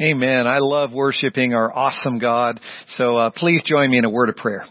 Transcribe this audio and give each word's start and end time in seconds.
Amen. 0.00 0.46
I 0.46 0.58
love 0.60 0.92
worshiping 0.92 1.52
our 1.52 1.70
awesome 1.70 2.18
God. 2.18 2.58
So 2.96 3.18
uh, 3.18 3.30
please 3.36 3.62
join 3.66 3.90
me 3.90 3.98
in 3.98 4.06
a 4.06 4.10
word 4.10 4.30
of 4.30 4.36
prayer. 4.36 4.64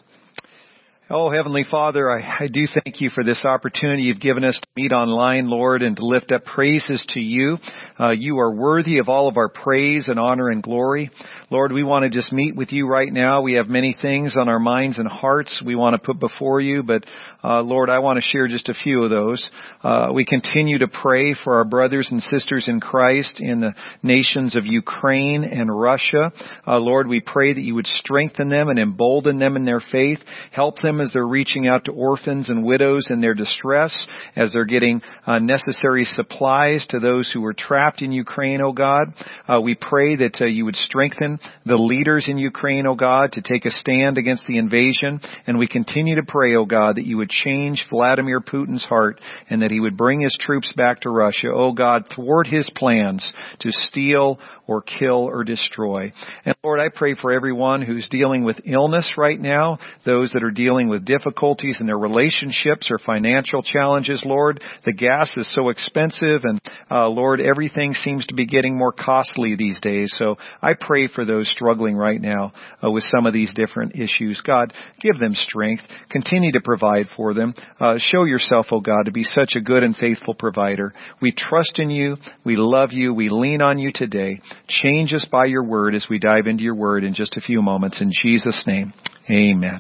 Oh, 1.12 1.32
Heavenly 1.32 1.64
Father, 1.64 2.08
I, 2.12 2.44
I, 2.44 2.48
do 2.50 2.68
thank 2.68 3.02
you 3.02 3.10
for 3.10 3.24
this 3.24 3.44
opportunity 3.44 4.04
you've 4.04 4.20
given 4.20 4.44
us 4.44 4.60
to 4.60 4.68
meet 4.76 4.92
online, 4.92 5.50
Lord, 5.50 5.82
and 5.82 5.96
to 5.96 6.06
lift 6.06 6.32
up 6.32 6.46
praises 6.46 7.04
to 7.16 7.20
you. 7.20 7.58
Uh, 8.00 8.12
you 8.12 8.38
are 8.38 8.54
worthy 8.54 9.00
of 9.00 9.10
all 9.10 9.28
of 9.28 9.36
our 9.36 9.50
praise 9.50 10.08
and 10.08 10.20
honor 10.20 10.50
and 10.50 10.62
glory. 10.62 11.10
Lord, 11.50 11.72
we 11.72 11.84
want 11.84 12.04
to 12.04 12.12
just 12.12 12.32
meet 12.32 12.56
with 12.56 12.72
you 12.72 12.88
right 12.88 13.12
now. 13.12 13.42
We 13.42 13.56
have 13.56 13.68
many 13.68 13.98
things 14.00 14.36
on 14.38 14.50
our 14.50 14.60
minds 14.60 15.00
and 15.00 15.08
hearts 15.08 15.64
we 15.66 15.76
want 15.76 15.96
to 15.96 16.06
put 16.06 16.20
before 16.20 16.62
you, 16.62 16.84
but 16.84 17.04
uh, 17.44 17.64
Lord, 17.64 17.90
I 17.90 17.98
want 18.00 18.18
to 18.18 18.22
share 18.22 18.48
just 18.48 18.70
a 18.70 18.76
few 18.76 19.04
of 19.04 19.10
those. 19.10 19.50
Uh, 19.82 20.10
we 20.14 20.26
continue 20.26 20.78
to 20.78 20.88
pray 20.88 21.34
for 21.44 21.56
our 21.56 21.66
brothers 21.66 22.10
and 22.12 22.22
sisters 22.22 22.68
in 22.68 22.80
Christ 22.80 23.40
in 23.40 23.62
the 23.62 23.74
nations 24.04 24.56
of 24.56 24.68
Ukraine 24.68 25.44
and 25.44 25.76
Russia. 25.76 26.32
Uh, 26.68 26.78
Lord, 26.78 27.08
we 27.08 27.20
pray 27.20 27.52
that 27.52 27.62
you 27.62 27.74
would 27.74 27.88
strengthen 27.88 28.50
them 28.50 28.70
and 28.70 28.78
embolden 28.78 29.40
them 29.40 29.56
in 29.56 29.66
their 29.66 29.82
faith, 29.92 30.20
help 30.52 30.80
them 30.84 30.99
as 31.02 31.12
they're 31.14 31.26
reaching 31.28 31.68
out 31.68 31.86
to 31.86 31.92
orphans 31.92 32.50
and 32.50 32.64
widows 32.64 33.08
in 33.10 33.22
their 33.22 33.34
distress, 33.34 34.08
as 34.36 34.54
they're 34.54 34.66
getting 34.66 35.02
uh, 35.26 35.40
necessary 35.40 36.06
supplies 36.06 36.86
to 36.90 37.00
those 37.00 37.32
who 37.34 37.44
are 37.46 37.54
trapped 37.54 38.02
in 38.02 38.12
Ukraine, 38.12 38.62
oh 38.62 38.72
God. 38.72 39.14
Uh, 39.48 39.62
we 39.62 39.76
pray 39.76 40.16
that 40.16 40.42
uh, 40.42 40.46
you 40.46 40.66
would 40.66 40.76
strengthen 40.76 41.40
the 41.66 41.78
leaders 41.78 42.28
in 42.28 42.38
Ukraine, 42.38 42.88
oh 42.88 42.96
God, 42.96 43.34
to 43.34 43.42
take 43.42 43.66
a 43.66 43.72
stand 43.72 44.18
against 44.18 44.46
the 44.48 44.58
invasion. 44.58 45.20
And 45.48 45.58
we 45.58 45.68
continue 45.68 46.16
to 46.16 46.24
pray, 46.28 46.56
oh 46.56 46.66
God, 46.66 46.98
that 46.98 47.06
you 47.06 47.18
would 47.18 47.30
change 47.30 47.86
Vladimir 47.90 48.42
Putin's 48.42 48.86
heart 48.86 49.20
and 49.50 49.62
that 49.62 49.72
he 49.72 49.80
would 49.80 49.98
bring 49.98 50.22
his 50.22 50.38
troops 50.40 50.74
back 50.76 51.02
to 51.02 51.10
Russia, 51.10 51.50
oh 51.54 51.72
God, 51.72 52.06
thwart 52.14 52.48
his 52.48 52.70
plans 52.76 53.34
to 53.60 53.72
steal 53.72 54.40
or 54.70 54.84
kill 54.84 55.24
or 55.24 55.44
destroy. 55.44 56.14
And 56.46 56.56
Lord, 56.64 56.80
I 56.80 56.96
pray 56.96 57.16
for 57.20 57.32
everyone 57.32 57.82
who's 57.82 58.08
dealing 58.08 58.44
with 58.44 58.62
illness 58.66 59.14
right 59.18 59.40
now, 59.40 59.80
those 60.06 60.32
that 60.34 60.44
are 60.44 60.52
dealing 60.52 60.90
with 60.90 61.06
difficulties 61.06 61.78
in 61.80 61.88
their 61.88 61.98
relationships 61.98 62.90
or 62.92 63.00
financial 63.00 63.64
challenges, 63.64 64.22
Lord. 64.24 64.62
The 64.86 64.94
gas 64.94 65.36
is 65.38 65.52
so 65.56 65.70
expensive 65.70 66.42
and, 66.44 66.62
uh, 66.92 67.10
Lord, 67.10 67.42
everything 67.42 67.94
seems 67.94 68.28
to 68.28 68.36
be 68.36 68.46
getting 68.46 68.78
more 68.78 68.92
costly 68.92 69.56
these 69.56 69.80
days. 69.82 70.14
So 70.18 70.36
I 70.62 70.76
pray 70.80 71.08
for 71.08 71.26
those 71.26 71.50
struggling 71.50 71.96
right 71.96 72.22
now 72.22 72.54
uh, 72.84 72.92
with 72.92 73.06
some 73.06 73.26
of 73.26 73.34
these 73.34 73.52
different 73.56 73.96
issues. 73.96 74.40
God, 74.46 74.72
give 75.02 75.20
them 75.20 75.34
strength. 75.34 75.82
Continue 76.12 76.52
to 76.52 76.62
provide 76.62 77.08
for 77.18 77.34
them. 77.34 77.56
Uh, 77.80 77.98
show 77.98 78.26
yourself, 78.26 78.68
oh 78.72 78.82
God, 78.82 79.06
to 79.06 79.12
be 79.12 79.24
such 79.24 79.54
a 79.56 79.62
good 79.62 79.82
and 79.82 79.96
faithful 79.96 80.36
provider. 80.36 80.94
We 81.24 81.32
trust 81.36 81.80
in 81.80 81.90
you. 81.90 82.18
We 82.46 82.56
love 82.56 82.90
you. 82.92 83.16
We 83.16 83.30
lean 83.30 83.64
on 83.64 83.80
you 83.80 83.92
today. 83.92 84.42
Change 84.68 85.14
us 85.14 85.26
by 85.32 85.46
your 85.46 85.64
word 85.64 85.96
as 85.96 86.08
we 86.10 86.20
dive 86.20 86.48
into 86.48 86.64
your 86.64 86.76
word 86.76 87.04
in 87.04 87.14
just 87.14 87.38
a 87.38 87.42
few 87.42 87.62
moments. 87.62 88.02
In 88.02 88.12
Jesus' 88.12 88.64
name, 88.68 88.94
amen. 89.30 89.80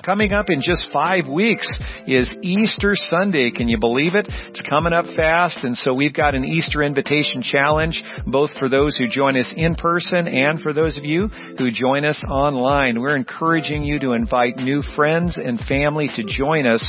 Coming 0.04 0.34
up 0.34 0.50
in 0.50 0.62
just 0.64 0.88
five 0.92 1.28
weeks 1.28 1.78
is 2.08 2.36
Easter 2.42 2.94
Sunday. 2.96 3.52
Can 3.52 3.68
you 3.68 3.78
believe 3.78 4.16
it? 4.16 4.28
It's 4.48 4.62
coming 4.68 4.94
up 4.94 5.06
fast, 5.16 5.64
and 5.64 5.78
so 5.78 5.94
we've 5.94 6.14
got 6.14 6.34
an 6.34 6.44
Easter 6.44 6.82
invitation 6.82 7.44
challenge, 7.44 8.02
both 8.26 8.50
for 8.58 8.68
those 8.68 8.98
who 8.98 9.08
join 9.08 9.38
us 9.38 9.54
in 9.56 9.76
person 9.76 10.28
and 10.28 10.60
for 10.62 10.74
those 10.74 10.98
of 10.98 11.06
you 11.06 11.28
who 11.28 11.70
join 11.70 12.04
us 12.04 12.20
online. 12.28 13.00
We're 13.00 13.16
encouraging 13.16 13.84
you 13.84 14.00
to 14.00 14.14
invite 14.14 14.58
new 14.58 14.82
friends 14.96 15.38
and 15.38 15.60
family 15.68 16.10
to 16.16 16.24
join 16.24 16.66
us 16.66 16.84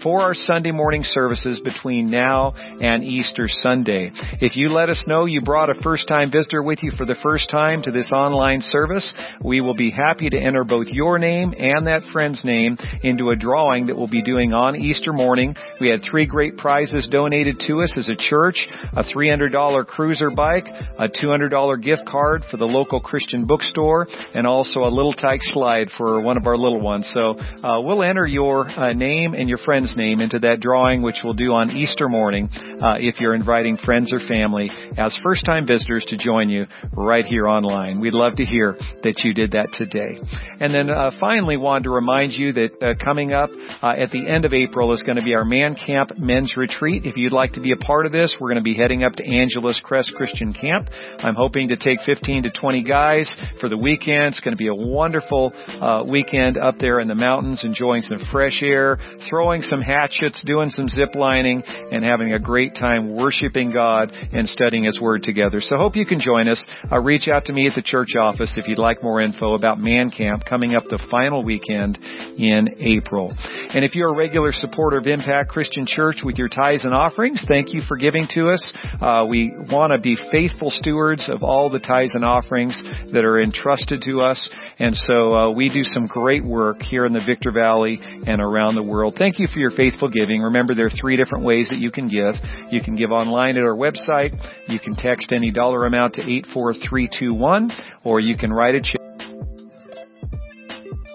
for 0.00 0.20
our 0.20 0.34
Sunday 0.34 0.70
morning 0.70 1.02
services 1.04 1.60
between 1.64 2.10
now 2.10 2.52
and 2.54 3.02
Easter 3.02 3.48
Sunday. 3.48 4.12
If 4.40 4.54
you 4.54 4.68
let 4.68 4.88
us 4.88 5.02
know 5.08 5.24
you 5.24 5.40
brought 5.40 5.70
a 5.70 5.82
first 5.82 6.06
time 6.06 6.30
visitor 6.30 6.62
with 6.62 6.78
you 6.82 6.92
for 6.96 7.06
the 7.06 7.16
first 7.24 7.50
time 7.50 7.82
to 7.82 7.90
this 7.90 8.12
online 8.12 8.60
service, 8.62 9.12
we 9.42 9.60
will 9.60 9.74
be 9.74 9.90
happy 9.90 10.30
to 10.30 10.38
enter 10.38 10.62
both 10.62 10.86
your 10.86 11.18
name 11.18 11.54
and 11.58 11.88
that 11.88 12.02
friend's 12.12 12.44
name 12.44 12.51
name 12.52 12.76
into 13.02 13.30
a 13.30 13.36
drawing 13.36 13.86
that 13.86 13.96
we'll 13.96 14.08
be 14.08 14.22
doing 14.22 14.52
on 14.52 14.76
Easter 14.76 15.12
morning. 15.12 15.56
We 15.80 15.88
had 15.88 16.02
three 16.08 16.26
great 16.26 16.56
prizes 16.56 17.08
donated 17.10 17.62
to 17.66 17.82
us 17.82 17.94
as 17.96 18.08
a 18.08 18.16
church, 18.16 18.68
a 18.92 19.02
$300 19.02 19.86
cruiser 19.86 20.30
bike, 20.30 20.66
a 20.98 21.08
$200 21.08 21.82
gift 21.82 22.02
card 22.06 22.44
for 22.50 22.56
the 22.58 22.66
local 22.66 23.00
Christian 23.00 23.46
bookstore, 23.46 24.06
and 24.34 24.46
also 24.46 24.80
a 24.80 24.92
little 24.92 25.14
tyke 25.14 25.40
slide 25.42 25.88
for 25.96 26.20
one 26.20 26.36
of 26.36 26.46
our 26.46 26.58
little 26.58 26.80
ones. 26.80 27.10
So 27.14 27.38
uh, 27.38 27.80
we'll 27.80 28.02
enter 28.02 28.26
your 28.26 28.68
uh, 28.68 28.92
name 28.92 29.34
and 29.34 29.48
your 29.48 29.58
friend's 29.58 29.96
name 29.96 30.20
into 30.20 30.38
that 30.40 30.60
drawing, 30.60 31.02
which 31.02 31.16
we'll 31.24 31.34
do 31.34 31.52
on 31.52 31.70
Easter 31.70 32.08
morning 32.08 32.48
uh, 32.52 32.96
if 32.98 33.20
you're 33.20 33.34
inviting 33.34 33.76
friends 33.78 34.12
or 34.12 34.20
family 34.28 34.70
as 34.98 35.18
first-time 35.22 35.66
visitors 35.66 36.04
to 36.08 36.16
join 36.16 36.48
you 36.48 36.66
right 36.92 37.24
here 37.24 37.46
online. 37.46 38.00
We'd 38.00 38.14
love 38.14 38.36
to 38.36 38.44
hear 38.44 38.76
that 39.02 39.20
you 39.24 39.32
did 39.34 39.52
that 39.52 39.68
today. 39.72 40.18
And 40.60 40.74
then 40.74 40.90
uh, 40.90 41.10
finally, 41.18 41.56
wanted 41.56 41.84
to 41.84 41.90
remind 41.90 42.32
you 42.32 42.41
you 42.42 42.52
that 42.52 42.82
uh, 42.82 43.04
coming 43.04 43.32
up 43.32 43.50
uh, 43.82 43.94
at 43.96 44.10
the 44.10 44.26
end 44.28 44.44
of 44.44 44.52
April 44.52 44.92
is 44.92 45.02
going 45.02 45.16
to 45.16 45.22
be 45.22 45.34
our 45.34 45.44
Man 45.44 45.76
Camp 45.76 46.18
Men's 46.18 46.56
Retreat. 46.56 47.06
If 47.06 47.16
you'd 47.16 47.32
like 47.32 47.52
to 47.52 47.60
be 47.60 47.72
a 47.72 47.76
part 47.76 48.06
of 48.06 48.12
this, 48.12 48.34
we're 48.40 48.48
going 48.48 48.58
to 48.58 48.64
be 48.64 48.74
heading 48.74 49.04
up 49.04 49.12
to 49.14 49.24
Angeles 49.24 49.80
Crest 49.82 50.12
Christian 50.16 50.52
Camp. 50.52 50.88
I'm 51.18 51.34
hoping 51.34 51.68
to 51.68 51.76
take 51.76 51.98
15 52.04 52.44
to 52.44 52.50
20 52.50 52.82
guys 52.82 53.34
for 53.60 53.68
the 53.68 53.76
weekend. 53.76 54.34
It's 54.34 54.40
going 54.40 54.56
to 54.56 54.58
be 54.58 54.68
a 54.68 54.74
wonderful 54.74 55.52
uh, 55.54 56.04
weekend 56.08 56.58
up 56.58 56.78
there 56.78 57.00
in 57.00 57.08
the 57.08 57.14
mountains, 57.14 57.62
enjoying 57.64 58.02
some 58.02 58.18
fresh 58.30 58.60
air, 58.62 58.98
throwing 59.28 59.62
some 59.62 59.80
hatchets, 59.80 60.42
doing 60.44 60.70
some 60.70 60.88
zip 60.88 61.14
lining, 61.14 61.62
and 61.64 62.04
having 62.04 62.32
a 62.32 62.38
great 62.38 62.74
time 62.74 63.14
worshiping 63.14 63.72
God 63.72 64.12
and 64.12 64.48
studying 64.48 64.84
His 64.84 65.00
Word 65.00 65.22
together. 65.22 65.60
So 65.60 65.76
hope 65.76 65.96
you 65.96 66.06
can 66.06 66.20
join 66.20 66.48
us. 66.48 66.62
Uh, 66.90 66.98
reach 66.98 67.28
out 67.28 67.44
to 67.46 67.52
me 67.52 67.66
at 67.68 67.74
the 67.74 67.82
church 67.82 68.16
office 68.18 68.54
if 68.56 68.66
you'd 68.66 68.78
like 68.78 69.02
more 69.02 69.20
info 69.20 69.54
about 69.54 69.78
Man 69.78 70.10
Camp 70.10 70.44
coming 70.48 70.74
up 70.74 70.84
the 70.88 71.02
final 71.10 71.44
weekend 71.44 71.98
in 72.36 72.68
April. 72.78 73.34
And 73.38 73.84
if 73.84 73.94
you're 73.94 74.08
a 74.08 74.16
regular 74.16 74.52
supporter 74.52 74.98
of 74.98 75.06
Impact 75.06 75.50
Christian 75.50 75.86
Church 75.86 76.18
with 76.24 76.36
your 76.36 76.48
tithes 76.48 76.82
and 76.84 76.94
offerings, 76.94 77.44
thank 77.48 77.72
you 77.72 77.82
for 77.86 77.96
giving 77.96 78.26
to 78.34 78.50
us. 78.50 78.72
Uh, 79.00 79.24
we 79.28 79.52
want 79.70 79.92
to 79.92 79.98
be 79.98 80.16
faithful 80.30 80.70
stewards 80.70 81.28
of 81.28 81.42
all 81.42 81.70
the 81.70 81.78
tithes 81.78 82.14
and 82.14 82.24
offerings 82.24 82.80
that 83.12 83.24
are 83.24 83.40
entrusted 83.40 84.02
to 84.06 84.20
us. 84.20 84.48
And 84.78 84.96
so 84.96 85.34
uh, 85.34 85.50
we 85.50 85.68
do 85.68 85.82
some 85.84 86.06
great 86.06 86.44
work 86.44 86.82
here 86.82 87.06
in 87.06 87.12
the 87.12 87.22
Victor 87.24 87.52
Valley 87.52 88.00
and 88.02 88.40
around 88.40 88.74
the 88.74 88.82
world. 88.82 89.14
Thank 89.18 89.38
you 89.38 89.46
for 89.46 89.58
your 89.58 89.70
faithful 89.70 90.08
giving. 90.08 90.42
Remember, 90.42 90.74
there 90.74 90.86
are 90.86 91.00
three 91.00 91.16
different 91.16 91.44
ways 91.44 91.68
that 91.70 91.78
you 91.78 91.90
can 91.90 92.08
give. 92.08 92.34
You 92.70 92.80
can 92.80 92.96
give 92.96 93.12
online 93.12 93.56
at 93.56 93.62
our 93.62 93.76
website. 93.76 94.32
You 94.68 94.80
can 94.80 94.94
text 94.94 95.32
any 95.32 95.50
dollar 95.50 95.86
amount 95.86 96.14
to 96.14 96.22
84321, 96.22 97.72
or 98.04 98.20
you 98.20 98.36
can 98.36 98.52
write 98.52 98.74
a 98.74 98.80
check. 98.80 99.00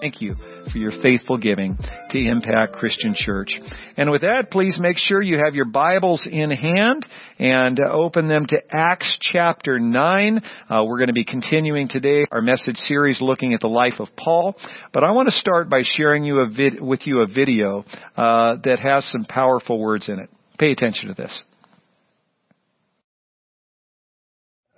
Thank 0.00 0.20
you. 0.20 0.36
For 0.70 0.78
your 0.78 0.92
faithful 1.02 1.36
giving 1.36 1.78
to 2.10 2.18
Impact 2.18 2.74
Christian 2.74 3.14
Church. 3.14 3.58
And 3.96 4.10
with 4.10 4.22
that, 4.22 4.50
please 4.50 4.78
make 4.80 4.96
sure 4.96 5.22
you 5.22 5.38
have 5.44 5.54
your 5.54 5.64
Bibles 5.64 6.26
in 6.30 6.50
hand 6.50 7.06
and 7.38 7.80
uh, 7.80 7.92
open 7.92 8.28
them 8.28 8.46
to 8.48 8.58
Acts 8.70 9.18
chapter 9.20 9.78
9. 9.78 10.40
Uh, 10.68 10.84
we're 10.84 10.98
going 10.98 11.08
to 11.08 11.12
be 11.12 11.24
continuing 11.24 11.88
today 11.88 12.26
our 12.30 12.42
message 12.42 12.76
series 12.76 13.20
looking 13.20 13.54
at 13.54 13.60
the 13.60 13.68
life 13.68 14.00
of 14.00 14.08
Paul. 14.16 14.54
But 14.92 15.04
I 15.04 15.12
want 15.12 15.28
to 15.28 15.32
start 15.32 15.68
by 15.68 15.82
sharing 15.84 16.24
you 16.24 16.46
vid- 16.54 16.80
with 16.80 17.06
you 17.06 17.20
a 17.20 17.26
video 17.26 17.84
uh, 18.16 18.56
that 18.64 18.78
has 18.82 19.04
some 19.10 19.24
powerful 19.24 19.78
words 19.78 20.08
in 20.08 20.18
it. 20.18 20.30
Pay 20.58 20.72
attention 20.72 21.08
to 21.08 21.14
this. 21.14 21.38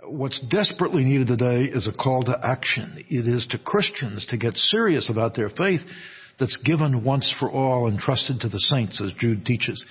What's 0.05 0.41
desperately 0.41 1.05
needed 1.05 1.27
today 1.27 1.65
is 1.73 1.87
a 1.87 1.93
call 1.93 2.23
to 2.25 2.39
action. 2.43 3.05
It 3.09 3.27
is 3.27 3.47
to 3.51 3.59
Christians 3.59 4.27
to 4.31 4.37
get 4.37 4.57
serious 4.57 5.11
about 5.11 5.35
their 5.35 5.51
faith 5.51 5.81
that's 6.39 6.57
given 6.65 7.05
once 7.05 7.33
for 7.39 7.51
all 7.51 7.87
and 7.87 7.99
trusted 7.99 8.41
to 8.41 8.49
the 8.49 8.59
saints, 8.59 9.01
as 9.05 9.13
Jude 9.19 9.45
teaches. 9.45 9.85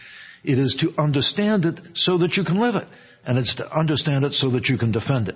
It 0.44 0.58
is 0.58 0.76
to 0.82 1.02
understand 1.02 1.66
it 1.66 1.80
so 1.94 2.18
that 2.20 2.36
you 2.36 2.44
can 2.44 2.60
live 2.60 2.76
it, 2.76 2.88
and 3.26 3.38
it's 3.38 3.56
to 3.56 3.78
understand 3.78 4.26
it 4.26 4.34
so 4.34 4.50
that 4.52 4.68
you 4.68 4.78
can 4.78 4.92
defend 4.92 5.28
it. 5.28 5.36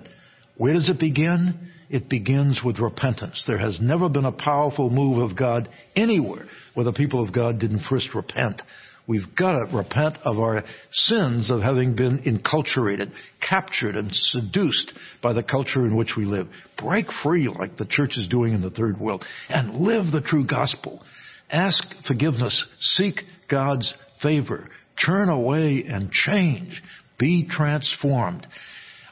Where 0.56 0.74
does 0.74 0.88
it 0.88 0.98
begin? 0.98 1.70
It 1.90 2.08
begins 2.08 2.60
with 2.64 2.78
repentance. 2.78 3.44
There 3.46 3.58
has 3.58 3.78
never 3.80 4.08
been 4.08 4.24
a 4.24 4.32
powerful 4.32 4.90
move 4.90 5.18
of 5.18 5.36
God 5.36 5.68
anywhere 5.94 6.46
where 6.72 6.84
the 6.84 6.92
people 6.92 7.22
of 7.22 7.32
God 7.32 7.60
didn't 7.60 7.84
first 7.88 8.14
repent. 8.14 8.62
We've 9.06 9.34
got 9.36 9.52
to 9.52 9.76
repent 9.76 10.16
of 10.24 10.38
our 10.38 10.64
sins 10.90 11.50
of 11.50 11.60
having 11.60 11.94
been 11.94 12.20
enculturated, 12.20 13.12
captured, 13.46 13.96
and 13.96 14.08
seduced 14.10 14.92
by 15.22 15.34
the 15.34 15.42
culture 15.42 15.86
in 15.86 15.94
which 15.94 16.12
we 16.16 16.24
live. 16.24 16.48
Break 16.78 17.06
free 17.22 17.48
like 17.48 17.76
the 17.76 17.84
church 17.84 18.16
is 18.16 18.26
doing 18.28 18.54
in 18.54 18.62
the 18.62 18.70
third 18.70 18.98
world 18.98 19.22
and 19.50 19.82
live 19.82 20.10
the 20.10 20.22
true 20.22 20.46
gospel. 20.46 21.02
Ask 21.50 21.84
forgiveness. 22.06 22.66
Seek 22.80 23.20
God's 23.50 23.92
favor. 24.22 24.68
Turn 25.04 25.28
away 25.28 25.84
and 25.86 26.10
change. 26.10 26.82
Be 27.18 27.46
transformed. 27.46 28.46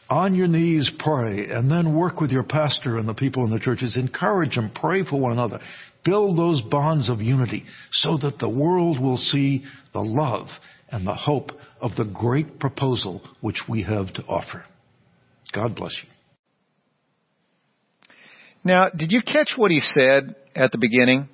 On 0.09 0.35
your 0.35 0.49
knees, 0.49 0.91
pray, 0.99 1.49
and 1.49 1.71
then 1.71 1.95
work 1.95 2.21
with 2.21 2.31
your 2.31 2.43
pastor 2.43 2.99
and 2.99 3.09
the 3.09 3.15
people 3.15 3.45
in 3.45 3.51
the 3.51 3.59
churches. 3.59 3.97
Encourage 3.97 4.55
them. 4.55 4.71
Pray 4.75 5.05
for 5.05 5.21
one 5.21 5.33
another. 5.33 5.61
Build 6.05 6.37
those 6.37 6.63
bonds 6.63 7.09
of 7.09 7.21
unity 7.21 7.65
so 7.93 8.19
that 8.19 8.39
the 8.39 8.49
world 8.49 9.01
will 9.01 9.19
see 9.19 9.65
the 9.93 10.01
love 10.01 10.49
and 10.89 11.07
the 11.07 11.15
hope 11.15 11.53
of 11.81 11.93
the 11.97 12.05
great 12.05 12.59
proposal 12.59 13.23
which 13.41 13.63
we 13.69 13.83
have 13.83 14.13
to 14.15 14.23
offer. 14.25 14.65
God 15.53 15.75
bless 15.77 15.97
you. 16.03 16.09
Now, 18.65 18.89
did 18.89 19.11
you 19.11 19.23
catch 19.23 19.55
what 19.57 19.71
he 19.71 19.81
said 19.81 20.37
at 20.55 20.71
the 20.73 20.79
beginning? 20.79 21.29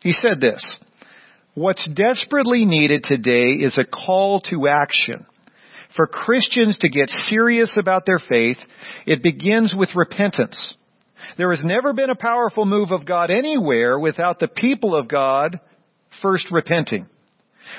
He 0.00 0.12
said 0.12 0.40
this. 0.40 0.76
What's 1.54 1.86
desperately 1.86 2.64
needed 2.64 3.04
today 3.04 3.50
is 3.60 3.76
a 3.76 3.84
call 3.84 4.40
to 4.50 4.68
action. 4.68 5.26
For 5.96 6.06
Christians 6.06 6.78
to 6.78 6.88
get 6.88 7.10
serious 7.10 7.76
about 7.78 8.06
their 8.06 8.18
faith, 8.18 8.56
it 9.06 9.22
begins 9.22 9.74
with 9.76 9.90
repentance. 9.94 10.74
There 11.36 11.50
has 11.50 11.62
never 11.64 11.92
been 11.92 12.10
a 12.10 12.14
powerful 12.14 12.66
move 12.66 12.90
of 12.90 13.06
God 13.06 13.30
anywhere 13.30 13.98
without 13.98 14.38
the 14.38 14.48
people 14.48 14.96
of 14.96 15.08
God 15.08 15.60
first 16.20 16.50
repenting. 16.50 17.06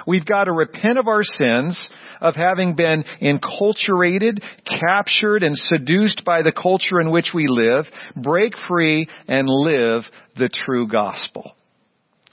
We've 0.08 0.26
got 0.26 0.46
to 0.46 0.52
repent 0.52 0.98
of 0.98 1.08
our 1.08 1.24
sins, 1.24 1.90
of 2.20 2.36
having 2.36 2.76
been 2.76 3.04
enculturated, 3.22 4.42
captured, 4.66 5.44
and 5.44 5.58
seduced 5.58 6.24
by 6.26 6.42
the 6.42 6.52
culture 6.52 7.00
in 7.00 7.12
which 7.12 7.32
we 7.34 7.48
live, 7.48 7.86
break 8.16 8.54
free, 8.68 9.08
and 9.28 9.48
live 9.48 10.04
the 10.38 10.50
true 10.50 10.88
gospel. 10.88 11.56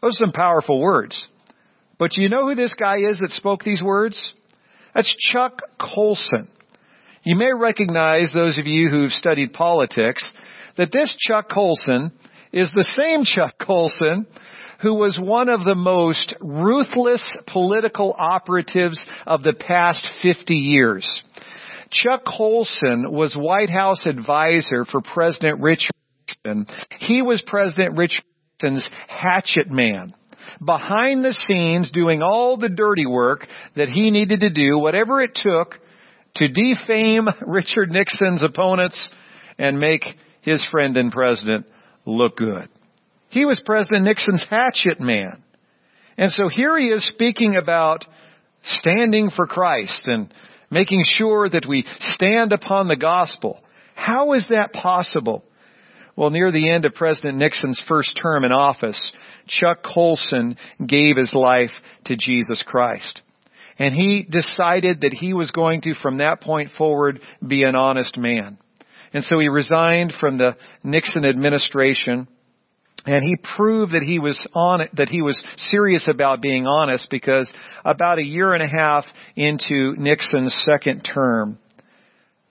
Those 0.00 0.16
are 0.20 0.26
some 0.26 0.32
powerful 0.32 0.80
words. 0.80 1.28
But 1.98 2.12
do 2.12 2.22
you 2.22 2.30
know 2.30 2.48
who 2.48 2.54
this 2.54 2.74
guy 2.74 2.96
is 2.96 3.18
that 3.18 3.30
spoke 3.30 3.62
these 3.62 3.82
words? 3.82 4.32
That's 4.94 5.14
Chuck 5.30 5.60
Colson. 5.78 6.48
You 7.22 7.36
may 7.36 7.52
recognize 7.52 8.32
those 8.32 8.58
of 8.58 8.66
you 8.66 8.88
who've 8.88 9.12
studied 9.12 9.52
politics 9.52 10.32
that 10.80 10.92
this 10.92 11.14
Chuck 11.18 11.50
Colson 11.50 12.10
is 12.54 12.72
the 12.74 12.88
same 12.96 13.24
Chuck 13.24 13.54
Colson 13.60 14.26
who 14.80 14.94
was 14.94 15.18
one 15.20 15.50
of 15.50 15.62
the 15.62 15.74
most 15.74 16.34
ruthless 16.40 17.22
political 17.46 18.16
operatives 18.18 18.98
of 19.26 19.42
the 19.42 19.52
past 19.52 20.08
50 20.22 20.54
years. 20.54 21.22
Chuck 21.90 22.22
Colson 22.24 23.12
was 23.12 23.34
White 23.36 23.68
House 23.68 24.06
advisor 24.06 24.86
for 24.86 25.02
President 25.02 25.60
Richard 25.60 25.92
Nixon. 26.26 26.66
He 26.98 27.20
was 27.20 27.42
President 27.46 27.98
Richard 27.98 28.24
Nixon's 28.62 28.88
hatchet 29.06 29.70
man. 29.70 30.14
Behind 30.64 31.22
the 31.22 31.34
scenes 31.34 31.90
doing 31.90 32.22
all 32.22 32.56
the 32.56 32.70
dirty 32.70 33.04
work 33.04 33.46
that 33.76 33.90
he 33.90 34.10
needed 34.10 34.40
to 34.40 34.48
do, 34.48 34.78
whatever 34.78 35.20
it 35.20 35.34
took 35.34 35.78
to 36.36 36.48
defame 36.48 37.28
Richard 37.46 37.90
Nixon's 37.90 38.42
opponents 38.42 39.10
and 39.58 39.78
make 39.78 40.06
his 40.42 40.66
friend 40.70 40.96
and 40.96 41.12
president 41.12 41.66
look 42.06 42.36
good. 42.36 42.68
He 43.28 43.44
was 43.44 43.62
President 43.64 44.04
Nixon's 44.04 44.44
hatchet 44.48 45.00
man. 45.00 45.42
And 46.16 46.30
so 46.32 46.48
here 46.48 46.76
he 46.76 46.88
is 46.88 47.06
speaking 47.12 47.56
about 47.56 48.04
standing 48.62 49.30
for 49.30 49.46
Christ 49.46 50.06
and 50.06 50.32
making 50.70 51.02
sure 51.04 51.48
that 51.48 51.66
we 51.68 51.84
stand 51.98 52.52
upon 52.52 52.88
the 52.88 52.96
gospel. 52.96 53.60
How 53.94 54.32
is 54.32 54.46
that 54.50 54.72
possible? 54.72 55.44
Well, 56.16 56.30
near 56.30 56.52
the 56.52 56.70
end 56.70 56.84
of 56.84 56.94
President 56.94 57.38
Nixon's 57.38 57.82
first 57.88 58.18
term 58.20 58.44
in 58.44 58.52
office, 58.52 59.12
Chuck 59.46 59.82
Colson 59.82 60.56
gave 60.84 61.16
his 61.16 61.32
life 61.32 61.70
to 62.06 62.16
Jesus 62.16 62.62
Christ. 62.66 63.22
And 63.78 63.94
he 63.94 64.26
decided 64.28 65.00
that 65.00 65.14
he 65.14 65.32
was 65.32 65.50
going 65.50 65.80
to, 65.82 65.94
from 65.94 66.18
that 66.18 66.42
point 66.42 66.72
forward, 66.76 67.20
be 67.46 67.64
an 67.64 67.74
honest 67.74 68.18
man. 68.18 68.58
And 69.12 69.24
so 69.24 69.38
he 69.38 69.48
resigned 69.48 70.12
from 70.20 70.38
the 70.38 70.56
Nixon 70.84 71.24
administration 71.24 72.28
and 73.06 73.24
he 73.24 73.36
proved 73.56 73.92
that 73.92 74.02
he 74.02 74.18
was 74.18 74.46
on 74.54 74.86
that 74.94 75.08
he 75.08 75.22
was 75.22 75.42
serious 75.56 76.06
about 76.08 76.42
being 76.42 76.66
honest 76.66 77.08
because 77.10 77.50
about 77.84 78.18
a 78.18 78.24
year 78.24 78.52
and 78.52 78.62
a 78.62 78.68
half 78.68 79.04
into 79.36 79.94
Nixon's 79.96 80.54
second 80.66 81.00
term, 81.00 81.58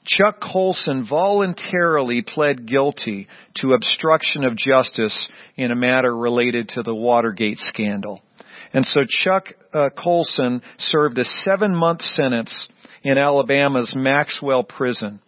Chuck 0.05 0.41
Colson 0.41 1.05
voluntarily 1.07 2.23
pled 2.23 2.65
guilty 2.65 3.27
to 3.57 3.73
obstruction 3.73 4.43
of 4.43 4.57
justice 4.57 5.27
in 5.55 5.71
a 5.71 5.75
matter 5.75 6.15
related 6.15 6.69
to 6.69 6.81
the 6.81 6.95
Watergate 6.95 7.59
scandal. 7.59 8.21
And 8.73 8.85
so 8.85 9.01
Chuck 9.07 9.49
uh, 9.73 9.89
Colson 10.01 10.63
served 10.79 11.17
a 11.19 11.25
seven 11.25 11.75
month 11.75 12.01
sentence 12.01 12.67
in 13.03 13.17
Alabama's 13.17 13.93
Maxwell 13.95 14.63
prison. 14.63 15.19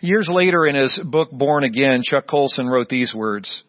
Years 0.00 0.28
later 0.30 0.66
in 0.66 0.74
his 0.74 0.98
book 1.04 1.30
Born 1.30 1.64
Again, 1.64 2.02
Chuck 2.02 2.26
Colson 2.28 2.66
wrote 2.66 2.88
these 2.88 3.14
words. 3.14 3.62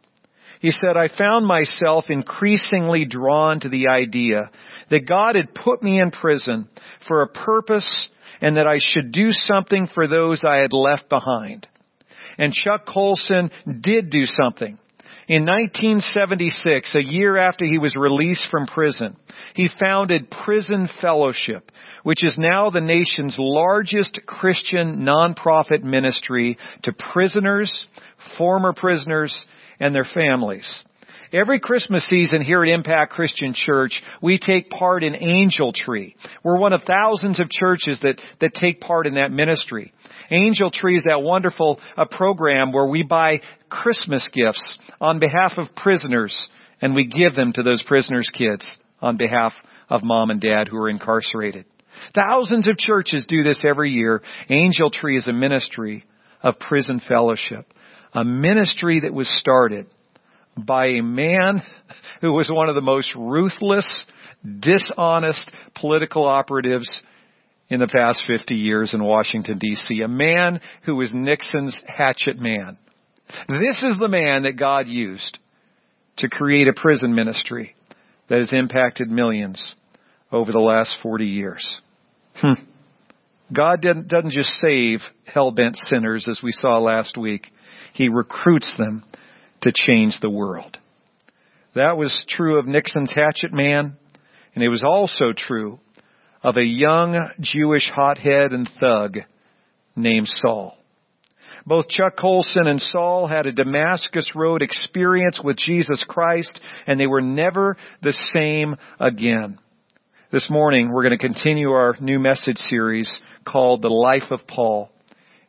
He 0.62 0.72
said, 0.72 0.95
I 0.95 1.10
found 1.10 1.45
myself 1.45 2.06
increasingly 2.10 3.06
drawn 3.06 3.60
to 3.62 3.69
the 3.69 3.88
idea 3.88 4.51
that 4.89 5.07
God 5.07 5.36
had 5.36 5.56
put 5.56 5.81
me 5.81 6.00
in 6.00 6.11
prison 6.11 6.69
for 7.07 7.21
a 7.21 7.28
purpose 7.28 8.09
and 8.42 8.57
that 8.57 8.68
I 8.68 8.78
should 8.80 9.11
do 9.11 9.31
something 9.31 9.88
for 9.94 10.07
those 10.07 10.42
I 10.45 10.57
had 10.57 10.71
left 10.71 11.09
behind. 11.09 11.68
And 12.38 12.54
Chuck 12.54 12.85
Colson 12.85 13.50
did 13.81 14.09
do 14.09 14.26
something. 14.26 14.78
In 15.31 15.45
1976, 15.45 16.94
a 16.94 17.02
year 17.02 17.38
after 17.38 17.64
he 17.64 17.78
was 17.78 17.95
released 17.95 18.50
from 18.52 18.68
prison, 18.68 19.16
he 19.54 19.69
founded 19.80 20.30
Prison 20.30 20.90
Fellowship, 21.00 21.71
which 22.04 22.21
is 22.21 22.38
now 22.38 22.69
the 22.69 22.81
nation's 22.81 23.38
largest 23.40 24.19
Christian 24.26 25.06
nonprofit 25.06 25.83
ministry 25.83 26.57
to 26.83 26.92
prisoners, 26.92 27.88
former 28.38 28.73
prisoners, 28.73 29.33
and 29.80 29.95
their 29.95 30.04
families. 30.04 30.69
Every 31.31 31.61
Christmas 31.61 32.06
season 32.09 32.42
here 32.42 32.61
at 32.61 32.68
Impact 32.68 33.14
Christian 33.14 33.54
Church, 33.54 34.02
we 34.21 34.38
take 34.38 34.69
part 34.69 35.02
in 35.02 35.16
Angel 35.16 35.71
Tree. 35.71 36.18
We're 36.44 36.59
one 36.59 36.73
of 36.73 36.81
thousands 36.83 37.40
of 37.40 37.50
churches 37.50 37.97
that, 38.02 38.19
that 38.42 38.54
take 38.54 38.81
part 38.81 39.07
in 39.07 39.14
that 39.14 39.31
ministry. 39.31 39.94
Angel 40.31 40.71
Tree 40.71 40.97
is 40.97 41.04
that 41.04 41.21
wonderful 41.21 41.80
uh, 41.97 42.06
program 42.06 42.71
where 42.71 42.88
we 42.88 43.04
buy 43.04 43.42
Christmas 43.69 44.28
gifts 44.33 44.80
on 45.00 45.19
behalf 45.19 45.54
of 45.57 45.76
prisoners 45.76 46.35
and 46.81 46.95
we 46.95 47.06
give 47.06 47.35
them 47.35 47.54
to 47.54 47.64
those 47.64 47.83
prisoners' 47.83 48.30
kids 48.33 48.66
on 49.02 49.18
behalf 49.18 49.54
of 49.90 50.04
mom 50.04 50.31
and 50.31 50.42
dad 50.42 50.68
who 50.68 50.78
are 50.78 50.90
incarcerated. 50.90 51.66
Thousands 52.16 52.68
of 52.68 52.78
churches 52.78 53.26
do 53.28 53.44
this 53.44 53.64
every 53.68 53.92
year. 53.92 54.23
Angel 54.50 54.90
Tree 54.90 55.18
is 55.18 55.28
a 55.28 55.33
ministry 55.33 56.06
of 56.42 56.57
prison 56.59 57.02
fellowship 57.07 57.71
a 58.14 58.23
ministry 58.23 59.02
that 59.02 59.14
was 59.14 59.31
started 59.40 59.88
by 60.57 60.88
a 60.88 61.02
man 61.02 61.61
who 62.21 62.33
was 62.33 62.50
one 62.52 62.69
of 62.69 62.76
the 62.76 62.81
most 62.81 63.14
ruthless, 63.16 64.06
dishonest 64.59 65.52
political 65.76 66.26
operatives 66.26 66.90
in 67.71 67.80
the 67.80 67.87
past 67.87 68.23
50 68.28 68.54
years 68.54 68.94
in 68.94 69.01
Washington 69.01 69.57
DC. 69.57 70.04
A 70.04 70.07
man 70.09 70.59
who 70.83 70.97
was 70.97 71.11
Nixon's 71.13 71.80
hatchet 71.87 72.37
man. 72.37 72.78
This 73.47 73.81
is 73.81 73.97
the 73.97 74.09
man 74.09 74.44
that 74.44 74.59
God 74.59 74.90
used 74.90 75.40
to 76.18 76.28
create 76.28 76.68
a 76.68 76.80
prison 76.80 77.16
ministry 77.16 77.73
that 78.28 78.40
has 78.40 78.51
impacted 78.51 79.09
millions 79.09 79.73
over 80.33 80.51
the 80.51 80.59
last 80.59 80.97
40 81.01 81.25
years. 81.25 81.81
Hmm. 82.35 82.61
God 83.54 83.81
doesn't 83.81 84.31
just 84.31 84.49
save 84.56 84.99
hell-bent 85.25 85.78
sinners 85.78 86.28
as 86.30 86.40
we 86.44 86.51
saw 86.51 86.78
last 86.78 87.18
week. 87.18 87.47
He 87.94 88.09
recruits 88.09 88.71
them 88.78 89.06
to 89.61 89.71
change 89.73 90.19
the 90.21 90.30
world. 90.30 90.78
That 91.75 91.97
was 91.97 92.25
true 92.28 92.59
of 92.59 92.68
Nixon's 92.68 93.13
hatchet 93.16 93.54
man, 93.54 93.95
and 94.56 94.63
it 94.63 94.69
was 94.69 94.83
also 94.83 95.31
true 95.35 95.80
of 96.44 96.57
a 96.57 96.66
young 96.66 97.30
Jewish 97.40 97.90
hothead 97.94 98.52
and 98.52 98.69
thug 98.80 99.18
named 99.95 100.28
Saul. 100.28 100.78
Both 101.66 101.90
Chuck 101.90 102.18
Colson 102.18 102.66
and 102.66 102.81
Saul 102.81 103.28
had 103.28 103.45
a 103.45 103.52
Damascus 103.52 104.31
Road 104.36 104.62
experience 104.62 105.40
with 105.44 105.57
Jesus 105.57 106.04
Christ, 106.07 106.60
and 106.88 107.00
they 107.00 107.07
were 107.07 107.21
never 107.21 107.78
the 108.02 108.14
same 108.33 108.76
again. 109.00 109.60
This 110.31 110.50
morning, 110.50 110.92
we're 110.92 111.04
going 111.04 111.18
to 111.18 111.28
continue 111.28 111.69
our 111.69 111.95
new 112.00 112.18
message 112.18 112.57
series 112.57 113.19
called 113.45 113.81
The 113.81 113.90
Life 113.90 114.31
of 114.31 114.48
Paul, 114.48 114.90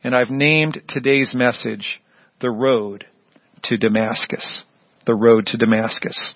and 0.05 0.15
I've 0.15 0.31
named 0.31 0.83
today's 0.89 1.33
message, 1.35 2.01
The 2.41 2.51
Road 2.51 3.07
to 3.65 3.77
Damascus. 3.79 4.63
The 5.07 5.15
Road 5.15 5.47
to 5.47 5.57
Damascus. 5.57 6.35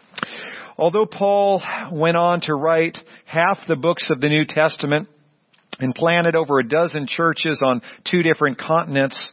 Although 0.78 1.06
Paul 1.06 1.62
went 1.90 2.16
on 2.16 2.42
to 2.42 2.54
write 2.54 2.98
half 3.24 3.58
the 3.66 3.76
books 3.76 4.08
of 4.10 4.20
the 4.20 4.28
New 4.28 4.44
Testament 4.44 5.08
and 5.78 5.94
planted 5.94 6.36
over 6.36 6.58
a 6.58 6.68
dozen 6.68 7.06
churches 7.06 7.62
on 7.64 7.80
two 8.10 8.22
different 8.22 8.58
continents, 8.58 9.30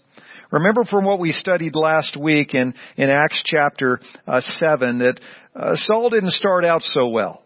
remember 0.52 0.86
from 0.86 1.04
what 1.04 1.20
we 1.20 1.34
studied 1.34 1.76
last 1.76 2.18
week 2.18 2.54
in, 2.54 2.74
in 2.96 3.10
Acts 3.10 3.42
chapter 3.46 4.00
uh, 4.26 4.40
7 4.42 5.00
that 5.00 5.20
uh, 5.56 5.76
Saul 5.76 6.10
didn't 6.10 6.32
start 6.32 6.64
out 6.64 6.82
so 6.82 7.10
well. 7.10 7.44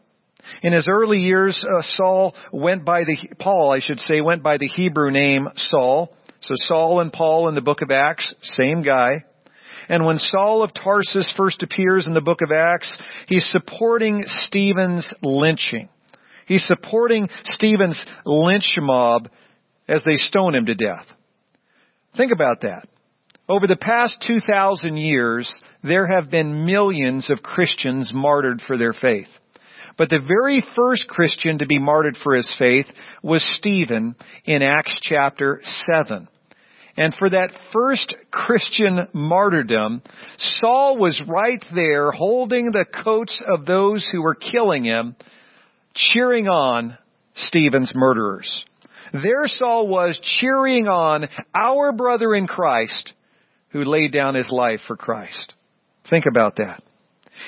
In 0.61 0.73
his 0.73 0.87
early 0.89 1.19
years, 1.19 1.65
uh, 1.67 1.81
Saul 1.81 2.35
went 2.53 2.85
by 2.85 3.03
the, 3.03 3.17
Paul, 3.39 3.73
I 3.75 3.79
should 3.81 3.99
say, 3.99 4.21
went 4.21 4.43
by 4.43 4.57
the 4.57 4.67
Hebrew 4.67 5.11
name 5.11 5.47
Saul. 5.55 6.15
So 6.41 6.53
Saul 6.55 7.01
and 7.01 7.11
Paul 7.11 7.49
in 7.49 7.55
the 7.55 7.61
book 7.61 7.81
of 7.81 7.89
Acts, 7.91 8.33
same 8.43 8.83
guy. 8.83 9.25
And 9.89 10.05
when 10.05 10.17
Saul 10.17 10.63
of 10.63 10.73
Tarsus 10.73 11.33
first 11.37 11.63
appears 11.63 12.07
in 12.07 12.13
the 12.13 12.21
book 12.21 12.41
of 12.41 12.51
Acts, 12.51 12.97
he's 13.27 13.47
supporting 13.51 14.23
Stephen's 14.27 15.11
lynching. 15.21 15.89
He's 16.45 16.65
supporting 16.65 17.27
Stephen's 17.43 18.03
lynch 18.25 18.75
mob 18.77 19.29
as 19.87 20.01
they 20.05 20.15
stone 20.15 20.55
him 20.55 20.65
to 20.65 20.75
death. 20.75 21.05
Think 22.15 22.31
about 22.31 22.61
that. 22.61 22.87
Over 23.49 23.67
the 23.67 23.77
past 23.77 24.23
2,000 24.27 24.97
years, 24.97 25.51
there 25.83 26.07
have 26.07 26.29
been 26.29 26.65
millions 26.65 27.29
of 27.29 27.43
Christians 27.43 28.11
martyred 28.13 28.61
for 28.65 28.77
their 28.77 28.93
faith. 28.93 29.27
But 29.97 30.09
the 30.09 30.19
very 30.19 30.63
first 30.75 31.07
Christian 31.07 31.59
to 31.59 31.65
be 31.65 31.79
martyred 31.79 32.17
for 32.21 32.35
his 32.35 32.53
faith 32.59 32.85
was 33.23 33.43
Stephen 33.57 34.15
in 34.45 34.61
Acts 34.61 34.99
chapter 35.01 35.61
7. 35.63 36.27
And 36.97 37.13
for 37.13 37.29
that 37.29 37.51
first 37.71 38.15
Christian 38.31 39.07
martyrdom, 39.13 40.01
Saul 40.59 40.97
was 40.97 41.21
right 41.27 41.63
there 41.73 42.11
holding 42.11 42.71
the 42.71 42.85
coats 43.03 43.41
of 43.47 43.65
those 43.65 44.09
who 44.11 44.23
were 44.23 44.33
killing 44.33 44.83
him, 44.83 45.15
cheering 45.93 46.47
on 46.47 46.97
Stephen's 47.35 47.93
murderers. 47.95 48.65
There 49.13 49.45
Saul 49.45 49.87
was 49.87 50.19
cheering 50.39 50.87
on 50.87 51.29
our 51.55 51.91
brother 51.91 52.33
in 52.33 52.47
Christ 52.47 53.13
who 53.69 53.83
laid 53.83 54.11
down 54.11 54.33
his 54.35 54.49
life 54.49 54.79
for 54.87 54.95
Christ. 54.97 55.53
Think 56.09 56.25
about 56.29 56.55
that. 56.55 56.81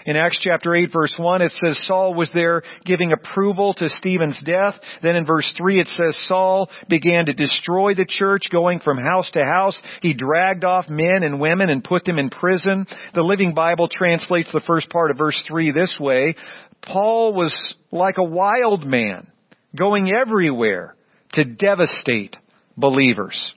In 0.06 0.16
Acts 0.16 0.40
chapter 0.42 0.76
8 0.76 0.92
verse 0.92 1.14
1 1.18 1.42
it 1.42 1.52
says 1.52 1.80
Saul 1.86 2.14
was 2.14 2.32
there 2.34 2.64
giving 2.86 3.12
approval 3.12 3.74
to 3.76 3.90
Stephen's 3.90 4.40
death. 4.44 4.76
Then 5.02 5.16
in 5.16 5.26
verse 5.26 5.52
3 5.58 5.80
it 5.80 5.88
says 5.88 6.18
Saul 6.28 6.70
began 6.88 7.26
to 7.26 7.34
destroy 7.34 7.94
the 7.94 8.06
church 8.08 8.48
going 8.52 8.80
from 8.80 8.98
house 8.98 9.30
to 9.32 9.44
house. 9.44 9.80
He 10.02 10.14
dragged 10.14 10.64
off 10.64 10.90
men 10.90 11.24
and 11.24 11.40
women 11.40 11.70
and 11.70 11.84
put 11.84 12.06
them 12.06 12.20
in 12.20 12.30
prison. 12.30 12.86
The 13.14 13.24
Living 13.24 13.54
Bible 13.54 13.88
translates 13.88 14.52
the 14.52 14.64
first 14.66 14.90
part 14.90 15.12
of 15.12 15.18
verse 15.18 15.42
3 15.48 15.72
this 15.72 15.98
way. 16.00 16.36
Paul 16.82 17.34
was 17.34 17.74
like 17.92 18.18
a 18.18 18.24
wild 18.24 18.86
man 18.86 19.28
going 19.76 20.12
everywhere 20.14 20.96
to 21.34 21.46
devastate 21.46 22.38
believers. 22.78 23.54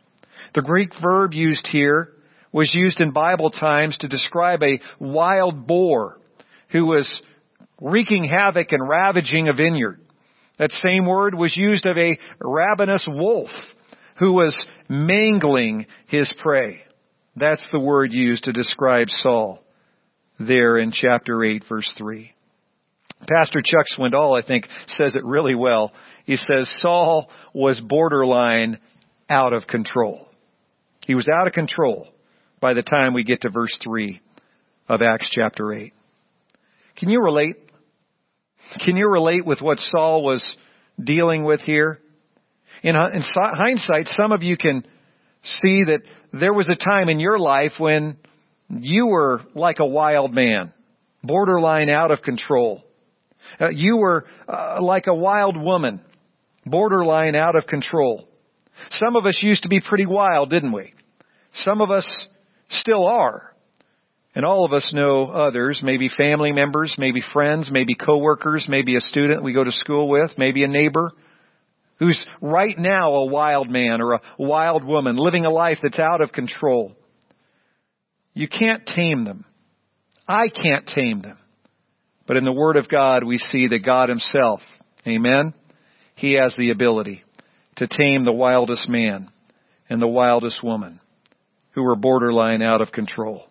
The 0.54 0.62
Greek 0.62 0.90
verb 1.00 1.32
used 1.32 1.66
here 1.66 2.12
was 2.52 2.74
used 2.74 3.00
in 3.00 3.12
Bible 3.12 3.50
times 3.50 3.96
to 3.98 4.08
describe 4.08 4.62
a 4.62 4.80
wild 4.98 5.66
boar 5.66 6.18
who 6.72 6.86
was 6.86 7.20
wreaking 7.80 8.24
havoc 8.24 8.72
and 8.72 8.88
ravaging 8.88 9.48
a 9.48 9.52
vineyard. 9.52 10.00
That 10.58 10.72
same 10.72 11.06
word 11.06 11.34
was 11.34 11.56
used 11.56 11.86
of 11.86 11.96
a 11.96 12.18
ravenous 12.40 13.04
wolf 13.06 13.50
who 14.18 14.32
was 14.32 14.60
mangling 14.88 15.86
his 16.06 16.32
prey. 16.38 16.82
That's 17.36 17.66
the 17.72 17.80
word 17.80 18.12
used 18.12 18.44
to 18.44 18.52
describe 18.52 19.08
Saul 19.08 19.62
there 20.38 20.78
in 20.78 20.92
chapter 20.92 21.42
8 21.44 21.64
verse 21.68 21.92
3. 21.98 22.32
Pastor 23.28 23.62
Chuck 23.64 23.86
Swindoll, 23.96 24.40
I 24.40 24.46
think, 24.46 24.66
says 24.88 25.14
it 25.14 25.24
really 25.24 25.54
well. 25.54 25.92
He 26.24 26.36
says 26.36 26.72
Saul 26.80 27.30
was 27.54 27.80
borderline 27.80 28.78
out 29.28 29.52
of 29.52 29.66
control. 29.66 30.28
He 31.06 31.14
was 31.14 31.28
out 31.28 31.46
of 31.46 31.52
control 31.52 32.08
by 32.60 32.74
the 32.74 32.82
time 32.82 33.14
we 33.14 33.24
get 33.24 33.42
to 33.42 33.50
verse 33.50 33.76
3 33.82 34.20
of 34.88 35.02
Acts 35.02 35.30
chapter 35.32 35.72
8. 35.72 35.92
Can 36.96 37.08
you 37.08 37.22
relate? 37.22 37.56
Can 38.84 38.96
you 38.96 39.08
relate 39.08 39.44
with 39.44 39.60
what 39.60 39.78
Saul 39.78 40.22
was 40.22 40.44
dealing 41.02 41.44
with 41.44 41.60
here? 41.60 41.98
In, 42.82 42.96
in 42.96 43.22
hindsight, 43.34 44.08
some 44.08 44.32
of 44.32 44.42
you 44.42 44.56
can 44.56 44.84
see 45.42 45.84
that 45.84 46.00
there 46.32 46.52
was 46.52 46.68
a 46.68 46.74
time 46.74 47.08
in 47.08 47.20
your 47.20 47.38
life 47.38 47.72
when 47.78 48.16
you 48.68 49.06
were 49.06 49.42
like 49.54 49.78
a 49.78 49.86
wild 49.86 50.34
man, 50.34 50.72
borderline 51.22 51.90
out 51.90 52.10
of 52.10 52.22
control. 52.22 52.82
Uh, 53.60 53.68
you 53.68 53.98
were 53.98 54.24
uh, 54.48 54.78
like 54.80 55.06
a 55.06 55.14
wild 55.14 55.56
woman, 55.56 56.00
borderline 56.64 57.36
out 57.36 57.56
of 57.56 57.66
control. 57.66 58.28
Some 58.90 59.16
of 59.16 59.26
us 59.26 59.38
used 59.42 59.64
to 59.64 59.68
be 59.68 59.80
pretty 59.80 60.06
wild, 60.06 60.50
didn't 60.50 60.72
we? 60.72 60.94
Some 61.54 61.80
of 61.80 61.90
us 61.90 62.26
still 62.70 63.06
are. 63.06 63.51
And 64.34 64.46
all 64.46 64.64
of 64.64 64.72
us 64.72 64.92
know 64.94 65.26
others, 65.26 65.80
maybe 65.82 66.08
family 66.08 66.52
members, 66.52 66.94
maybe 66.96 67.20
friends, 67.32 67.68
maybe 67.70 67.94
coworkers, 67.94 68.66
maybe 68.68 68.96
a 68.96 69.00
student 69.00 69.42
we 69.42 69.52
go 69.52 69.62
to 69.62 69.72
school 69.72 70.08
with, 70.08 70.30
maybe 70.38 70.64
a 70.64 70.68
neighbor 70.68 71.12
who's 71.98 72.24
right 72.40 72.76
now 72.78 73.14
a 73.14 73.26
wild 73.26 73.70
man 73.70 74.00
or 74.00 74.14
a 74.14 74.20
wild 74.38 74.84
woman 74.84 75.16
living 75.16 75.44
a 75.44 75.50
life 75.50 75.78
that's 75.82 75.98
out 75.98 76.20
of 76.20 76.32
control. 76.32 76.96
You 78.32 78.48
can't 78.48 78.86
tame 78.86 79.24
them. 79.24 79.44
I 80.26 80.48
can't 80.48 80.86
tame 80.86 81.20
them. 81.20 81.38
But 82.26 82.36
in 82.38 82.44
the 82.44 82.52
Word 82.52 82.76
of 82.76 82.88
God, 82.88 83.24
we 83.24 83.38
see 83.38 83.68
that 83.68 83.84
God 83.84 84.08
Himself, 84.08 84.60
Amen, 85.06 85.52
He 86.14 86.34
has 86.34 86.54
the 86.56 86.70
ability 86.70 87.22
to 87.76 87.86
tame 87.86 88.24
the 88.24 88.32
wildest 88.32 88.88
man 88.88 89.30
and 89.90 90.00
the 90.00 90.08
wildest 90.08 90.62
woman 90.64 91.00
who 91.72 91.86
are 91.86 91.96
borderline 91.96 92.62
out 92.62 92.80
of 92.80 92.92
control. 92.92 93.46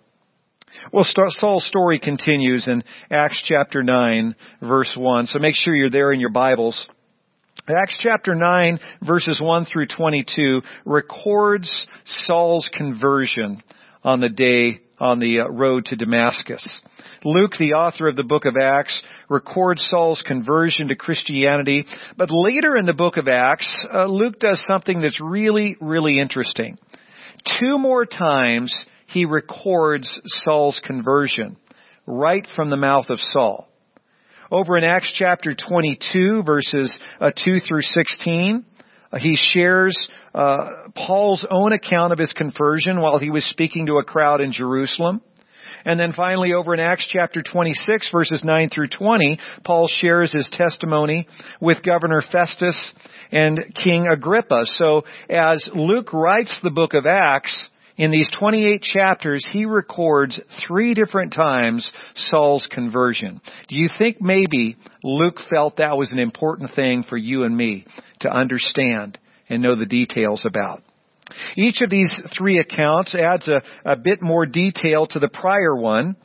Well, 0.92 1.06
Saul's 1.06 1.66
story 1.68 2.00
continues 2.00 2.68
in 2.68 2.84
Acts 3.10 3.42
chapter 3.46 3.84
9, 3.84 4.36
verse 4.62 4.94
1. 4.98 5.28
So 5.28 5.40
make 5.40 5.56
sure 5.56 5.76
you're 5.76 5.90
there 5.90 6.12
in 6.14 6.20
your 6.20 6.32
Bibles. 6.32 6.88
Acts 7.68 7.98
chapter 8.00 8.36
9, 8.36 8.80
verses 9.06 9.40
1 9.42 9.66
through 9.66 9.88
22 9.88 10.62
records 10.86 11.88
Saul's 12.06 12.70
conversion 12.74 13.62
on 14.04 14.20
the 14.20 14.30
day 14.30 14.82
on 15.00 15.20
the 15.20 15.42
uh, 15.42 15.48
road 15.50 15.86
to 15.86 15.96
Damascus. 15.96 16.82
Luke, 17.24 17.54
the 17.60 17.74
author 17.74 18.08
of 18.08 18.16
the 18.16 18.24
book 18.24 18.46
of 18.46 18.56
Acts, 18.62 19.02
records 19.30 19.86
Saul's 19.90 20.24
conversion 20.26 20.88
to 20.88 20.96
Christianity, 20.96 21.86
but 22.18 22.30
later 22.32 22.78
in 22.78 22.86
the 22.86 22.94
book 22.94 23.18
of 23.18 23.28
Acts, 23.28 23.72
uh, 23.94 24.06
Luke 24.06 24.40
does 24.40 24.64
something 24.66 25.02
that's 25.02 25.20
really, 25.20 25.76
really 25.82 26.20
interesting. 26.20 26.78
Two 27.60 27.80
more 27.80 28.06
times 28.06 28.74
he 29.12 29.26
records 29.26 30.20
Saul's 30.26 30.80
conversion 30.84 31.58
right 32.08 32.48
from 32.56 32.70
the 32.70 32.78
mouth 32.78 33.10
of 33.10 33.20
Saul. 33.20 33.68
Over 34.50 34.78
in 34.78 34.84
Acts 34.84 35.14
chapter 35.18 35.56
22 35.56 36.44
verses 36.44 36.98
uh, 37.20 37.32
2 37.32 37.60
through 37.60 37.82
16, 37.82 38.66
uh, 39.12 39.18
he 39.18 39.38
shares 39.38 40.10
uh, 40.34 40.58
Paul's 40.96 41.46
own 41.50 41.74
account 41.74 42.14
of 42.14 42.20
his 42.20 42.34
conversion 42.34 43.02
while 43.02 43.18
he 43.18 43.30
was 43.30 43.46
speaking 43.46 43.86
to 43.86 43.98
a 43.98 44.04
crowd 44.04 44.42
in 44.42 44.52
Jerusalem. 44.52 45.22
And 45.84 46.00
then 46.00 46.14
finally 46.14 46.54
over 46.54 46.74
in 46.74 46.80
Acts 46.80 47.08
chapter 47.10 47.42
26 47.42 48.10
verses 48.12 48.44
9 48.44 48.70
through 48.70 48.90
20, 48.90 49.40
Paul 49.64 49.90
shares 49.90 50.32
his 50.32 50.50
testimony 50.52 51.28
with 51.60 51.84
Governor 51.84 52.22
Festus 52.32 52.94
and 53.32 53.60
King 53.84 54.08
Agrippa. 54.12 54.64
So 54.66 55.04
as 55.30 55.68
Luke 55.74 56.14
writes 56.14 56.56
the 56.62 56.70
book 56.70 56.94
of 56.94 57.06
Acts, 57.06 57.70
in 57.98 58.12
these 58.12 58.30
28 58.38 58.82
chapters, 58.82 59.46
he 59.52 59.66
records 59.66 60.40
three 60.66 60.94
different 60.94 61.34
times 61.34 61.92
Saul's 62.16 62.68
conversion. 62.72 63.42
Do 63.68 63.78
you 63.78 63.90
think 63.98 64.22
maybe 64.22 64.78
Luke 65.04 65.38
felt 65.50 65.78
that 65.78 65.98
was 65.98 66.12
an 66.12 66.20
important 66.20 66.74
thing 66.74 67.04
for 67.08 67.18
you 67.18 67.44
and 67.44 67.56
me 67.56 67.86
to 68.22 68.30
understand 68.30 69.18
and 69.50 69.62
know 69.62 69.76
the 69.76 69.86
details 69.86 70.46
about? 70.46 70.84
Each 71.56 71.82
of 71.82 71.90
these 71.90 72.12
three 72.38 72.60
accounts 72.60 73.16
adds 73.16 73.48
a, 73.48 73.62
a 73.86 73.96
bit 73.96 74.22
more 74.22 74.46
detail 74.46 75.08
to 75.08 75.20
the 75.20 75.30
prior 75.30 75.76
one, 75.76 76.16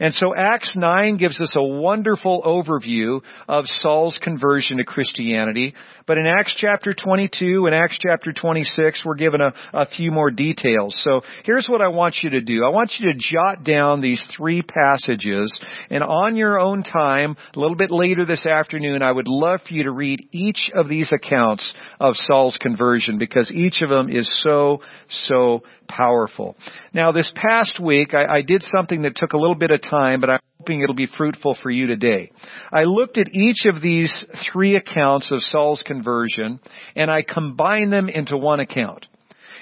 and 0.00 0.12
so 0.14 0.34
Acts 0.36 0.72
9 0.74 1.16
gives 1.16 1.40
us 1.40 1.52
a 1.56 1.62
wonderful 1.62 2.42
overview 2.42 3.20
of 3.48 3.64
Saul's 3.66 4.18
conversion 4.22 4.78
to 4.78 4.84
Christianity. 4.84 5.74
But 6.06 6.18
in 6.18 6.26
Acts 6.26 6.54
chapter 6.56 6.94
22 6.94 7.66
and 7.66 7.74
Acts 7.74 7.98
chapter 8.00 8.32
26, 8.32 9.02
we're 9.04 9.14
given 9.14 9.40
a, 9.40 9.54
a 9.72 9.86
few 9.86 10.10
more 10.10 10.30
details. 10.30 10.94
So 11.04 11.22
here's 11.44 11.66
what 11.68 11.80
I 11.80 11.88
want 11.88 12.16
you 12.22 12.30
to 12.30 12.40
do. 12.40 12.64
I 12.64 12.70
want 12.70 12.94
you 12.98 13.12
to 13.12 13.18
jot 13.18 13.64
down 13.64 14.00
these 14.00 14.22
three 14.36 14.62
passages 14.62 15.58
and 15.90 16.02
on 16.02 16.36
your 16.36 16.58
own 16.58 16.82
time, 16.82 17.36
a 17.54 17.58
little 17.58 17.76
bit 17.76 17.90
later 17.90 18.24
this 18.24 18.46
afternoon, 18.46 19.02
I 19.02 19.12
would 19.12 19.28
love 19.28 19.60
for 19.66 19.74
you 19.74 19.84
to 19.84 19.90
read 19.90 20.28
each 20.32 20.70
of 20.74 20.88
these 20.88 21.12
accounts 21.12 21.74
of 22.00 22.14
Saul's 22.16 22.58
conversion 22.60 23.18
because 23.18 23.50
each 23.50 23.82
of 23.82 23.90
them 23.90 24.08
is 24.08 24.28
so, 24.42 24.80
so 25.08 25.62
powerful. 25.88 26.56
Now 26.92 27.12
this 27.12 27.30
past 27.34 27.80
week, 27.80 28.14
I, 28.14 28.38
I 28.38 28.42
did 28.42 28.62
something 28.62 29.02
that 29.02 29.16
took 29.16 29.32
a 29.32 29.38
little 29.38 29.54
bit 29.54 29.70
of 29.70 29.82
time, 29.82 30.20
but 30.20 30.30
I'm 30.30 30.40
hoping 30.58 30.80
it'll 30.80 30.94
be 30.94 31.08
fruitful 31.16 31.56
for 31.62 31.70
you 31.70 31.86
today. 31.86 32.30
I 32.72 32.84
looked 32.84 33.18
at 33.18 33.34
each 33.34 33.66
of 33.66 33.80
these 33.80 34.24
three 34.52 34.76
accounts 34.76 35.30
of 35.32 35.42
Saul's 35.42 35.82
conversion, 35.86 36.60
and 36.96 37.10
I 37.10 37.22
combined 37.22 37.92
them 37.92 38.08
into 38.08 38.36
one 38.36 38.60
account. 38.60 39.06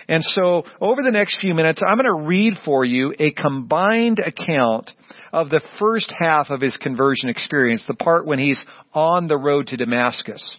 And 0.09 0.23
so, 0.25 0.65
over 0.81 1.03
the 1.03 1.13
next 1.13 1.41
few 1.41 1.55
minutes, 1.55 1.81
I'm 1.87 1.97
going 1.97 2.07
to 2.07 2.27
read 2.27 2.55
for 2.65 2.85
you 2.85 3.15
a 3.19 3.31
combined 3.31 4.19
account 4.19 4.91
of 5.33 5.49
the 5.49 5.63
first 5.79 6.13
half 6.19 6.51
of 6.51 6.61
his 6.61 6.77
conversion 6.77 7.29
experience, 7.29 7.85
the 7.87 7.95
part 7.95 8.27
when 8.27 8.39
he's 8.39 8.63
on 8.93 9.29
the 9.29 9.39
road 9.39 9.69
to 9.69 9.77
Damascus. 9.77 10.59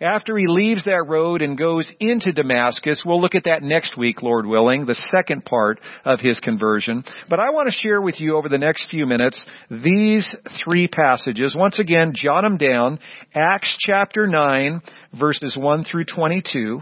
After 0.00 0.36
he 0.36 0.46
leaves 0.46 0.84
that 0.84 1.06
road 1.08 1.42
and 1.42 1.56
goes 1.56 1.90
into 2.00 2.32
Damascus, 2.32 3.02
we'll 3.04 3.20
look 3.20 3.34
at 3.34 3.44
that 3.44 3.62
next 3.62 3.96
week, 3.96 4.22
Lord 4.22 4.46
willing, 4.46 4.86
the 4.86 5.00
second 5.14 5.44
part 5.44 5.80
of 6.04 6.20
his 6.20 6.40
conversion. 6.40 7.04
But 7.28 7.40
I 7.40 7.50
want 7.50 7.68
to 7.68 7.78
share 7.80 8.00
with 8.00 8.20
you 8.20 8.36
over 8.36 8.48
the 8.48 8.58
next 8.58 8.88
few 8.90 9.06
minutes 9.06 9.40
these 9.70 10.34
three 10.64 10.88
passages. 10.88 11.54
Once 11.56 11.78
again, 11.78 12.12
jot 12.14 12.42
them 12.42 12.56
down. 12.56 12.98
Acts 13.34 13.76
chapter 13.80 14.26
9, 14.26 14.82
verses 15.18 15.56
1 15.58 15.84
through 15.84 16.04
22. 16.04 16.80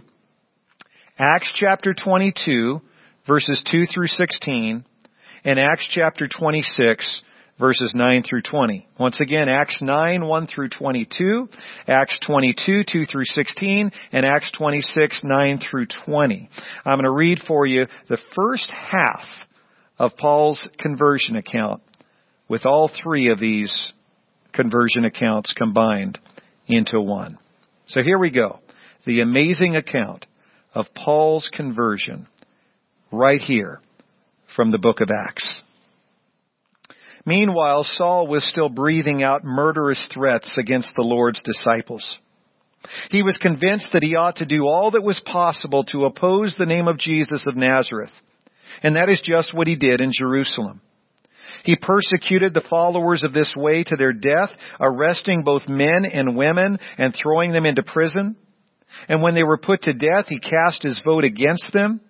Acts 1.19 1.53
chapter 1.55 1.95
22, 1.95 2.81
verses 3.27 3.63
2 3.71 3.87
through 3.93 4.09
16. 4.09 4.85
And 5.45 5.59
Acts 5.59 5.89
chapter 5.91 6.29
26, 6.29 7.23
verses 7.63 7.93
9 7.95 8.25
through 8.29 8.43
20. 8.43 8.89
Once 8.99 9.21
again, 9.21 9.49
Acts 9.49 9.79
9, 9.81 10.27
1 10.27 10.47
through 10.49 10.69
22, 10.69 11.49
Acts 11.87 12.19
22, 12.27 12.83
2 12.91 13.05
through 13.07 13.25
16, 13.25 13.93
and 14.11 14.27
Acts 14.27 14.51
26, 14.59 15.21
9 15.23 15.61
through 15.71 15.87
20. 16.05 16.51
I'm 16.85 16.99
going 16.99 17.05
to 17.05 17.11
read 17.13 17.39
for 17.47 17.65
you 17.65 17.87
the 18.09 18.19
first 18.35 18.69
half 18.69 19.25
of 19.97 20.17
Paul's 20.17 20.67
conversion 20.77 21.37
account 21.37 21.83
with 22.49 22.67
all 22.67 22.91
three 23.01 23.31
of 23.31 23.39
these 23.39 23.93
conversion 24.53 25.05
accounts 25.05 25.55
combined 25.57 26.19
into 26.67 27.01
one. 27.01 27.39
So 27.87 28.03
here 28.03 28.19
we 28.19 28.31
go. 28.31 28.59
The 29.07 29.21
amazing 29.21 29.77
account 29.77 30.27
of 30.75 30.87
Paul's 30.97 31.49
conversion 31.53 32.27
right 33.13 33.41
here 33.41 33.81
from 34.57 34.73
the 34.73 34.79
book 34.79 35.01
of 35.01 35.11
Acts. 35.29 35.63
Meanwhile, 37.25 37.85
Saul 37.85 38.27
was 38.27 38.49
still 38.49 38.69
breathing 38.69 39.23
out 39.23 39.45
murderous 39.45 40.09
threats 40.13 40.57
against 40.59 40.93
the 40.97 41.03
Lord's 41.03 41.43
disciples. 41.43 42.17
He 43.11 43.23
was 43.23 43.39
convinced 43.39 43.93
that 43.93 44.03
he 44.03 44.17
ought 44.17 44.37
to 44.37 44.47
do 44.47 44.65
all 44.67 44.91
that 44.93 45.05
was 45.05 45.21
possible 45.25 45.85
to 45.85 46.05
oppose 46.05 46.57
the 46.59 46.67
name 46.67 46.89
of 46.89 46.99
Jesus 46.99 47.47
of 47.47 47.57
Nazareth. 47.57 48.11
And 48.83 48.97
that 48.97 49.09
is 49.09 49.21
just 49.23 49.55
what 49.55 49.69
he 49.69 49.77
did 49.77 50.01
in 50.01 50.11
Jerusalem. 50.13 50.81
He 51.65 51.77
persecuted 51.77 52.55
the 52.55 52.65
followers 52.69 53.23
of 53.23 53.33
this 53.33 53.55
way 53.57 53.85
to 53.85 53.97
their 53.97 54.13
death, 54.13 54.51
arresting 54.81 55.45
both 55.45 55.69
men 55.69 56.05
and 56.05 56.37
women 56.37 56.79
and 56.99 57.15
throwing 57.15 57.53
them 57.53 57.67
into 57.67 57.85
prison. 57.85 58.37
And 59.09 59.23
when 59.23 59.35
they 59.35 59.45
were 59.45 59.59
put 59.59 59.83
to 59.83 59.93
death, 59.93 60.27
he 60.29 60.41
cast 60.41 60.83
his 60.83 61.01
vote 61.05 61.23
against 61.23 61.73
them 61.73 62.01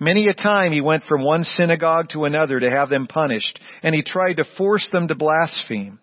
Many 0.00 0.28
a 0.28 0.34
time 0.34 0.72
he 0.72 0.80
went 0.80 1.04
from 1.04 1.22
one 1.22 1.44
synagogue 1.44 2.08
to 2.10 2.24
another 2.24 2.60
to 2.60 2.70
have 2.70 2.88
them 2.88 3.06
punished, 3.06 3.60
and 3.82 3.94
he 3.94 4.02
tried 4.02 4.34
to 4.34 4.44
force 4.56 4.88
them 4.92 5.08
to 5.08 5.14
blaspheme. 5.14 5.98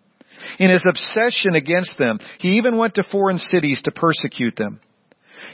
In 0.58 0.70
his 0.70 0.84
obsession 0.88 1.54
against 1.54 1.96
them, 1.98 2.18
he 2.38 2.56
even 2.56 2.76
went 2.76 2.94
to 2.94 3.04
foreign 3.04 3.38
cities 3.38 3.80
to 3.82 3.92
persecute 3.92 4.56
them. 4.56 4.80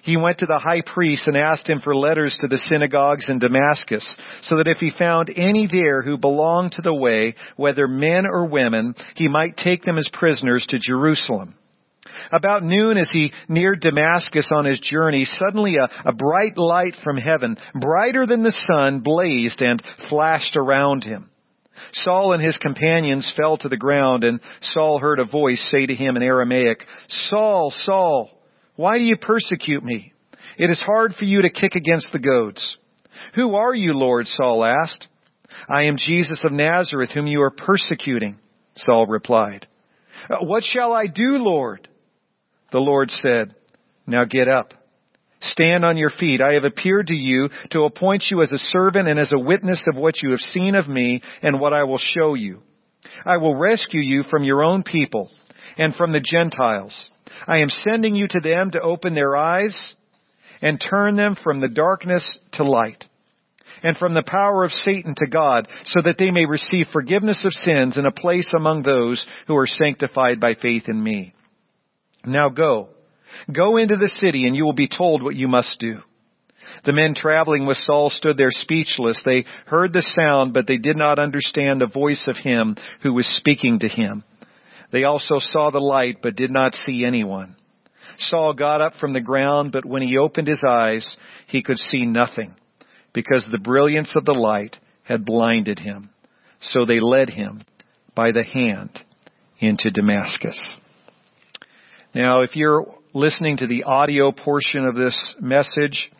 He 0.02 0.16
went 0.16 0.38
to 0.38 0.46
the 0.46 0.58
high 0.58 0.82
priest 0.82 1.26
and 1.26 1.36
asked 1.36 1.68
him 1.68 1.80
for 1.80 1.94
letters 1.94 2.36
to 2.40 2.48
the 2.48 2.58
synagogues 2.58 3.28
in 3.28 3.38
Damascus, 3.38 4.16
so 4.42 4.56
that 4.56 4.68
if 4.68 4.78
he 4.78 4.90
found 4.90 5.30
any 5.34 5.66
there 5.66 6.02
who 6.02 6.18
belonged 6.18 6.72
to 6.72 6.82
the 6.82 6.94
way, 6.94 7.34
whether 7.56 7.88
men 7.88 8.26
or 8.26 8.46
women, 8.46 8.94
he 9.14 9.28
might 9.28 9.56
take 9.56 9.84
them 9.84 9.98
as 9.98 10.08
prisoners 10.12 10.66
to 10.68 10.78
Jerusalem. 10.78 11.54
About 12.30 12.62
noon 12.62 12.96
as 12.98 13.10
he 13.12 13.32
neared 13.48 13.80
Damascus 13.80 14.50
on 14.54 14.64
his 14.64 14.80
journey, 14.80 15.24
suddenly 15.24 15.76
a, 15.76 16.08
a, 16.08 16.12
bright 16.12 16.56
light 16.56 16.94
from 17.02 17.16
heaven, 17.16 17.56
brighter 17.74 18.26
than 18.26 18.42
the 18.42 18.56
sun, 18.72 19.00
blazed 19.00 19.60
and 19.60 19.82
flashed 20.08 20.56
around 20.56 21.04
him. 21.04 21.30
Saul 21.92 22.32
and 22.32 22.42
his 22.42 22.58
companions 22.58 23.32
fell 23.36 23.56
to 23.58 23.68
the 23.68 23.76
ground 23.76 24.24
and 24.24 24.40
Saul 24.60 24.98
heard 24.98 25.20
a 25.20 25.24
voice 25.24 25.66
say 25.70 25.86
to 25.86 25.94
him 25.94 26.16
in 26.16 26.22
Aramaic, 26.22 26.84
Saul, 27.08 27.72
Saul, 27.84 28.30
why 28.76 28.98
do 28.98 29.04
you 29.04 29.16
persecute 29.16 29.82
me? 29.82 30.12
It 30.58 30.70
is 30.70 30.80
hard 30.80 31.14
for 31.14 31.24
you 31.24 31.42
to 31.42 31.50
kick 31.50 31.74
against 31.74 32.08
the 32.12 32.18
goads. 32.18 32.76
Who 33.34 33.54
are 33.54 33.74
you, 33.74 33.92
Lord? 33.92 34.26
Saul 34.26 34.64
asked. 34.64 35.08
I 35.68 35.84
am 35.84 35.96
Jesus 35.96 36.44
of 36.44 36.52
Nazareth 36.52 37.10
whom 37.10 37.26
you 37.26 37.42
are 37.42 37.50
persecuting, 37.50 38.38
Saul 38.76 39.06
replied. 39.06 39.66
What 40.40 40.64
shall 40.64 40.92
I 40.92 41.06
do, 41.06 41.38
Lord? 41.38 41.88
The 42.70 42.78
Lord 42.78 43.10
said, 43.10 43.54
Now 44.06 44.24
get 44.24 44.48
up. 44.48 44.74
Stand 45.40 45.84
on 45.84 45.96
your 45.96 46.10
feet. 46.10 46.40
I 46.40 46.54
have 46.54 46.64
appeared 46.64 47.08
to 47.08 47.14
you 47.14 47.48
to 47.70 47.84
appoint 47.84 48.24
you 48.30 48.42
as 48.42 48.52
a 48.52 48.58
servant 48.58 49.08
and 49.08 49.18
as 49.18 49.32
a 49.32 49.38
witness 49.38 49.84
of 49.88 49.96
what 49.96 50.20
you 50.22 50.32
have 50.32 50.40
seen 50.40 50.74
of 50.74 50.88
me 50.88 51.22
and 51.42 51.60
what 51.60 51.72
I 51.72 51.84
will 51.84 51.98
show 51.98 52.34
you. 52.34 52.60
I 53.24 53.36
will 53.36 53.54
rescue 53.54 54.00
you 54.00 54.24
from 54.24 54.42
your 54.42 54.62
own 54.62 54.82
people 54.82 55.30
and 55.76 55.94
from 55.94 56.12
the 56.12 56.20
Gentiles. 56.20 57.08
I 57.46 57.58
am 57.58 57.68
sending 57.68 58.16
you 58.16 58.26
to 58.28 58.40
them 58.40 58.72
to 58.72 58.80
open 58.80 59.14
their 59.14 59.36
eyes 59.36 59.94
and 60.60 60.80
turn 60.80 61.14
them 61.14 61.36
from 61.42 61.60
the 61.60 61.68
darkness 61.68 62.38
to 62.54 62.64
light 62.64 63.04
and 63.82 63.96
from 63.96 64.14
the 64.14 64.24
power 64.26 64.64
of 64.64 64.72
Satan 64.72 65.14
to 65.16 65.26
God 65.28 65.68
so 65.86 66.02
that 66.02 66.16
they 66.18 66.32
may 66.32 66.46
receive 66.46 66.86
forgiveness 66.92 67.44
of 67.44 67.52
sins 67.52 67.96
and 67.96 68.06
a 68.06 68.12
place 68.12 68.52
among 68.56 68.82
those 68.82 69.24
who 69.46 69.56
are 69.56 69.68
sanctified 69.68 70.40
by 70.40 70.54
faith 70.60 70.84
in 70.88 71.00
me. 71.00 71.32
Now 72.24 72.48
go. 72.48 72.88
Go 73.52 73.76
into 73.76 73.96
the 73.96 74.12
city 74.16 74.46
and 74.46 74.56
you 74.56 74.64
will 74.64 74.72
be 74.72 74.88
told 74.88 75.22
what 75.22 75.36
you 75.36 75.48
must 75.48 75.78
do. 75.78 75.98
The 76.84 76.92
men 76.92 77.14
traveling 77.14 77.66
with 77.66 77.76
Saul 77.78 78.10
stood 78.10 78.36
there 78.36 78.50
speechless. 78.50 79.22
They 79.24 79.44
heard 79.66 79.92
the 79.92 80.02
sound, 80.02 80.52
but 80.52 80.66
they 80.66 80.76
did 80.76 80.96
not 80.96 81.18
understand 81.18 81.80
the 81.80 81.86
voice 81.86 82.26
of 82.28 82.36
him 82.36 82.76
who 83.02 83.14
was 83.14 83.26
speaking 83.38 83.80
to 83.80 83.88
him. 83.88 84.24
They 84.90 85.04
also 85.04 85.38
saw 85.38 85.70
the 85.70 85.80
light, 85.80 86.18
but 86.22 86.36
did 86.36 86.50
not 86.50 86.74
see 86.74 87.04
anyone. 87.04 87.56
Saul 88.18 88.52
got 88.52 88.80
up 88.80 88.94
from 88.94 89.12
the 89.12 89.20
ground, 89.20 89.72
but 89.72 89.84
when 89.84 90.02
he 90.02 90.18
opened 90.18 90.48
his 90.48 90.64
eyes, 90.66 91.16
he 91.46 91.62
could 91.62 91.78
see 91.78 92.04
nothing, 92.04 92.54
because 93.12 93.46
the 93.50 93.58
brilliance 93.58 94.14
of 94.16 94.24
the 94.24 94.32
light 94.32 94.76
had 95.04 95.24
blinded 95.24 95.78
him. 95.78 96.10
So 96.60 96.84
they 96.84 97.00
led 97.00 97.30
him 97.30 97.62
by 98.14 98.32
the 98.32 98.42
hand 98.42 98.90
into 99.60 99.90
Damascus. 99.90 100.76
Now, 102.18 102.40
if 102.40 102.56
you're 102.56 102.84
listening 103.14 103.58
to 103.58 103.68
the 103.68 103.84
audio 103.84 104.32
portion 104.32 104.84
of 104.84 104.96
this 104.96 105.36
message, 105.40 106.10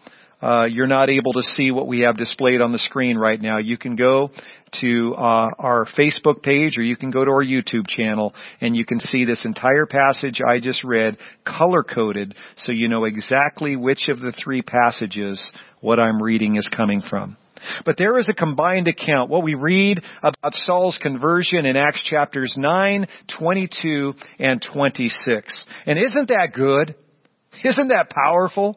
uh, 0.41 0.67
you're 0.71 0.87
not 0.87 1.11
able 1.11 1.33
to 1.33 1.43
see 1.43 1.73
what 1.73 1.89
we 1.89 2.03
have 2.03 2.17
displayed 2.17 2.61
on 2.61 2.71
the 2.71 2.79
screen 2.79 3.19
right 3.19 3.41
now. 3.41 3.59
You 3.59 3.77
can 3.77 3.97
go 3.97 4.31
to 4.81 5.15
uh, 5.17 5.51
our 5.59 5.89
Facebook 5.99 6.41
page 6.45 6.79
or 6.79 6.83
you 6.83 6.97
can 6.97 7.11
go 7.11 7.25
to 7.25 7.31
our 7.33 7.45
YouTube 7.45 7.89
channel 7.89 8.33
and 8.61 8.77
you 8.77 8.87
can 8.87 9.01
see 9.01 9.25
this 9.25 9.45
entire 9.45 9.87
passage 9.87 10.41
I 10.41 10.61
just 10.61 10.85
read 10.85 11.19
color 11.45 11.83
coded 11.83 12.37
so 12.59 12.71
you 12.71 12.89
know 12.89 13.03
exactly 13.03 13.75
which 13.75 14.09
of 14.09 14.21
the 14.21 14.33
three 14.41 14.63
passages 14.63 15.45
what 15.81 15.99
I'm 15.99 16.23
reading 16.23 16.55
is 16.55 16.69
coming 16.69 17.03
from. 17.11 17.37
But 17.85 17.97
there 17.97 18.19
is 18.19 18.29
a 18.29 18.35
combined 18.35 18.89
account. 18.89 19.31
What 19.31 19.43
we 19.43 19.55
read 19.55 20.03
about 20.23 20.55
Saul's 20.55 20.99
conversion 21.01 21.65
in 21.65 21.77
Acts 21.77 22.03
chapters 22.03 22.55
9, 22.57 23.07
22, 23.39 24.15
and 24.39 24.65
26. 24.73 25.65
And 25.87 25.99
isn't 25.99 26.29
that 26.29 26.53
good? 26.55 26.95
Isn't 27.65 27.89
that 27.89 28.11
powerful? 28.11 28.77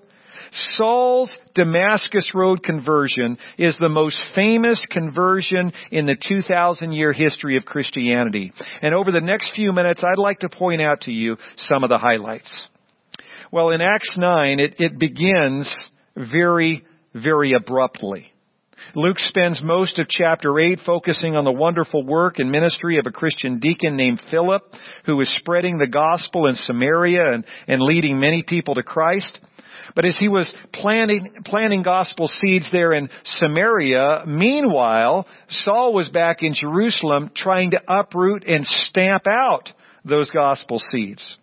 Saul's 0.51 1.35
Damascus 1.55 2.31
Road 2.33 2.63
conversion 2.63 3.37
is 3.57 3.77
the 3.79 3.89
most 3.89 4.21
famous 4.35 4.85
conversion 4.89 5.71
in 5.91 6.05
the 6.05 6.15
2,000 6.15 6.91
year 6.91 7.13
history 7.13 7.57
of 7.57 7.65
Christianity. 7.65 8.51
And 8.81 8.93
over 8.93 9.11
the 9.11 9.21
next 9.21 9.51
few 9.55 9.71
minutes, 9.71 10.03
I'd 10.03 10.19
like 10.19 10.39
to 10.39 10.49
point 10.49 10.81
out 10.81 11.01
to 11.01 11.11
you 11.11 11.37
some 11.57 11.83
of 11.83 11.89
the 11.89 11.97
highlights. 11.97 12.67
Well, 13.51 13.69
in 13.69 13.81
Acts 13.81 14.15
9, 14.17 14.59
it, 14.59 14.75
it 14.79 14.99
begins 14.99 15.71
very, 16.15 16.85
very 17.13 17.53
abruptly. 17.53 18.31
Luke 18.95 19.19
spends 19.19 19.61
most 19.63 19.99
of 19.99 20.07
chapter 20.09 20.59
8 20.59 20.79
focusing 20.85 21.35
on 21.35 21.43
the 21.43 21.51
wonderful 21.51 22.05
work 22.05 22.39
and 22.39 22.51
ministry 22.51 22.97
of 22.97 23.05
a 23.07 23.11
Christian 23.11 23.59
deacon 23.59 23.95
named 23.95 24.21
Philip, 24.29 24.63
who 25.05 25.19
is 25.21 25.35
spreading 25.37 25.77
the 25.77 25.87
gospel 25.87 26.47
in 26.47 26.55
Samaria 26.55 27.31
and, 27.31 27.45
and 27.67 27.81
leading 27.81 28.19
many 28.19 28.43
people 28.43 28.75
to 28.75 28.83
Christ. 28.83 29.39
But 29.95 30.05
as 30.05 30.17
he 30.17 30.27
was 30.27 30.51
planting, 30.73 31.33
planting 31.45 31.83
gospel 31.83 32.27
seeds 32.27 32.69
there 32.71 32.93
in 32.93 33.09
Samaria, 33.23 34.23
meanwhile, 34.25 35.27
Saul 35.49 35.93
was 35.93 36.09
back 36.09 36.43
in 36.43 36.53
Jerusalem 36.53 37.31
trying 37.35 37.71
to 37.71 37.81
uproot 37.87 38.43
and 38.45 38.65
stamp 38.65 39.23
out 39.27 39.69
those 40.05 40.31
gospel 40.31 40.79
seeds. 40.79 41.37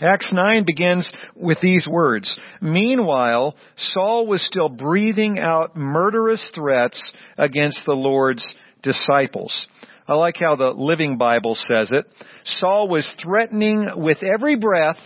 Acts 0.00 0.32
9 0.32 0.64
begins 0.66 1.10
with 1.36 1.58
these 1.60 1.86
words. 1.86 2.38
Meanwhile, 2.60 3.54
Saul 3.76 4.26
was 4.26 4.44
still 4.44 4.68
breathing 4.68 5.38
out 5.38 5.76
murderous 5.76 6.50
threats 6.54 7.12
against 7.38 7.84
the 7.86 7.92
Lord's 7.92 8.46
disciples. 8.82 9.66
I 10.06 10.14
like 10.14 10.36
how 10.36 10.56
the 10.56 10.72
Living 10.72 11.16
Bible 11.16 11.54
says 11.54 11.90
it. 11.90 12.04
Saul 12.44 12.88
was 12.88 13.08
threatening 13.22 13.88
with 13.96 14.18
every 14.22 14.56
breath 14.56 14.98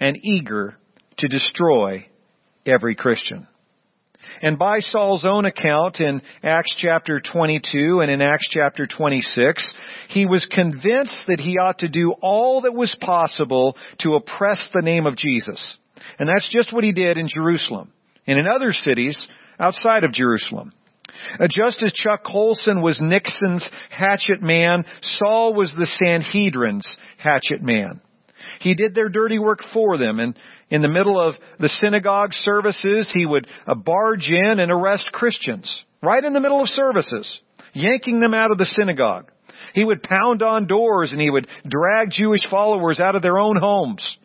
and 0.00 0.16
eager 0.22 0.76
to 1.18 1.28
destroy 1.28 2.06
every 2.66 2.94
Christian. 2.94 3.46
And 4.42 4.58
by 4.58 4.78
Saul's 4.80 5.24
own 5.24 5.44
account 5.44 6.00
in 6.00 6.22
Acts 6.42 6.74
chapter 6.76 7.20
22 7.20 8.00
and 8.00 8.10
in 8.10 8.20
Acts 8.20 8.48
chapter 8.50 8.86
26, 8.86 9.68
he 10.08 10.26
was 10.26 10.46
convinced 10.50 11.24
that 11.26 11.40
he 11.40 11.58
ought 11.58 11.78
to 11.78 11.88
do 11.88 12.14
all 12.22 12.62
that 12.62 12.74
was 12.74 12.96
possible 13.00 13.76
to 14.00 14.14
oppress 14.14 14.66
the 14.72 14.82
name 14.82 15.06
of 15.06 15.16
Jesus. 15.16 15.76
And 16.18 16.28
that's 16.28 16.48
just 16.50 16.72
what 16.72 16.84
he 16.84 16.92
did 16.92 17.18
in 17.18 17.28
Jerusalem 17.28 17.92
and 18.26 18.38
in 18.38 18.46
other 18.46 18.72
cities 18.72 19.18
outside 19.58 20.04
of 20.04 20.12
Jerusalem. 20.12 20.72
Uh, 21.38 21.48
just 21.50 21.82
as 21.82 21.92
Chuck 21.92 22.24
Colson 22.24 22.80
was 22.82 23.00
Nixon's 23.00 23.68
hatchet 23.90 24.42
man, 24.42 24.84
Saul 25.02 25.54
was 25.54 25.74
the 25.76 25.90
Sanhedrin's 26.02 26.86
hatchet 27.18 27.62
man. 27.62 28.00
He 28.60 28.74
did 28.74 28.94
their 28.94 29.08
dirty 29.08 29.38
work 29.38 29.60
for 29.72 29.98
them 29.98 30.18
and 30.18 30.38
in 30.70 30.82
the 30.82 30.88
middle 30.88 31.20
of 31.20 31.34
the 31.58 31.68
synagogue 31.68 32.32
services, 32.32 33.10
he 33.12 33.26
would 33.26 33.46
uh, 33.66 33.74
barge 33.74 34.28
in 34.28 34.60
and 34.60 34.70
arrest 34.70 35.10
Christians. 35.12 35.82
Right 36.02 36.24
in 36.24 36.32
the 36.32 36.40
middle 36.40 36.62
of 36.62 36.68
services. 36.68 37.40
Yanking 37.72 38.20
them 38.20 38.34
out 38.34 38.50
of 38.50 38.58
the 38.58 38.66
synagogue. 38.66 39.30
He 39.74 39.84
would 39.84 40.02
pound 40.02 40.42
on 40.42 40.66
doors 40.66 41.12
and 41.12 41.20
he 41.20 41.30
would 41.30 41.46
drag 41.68 42.10
Jewish 42.10 42.42
followers 42.50 43.00
out 43.00 43.14
of 43.14 43.22
their 43.22 43.38
own 43.38 43.56
homes. 43.56 44.16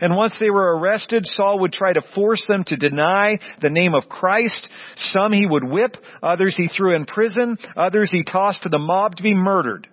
And 0.00 0.16
once 0.16 0.36
they 0.38 0.50
were 0.50 0.76
arrested, 0.78 1.24
Saul 1.26 1.60
would 1.60 1.72
try 1.72 1.92
to 1.92 2.02
force 2.14 2.44
them 2.46 2.64
to 2.64 2.76
deny 2.76 3.38
the 3.60 3.70
name 3.70 3.94
of 3.94 4.08
Christ. 4.08 4.68
Some 4.96 5.32
he 5.32 5.46
would 5.46 5.64
whip, 5.64 5.96
others 6.22 6.56
he 6.56 6.68
threw 6.68 6.94
in 6.94 7.04
prison, 7.04 7.58
others 7.76 8.10
he 8.10 8.24
tossed 8.24 8.64
to 8.64 8.68
the 8.68 8.78
mob 8.78 9.16
to 9.16 9.22
be 9.22 9.34
murdered. 9.34 9.88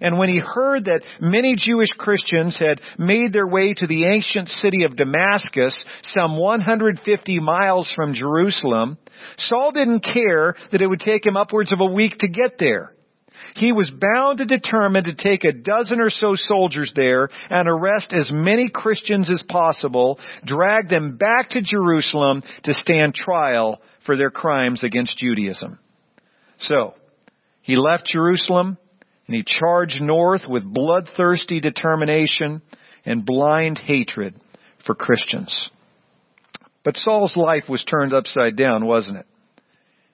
And 0.00 0.18
when 0.18 0.28
he 0.28 0.40
heard 0.40 0.86
that 0.86 1.02
many 1.20 1.56
Jewish 1.56 1.90
Christians 1.96 2.58
had 2.58 2.80
made 2.98 3.32
their 3.32 3.46
way 3.46 3.74
to 3.74 3.86
the 3.86 4.06
ancient 4.06 4.48
city 4.48 4.84
of 4.84 4.96
Damascus, 4.96 5.84
some 6.02 6.36
150 6.36 7.40
miles 7.40 7.90
from 7.94 8.14
Jerusalem, 8.14 8.98
Saul 9.36 9.72
didn't 9.72 10.00
care 10.00 10.54
that 10.72 10.82
it 10.82 10.86
would 10.86 11.00
take 11.00 11.26
him 11.26 11.36
upwards 11.36 11.72
of 11.72 11.80
a 11.80 11.92
week 11.92 12.18
to 12.18 12.28
get 12.28 12.58
there. 12.58 12.92
He 13.54 13.72
was 13.72 13.90
bound 13.90 14.40
and 14.40 14.48
determined 14.48 15.06
to 15.06 15.14
take 15.14 15.44
a 15.44 15.52
dozen 15.52 16.00
or 16.00 16.10
so 16.10 16.34
soldiers 16.34 16.92
there 16.94 17.28
and 17.50 17.68
arrest 17.68 18.12
as 18.12 18.30
many 18.32 18.68
Christians 18.68 19.30
as 19.30 19.42
possible, 19.48 20.18
drag 20.44 20.88
them 20.88 21.16
back 21.16 21.50
to 21.50 21.62
Jerusalem 21.62 22.42
to 22.64 22.74
stand 22.74 23.14
trial 23.14 23.80
for 24.06 24.16
their 24.16 24.30
crimes 24.30 24.84
against 24.84 25.18
Judaism. 25.18 25.78
So, 26.60 26.94
he 27.62 27.76
left 27.76 28.06
Jerusalem, 28.06 28.78
and 29.28 29.36
he 29.36 29.44
charged 29.46 30.00
north 30.00 30.42
with 30.48 30.64
bloodthirsty 30.64 31.60
determination 31.60 32.62
and 33.04 33.24
blind 33.24 33.78
hatred 33.78 34.34
for 34.84 34.94
Christians. 34.94 35.70
But 36.82 36.96
Saul's 36.96 37.36
life 37.36 37.64
was 37.68 37.84
turned 37.84 38.14
upside 38.14 38.56
down, 38.56 38.86
wasn't 38.86 39.18
it? 39.18 39.26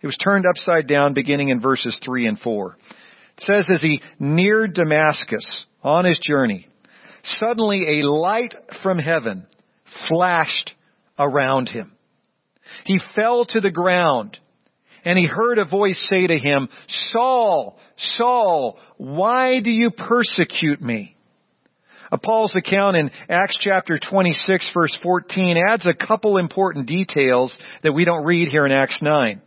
It 0.03 0.07
was 0.07 0.19
turned 0.19 0.45
upside 0.45 0.89
down 0.89 1.15
beginning 1.15 1.49
in 1.49 1.61
verses 1.61 1.99
3 2.05 2.27
and 2.27 2.39
4. 2.39 2.77
It 3.39 3.45
says, 3.45 3.71
as 3.73 3.81
he 3.81 4.03
neared 4.19 4.75
Damascus 4.75 5.65
on 5.83 6.05
his 6.05 6.19
journey, 6.19 6.67
suddenly 7.23 8.01
a 8.01 8.07
light 8.07 8.55
from 8.83 8.99
heaven 8.99 9.47
flashed 10.09 10.73
around 11.19 11.69
him. 11.69 11.93
He 12.85 13.01
fell 13.15 13.45
to 13.47 13.61
the 13.61 13.71
ground 13.71 14.39
and 15.05 15.19
he 15.19 15.27
heard 15.27 15.59
a 15.59 15.65
voice 15.65 16.05
say 16.11 16.27
to 16.27 16.39
him, 16.39 16.69
Saul, 17.13 17.79
Saul, 17.97 18.79
why 18.97 19.61
do 19.61 19.71
you 19.71 19.91
persecute 19.91 20.81
me? 20.81 21.15
Paul's 22.23 22.55
account 22.55 22.97
in 22.97 23.11
Acts 23.29 23.59
chapter 23.61 23.99
26 23.99 24.71
verse 24.73 24.97
14 25.03 25.57
adds 25.69 25.87
a 25.87 25.95
couple 25.95 26.37
important 26.39 26.87
details 26.87 27.57
that 27.83 27.93
we 27.93 28.05
don't 28.05 28.25
read 28.25 28.49
here 28.49 28.67
in 28.67 28.73
Acts 28.73 28.99
9. 29.03 29.41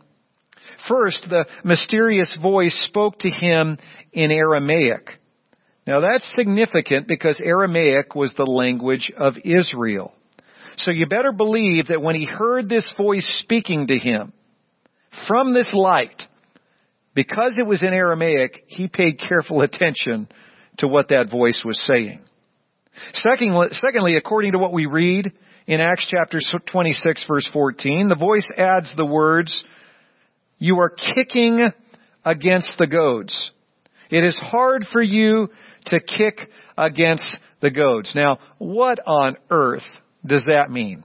First, 0.86 1.26
the 1.28 1.46
mysterious 1.64 2.36
voice 2.40 2.76
spoke 2.86 3.18
to 3.20 3.30
him 3.30 3.78
in 4.12 4.30
Aramaic. 4.30 5.18
Now 5.86 6.00
that's 6.00 6.30
significant 6.36 7.08
because 7.08 7.40
Aramaic 7.42 8.14
was 8.14 8.34
the 8.34 8.44
language 8.44 9.10
of 9.16 9.34
Israel. 9.44 10.12
So 10.76 10.90
you 10.90 11.06
better 11.06 11.32
believe 11.32 11.88
that 11.88 12.02
when 12.02 12.14
he 12.14 12.26
heard 12.26 12.68
this 12.68 12.92
voice 12.96 13.26
speaking 13.42 13.88
to 13.88 13.98
him, 13.98 14.32
from 15.26 15.52
this 15.54 15.72
light, 15.74 16.22
because 17.14 17.56
it 17.58 17.66
was 17.66 17.82
in 17.82 17.92
Aramaic, 17.92 18.64
he 18.66 18.88
paid 18.88 19.18
careful 19.18 19.60
attention 19.62 20.28
to 20.78 20.88
what 20.88 21.08
that 21.08 21.30
voice 21.30 21.62
was 21.64 21.80
saying. 21.86 22.20
Secondly, 23.14 23.68
secondly, 23.72 24.14
according 24.16 24.52
to 24.52 24.58
what 24.58 24.72
we 24.72 24.86
read 24.86 25.32
in 25.66 25.80
Acts 25.80 26.06
chapter 26.08 26.40
26 26.70 27.24
verse 27.28 27.48
14, 27.52 28.08
the 28.08 28.16
voice 28.16 28.48
adds 28.56 28.92
the 28.96 29.06
words, 29.06 29.64
you 30.58 30.80
are 30.80 30.90
kicking 30.90 31.68
against 32.24 32.72
the 32.78 32.86
goads. 32.86 33.50
It 34.10 34.24
is 34.24 34.36
hard 34.36 34.86
for 34.92 35.02
you 35.02 35.48
to 35.86 36.00
kick 36.00 36.40
against 36.76 37.38
the 37.60 37.70
goads. 37.70 38.12
Now, 38.14 38.38
what 38.58 38.98
on 39.06 39.36
earth 39.50 39.82
does 40.24 40.44
that 40.46 40.70
mean? 40.70 41.04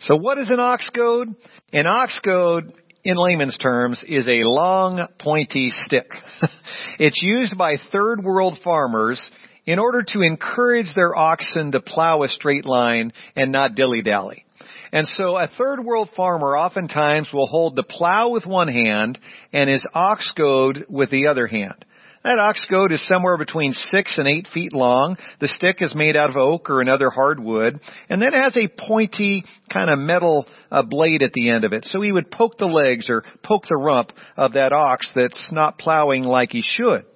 So 0.00 0.16
what 0.16 0.38
is 0.38 0.50
an 0.50 0.60
ox 0.60 0.88
goad? 0.90 1.34
An 1.72 1.86
ox 1.86 2.18
goad 2.24 2.72
in 3.04 3.16
layman's 3.16 3.58
terms, 3.58 4.04
is 4.06 4.26
a 4.26 4.44
long, 4.44 5.06
pointy 5.18 5.70
stick. 5.84 6.10
it's 6.98 7.22
used 7.22 7.56
by 7.56 7.76
third 7.92 8.22
world 8.22 8.58
farmers 8.62 9.30
in 9.66 9.78
order 9.78 10.02
to 10.02 10.22
encourage 10.22 10.94
their 10.94 11.16
oxen 11.16 11.72
to 11.72 11.80
plow 11.80 12.22
a 12.22 12.28
straight 12.28 12.66
line 12.66 13.12
and 13.36 13.52
not 13.52 13.74
dilly-dally. 13.74 14.44
And 14.92 15.06
so 15.06 15.36
a 15.36 15.48
third 15.58 15.84
world 15.84 16.10
farmer 16.16 16.56
oftentimes 16.56 17.28
will 17.32 17.46
hold 17.46 17.76
the 17.76 17.82
plow 17.82 18.30
with 18.30 18.46
one 18.46 18.68
hand 18.68 19.18
and 19.52 19.70
his 19.70 19.84
ox 19.94 20.30
goad 20.36 20.86
with 20.88 21.10
the 21.10 21.28
other 21.28 21.46
hand. 21.46 21.84
That 22.22 22.38
ox 22.38 22.66
goad 22.70 22.92
is 22.92 23.06
somewhere 23.08 23.38
between 23.38 23.72
six 23.72 24.18
and 24.18 24.28
eight 24.28 24.46
feet 24.52 24.74
long. 24.74 25.16
The 25.40 25.48
stick 25.48 25.80
is 25.80 25.94
made 25.94 26.16
out 26.16 26.28
of 26.28 26.36
oak 26.36 26.68
or 26.68 26.82
another 26.82 27.08
hardwood, 27.08 27.80
and 28.10 28.20
then 28.20 28.34
has 28.34 28.54
a 28.58 28.68
pointy 28.68 29.44
kind 29.72 29.88
of 29.88 29.98
metal 29.98 30.46
uh, 30.70 30.82
blade 30.82 31.22
at 31.22 31.32
the 31.32 31.48
end 31.48 31.64
of 31.64 31.72
it. 31.72 31.86
So 31.86 32.02
he 32.02 32.12
would 32.12 32.30
poke 32.30 32.58
the 32.58 32.66
legs 32.66 33.08
or 33.08 33.24
poke 33.42 33.64
the 33.68 33.76
rump 33.76 34.12
of 34.36 34.52
that 34.52 34.72
ox 34.72 35.10
that's 35.14 35.48
not 35.50 35.78
plowing 35.78 36.24
like 36.24 36.50
he 36.52 36.62
should. 36.62 37.06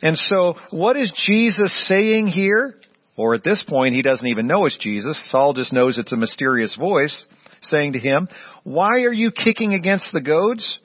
And 0.00 0.16
so 0.16 0.54
what 0.70 0.96
is 0.96 1.12
Jesus 1.26 1.88
saying 1.88 2.28
here? 2.28 2.76
Or 3.16 3.34
at 3.34 3.42
this 3.42 3.64
point, 3.66 3.94
he 3.94 4.02
doesn't 4.02 4.28
even 4.28 4.46
know 4.46 4.66
it's 4.66 4.76
Jesus. 4.76 5.20
Saul 5.30 5.54
just 5.54 5.72
knows 5.72 5.98
it's 5.98 6.12
a 6.12 6.16
mysterious 6.16 6.76
voice 6.76 7.24
saying 7.62 7.94
to 7.94 7.98
him, 7.98 8.28
why 8.62 9.00
are 9.00 9.12
you 9.12 9.32
kicking 9.32 9.72
against 9.72 10.12
the 10.12 10.20
goads? 10.20 10.78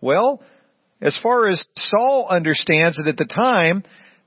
Well, 0.00 0.42
as 1.00 1.18
far 1.22 1.48
as 1.48 1.64
Saul 1.76 2.26
understands 2.28 2.98
it 2.98 3.06
at 3.06 3.16
the 3.16 3.24
time, 3.24 3.84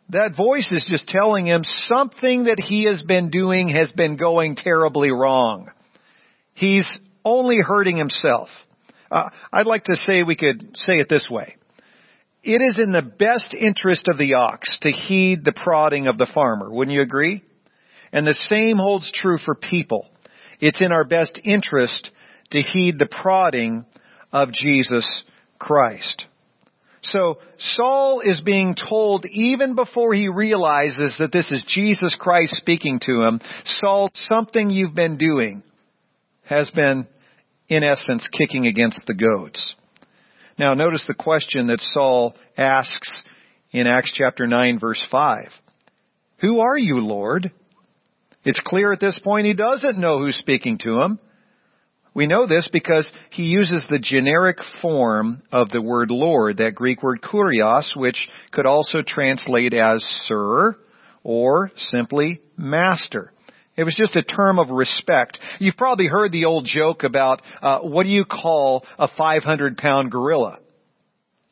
that 0.10 0.36
voice 0.36 0.72
is 0.72 0.86
just 0.90 1.08
telling 1.08 1.46
him 1.46 1.64
something 1.64 2.46
that 2.46 2.60
he 2.60 2.86
has 2.90 3.02
been 3.02 3.30
doing 3.30 3.70
has 3.70 3.92
been 3.92 4.18
going 4.18 4.56
terribly 4.56 5.10
wrong. 5.10 5.70
He's 6.54 6.88
only 7.24 7.60
hurting 7.60 7.98
himself. 7.98 8.50
Uh, 9.10 9.30
I'd 9.52 9.66
like 9.66 9.86
to 9.86 9.96
say 9.96 10.24
we 10.24 10.36
could 10.36 10.72
say 10.76 11.00
it 11.00 11.10
this 11.10 11.28
way. 11.30 11.56
It 12.44 12.62
is 12.62 12.80
in 12.80 12.92
the 12.92 13.02
best 13.02 13.54
interest 13.54 14.08
of 14.10 14.18
the 14.18 14.34
ox 14.34 14.78
to 14.82 14.92
heed 14.92 15.46
the 15.46 15.52
prodding 15.52 16.08
of 16.08 16.18
the 16.18 16.30
farmer. 16.34 16.72
Wouldn't 16.72 16.96
you 16.96 17.02
agree? 17.02 17.44
And 18.12 18.26
the 18.26 18.34
same 18.34 18.78
holds 18.78 19.12
true 19.14 19.38
for 19.38 19.56
people. 19.56 20.08
it's 20.60 20.82
in 20.82 20.92
our 20.92 21.04
best 21.04 21.40
interest 21.44 22.12
to 22.52 22.62
heed 22.62 23.00
the 23.00 23.08
prodding 23.08 23.86
of 24.32 24.52
Jesus 24.52 25.24
Christ. 25.58 26.26
So 27.04 27.40
Saul 27.58 28.22
is 28.22 28.42
being 28.42 28.76
told 28.76 29.26
even 29.26 29.76
before 29.76 30.14
he 30.14 30.28
realizes 30.28 31.16
that 31.20 31.32
this 31.32 31.52
is 31.52 31.64
Jesus 31.68 32.16
Christ 32.20 32.56
speaking 32.58 33.00
to 33.06 33.24
him, 33.24 33.42
Saul, 33.66 34.12
something 34.14 34.70
you've 34.70 34.94
been 34.94 35.18
doing 35.18 35.64
has 36.44 36.70
been 36.70 37.08
in 37.68 37.84
essence 37.84 38.28
kicking 38.32 38.68
against 38.68 39.02
the 39.08 39.16
goads. 39.16 39.74
Now 40.60 40.74
notice 40.74 41.06
the 41.08 41.16
question 41.16 41.68
that 41.68 41.82
Saul 41.82 42.36
asks 42.56 43.24
in 43.72 43.88
Acts 43.88 44.12
chapter 44.14 44.46
9 44.46 44.80
verse 44.80 45.04
5. 45.10 45.46
Who 46.42 46.60
are 46.60 46.78
you, 46.78 47.00
Lord? 47.00 47.52
It's 48.44 48.62
clear 48.64 48.92
at 48.92 49.00
this 49.00 49.20
point 49.24 49.48
he 49.48 49.54
doesn't 49.54 49.98
know 49.98 50.20
who's 50.20 50.36
speaking 50.36 50.78
to 50.80 51.02
him. 51.02 51.20
We 52.13 52.28
know 52.28 52.45
this 52.45 52.67
because 52.71 53.10
he 53.30 53.43
uses 53.43 53.86
the 53.89 54.00
generic 54.00 54.58
form 54.82 55.43
of 55.52 55.69
the 55.69 55.82
word 55.82 56.12
Lord, 56.12 56.58
that 56.58 56.76
Greek 56.76 57.02
word 57.02 57.21
kurios, 57.21 57.95
which 57.95 58.28
could 58.52 58.65
also 58.65 59.02
translate 59.06 59.74
as 59.74 60.04
sir 60.26 60.76
or 61.24 61.71
simply 61.78 62.41
master. 62.58 63.32
It 63.78 63.86
was 63.86 63.95
just 63.95 64.17
a 64.17 64.24
term 64.24 64.60
of 64.60 64.69
respect. 64.69 65.39
You've 65.60 65.78
probably 65.78 66.08
heard 66.08 66.34
the 66.34 66.45
old 66.45 66.65
joke 66.65 67.04
about 67.04 67.41
uh, 67.62 67.80
what 67.80 68.04
do 68.04 68.10
you 68.10 68.26
call 68.26 68.86
a 69.00 69.08
500 69.08 69.78
pound 69.78 70.12
gorilla? 70.12 70.60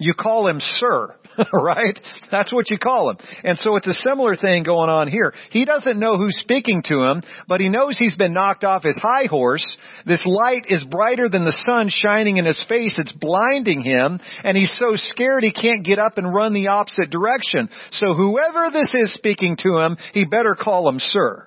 You 0.01 0.13
call 0.13 0.47
him 0.47 0.62
sir, 0.62 1.13
right? 1.53 1.99
That's 2.31 2.53
what 2.53 2.69
you 2.69 2.77
call 2.77 3.09
him. 3.09 3.17
And 3.43 3.57
so 3.57 3.75
it's 3.75 3.88
a 3.88 3.93
similar 3.93 4.38
thing 4.38 4.63
going 4.63 4.89
on 4.89 5.09
here. 5.09 5.33
He 5.51 5.65
doesn't 5.65 5.99
know 5.99 6.15
who's 6.15 6.38
speaking 6.39 6.83
to 6.88 7.03
him, 7.03 7.21
but 7.49 7.59
he 7.59 7.67
knows 7.67 7.97
he's 7.97 8.15
been 8.15 8.31
knocked 8.31 8.63
off 8.63 8.83
his 8.83 8.95
high 8.95 9.25
horse. 9.25 9.75
This 10.05 10.25
light 10.25 10.63
is 10.69 10.85
brighter 10.85 11.27
than 11.27 11.43
the 11.43 11.63
sun 11.65 11.89
shining 11.89 12.38
in 12.38 12.45
his 12.45 12.63
face. 12.69 12.95
It's 12.97 13.12
blinding 13.12 13.81
him, 13.81 14.21
and 14.45 14.55
he's 14.55 14.73
so 14.79 14.93
scared 14.95 15.43
he 15.43 15.51
can't 15.51 15.83
get 15.83 15.99
up 15.99 16.17
and 16.17 16.33
run 16.33 16.53
the 16.53 16.69
opposite 16.69 17.09
direction. 17.09 17.67
So 17.91 18.13
whoever 18.13 18.71
this 18.71 18.93
is 18.93 19.13
speaking 19.13 19.57
to 19.63 19.79
him, 19.79 19.97
he 20.13 20.23
better 20.23 20.55
call 20.55 20.88
him 20.88 20.99
sir. 20.99 21.45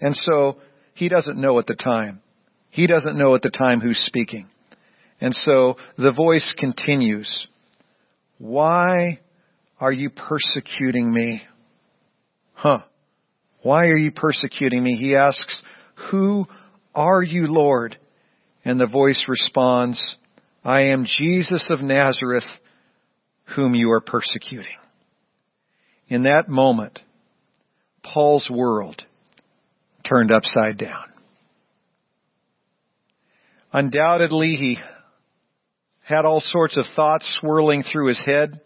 And 0.00 0.16
so 0.16 0.56
he 0.94 1.10
doesn't 1.10 1.38
know 1.38 1.58
at 1.58 1.66
the 1.66 1.76
time. 1.76 2.22
He 2.70 2.86
doesn't 2.86 3.18
know 3.18 3.34
at 3.34 3.42
the 3.42 3.50
time 3.50 3.80
who's 3.80 3.98
speaking. 3.98 4.48
And 5.20 5.34
so 5.34 5.76
the 5.96 6.12
voice 6.12 6.54
continues, 6.58 7.48
Why 8.38 9.20
are 9.80 9.92
you 9.92 10.10
persecuting 10.10 11.12
me? 11.12 11.42
Huh. 12.54 12.80
Why 13.62 13.86
are 13.86 13.96
you 13.96 14.12
persecuting 14.12 14.82
me? 14.82 14.96
He 14.96 15.16
asks, 15.16 15.62
Who 16.10 16.46
are 16.94 17.22
you, 17.22 17.46
Lord? 17.46 17.96
And 18.64 18.80
the 18.80 18.86
voice 18.86 19.24
responds, 19.28 20.16
I 20.64 20.82
am 20.82 21.06
Jesus 21.06 21.66
of 21.70 21.80
Nazareth, 21.80 22.46
whom 23.56 23.74
you 23.74 23.92
are 23.92 24.00
persecuting. 24.00 24.76
In 26.08 26.24
that 26.24 26.48
moment, 26.48 27.00
Paul's 28.02 28.48
world 28.50 29.02
turned 30.08 30.32
upside 30.32 30.78
down. 30.78 31.04
Undoubtedly, 33.72 34.56
he 34.56 34.78
had 36.08 36.24
all 36.24 36.40
sorts 36.40 36.78
of 36.78 36.86
thoughts 36.96 37.38
swirling 37.38 37.82
through 37.82 38.08
his 38.08 38.22
head. 38.24 38.60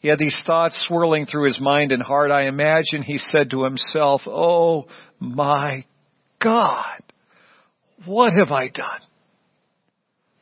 He 0.00 0.08
had 0.08 0.18
these 0.18 0.40
thoughts 0.46 0.78
swirling 0.86 1.26
through 1.26 1.46
his 1.46 1.58
mind 1.60 1.92
and 1.92 2.02
heart. 2.02 2.30
I 2.30 2.46
imagine 2.46 3.02
he 3.02 3.18
said 3.18 3.50
to 3.50 3.64
himself, 3.64 4.22
Oh 4.26 4.86
my 5.18 5.86
God, 6.42 7.02
what 8.04 8.32
have 8.34 8.52
I 8.52 8.68
done? 8.68 9.00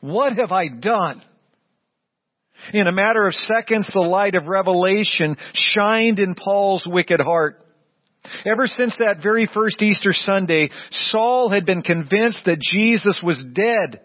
What 0.01 0.33
have 0.37 0.53
I 0.53 0.69
done? 0.69 1.23
In 2.73 2.87
a 2.87 2.93
matter 2.93 3.27
of 3.27 3.35
seconds, 3.35 3.89
the 3.93 4.01
light 4.01 4.35
of 4.35 4.47
revelation 4.47 5.37
shined 5.55 6.19
in 6.19 6.35
Paul's 6.35 6.85
wicked 6.87 7.21
heart. 7.21 7.63
Ever 8.45 8.67
since 8.67 8.97
that 8.99 9.23
very 9.23 9.49
first 9.53 9.81
Easter 9.81 10.13
Sunday, 10.13 10.71
Saul 10.91 11.49
had 11.49 11.65
been 11.65 11.83
convinced 11.83 12.43
that 12.47 12.61
Jesus 12.61 13.21
was 13.23 13.43
dead 13.53 14.01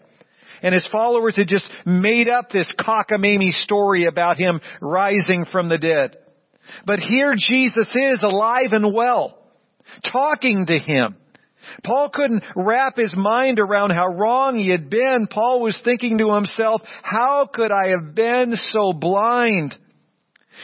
and 0.62 0.74
his 0.74 0.86
followers 0.90 1.36
had 1.36 1.48
just 1.48 1.66
made 1.84 2.28
up 2.28 2.50
this 2.50 2.68
cockamamie 2.80 3.52
story 3.52 4.06
about 4.06 4.36
him 4.36 4.60
rising 4.80 5.44
from 5.50 5.68
the 5.68 5.78
dead. 5.78 6.16
But 6.86 7.00
here 7.00 7.34
Jesus 7.36 7.88
is 7.94 8.20
alive 8.22 8.68
and 8.72 8.94
well, 8.94 9.38
talking 10.10 10.66
to 10.66 10.78
him. 10.78 11.16
Paul 11.84 12.10
couldn't 12.12 12.44
wrap 12.54 12.96
his 12.96 13.12
mind 13.16 13.58
around 13.58 13.90
how 13.90 14.08
wrong 14.08 14.56
he 14.56 14.70
had 14.70 14.90
been. 14.90 15.26
Paul 15.30 15.62
was 15.62 15.80
thinking 15.82 16.18
to 16.18 16.34
himself, 16.34 16.82
how 17.02 17.48
could 17.52 17.72
I 17.72 17.88
have 17.88 18.14
been 18.14 18.54
so 18.70 18.92
blind? 18.92 19.74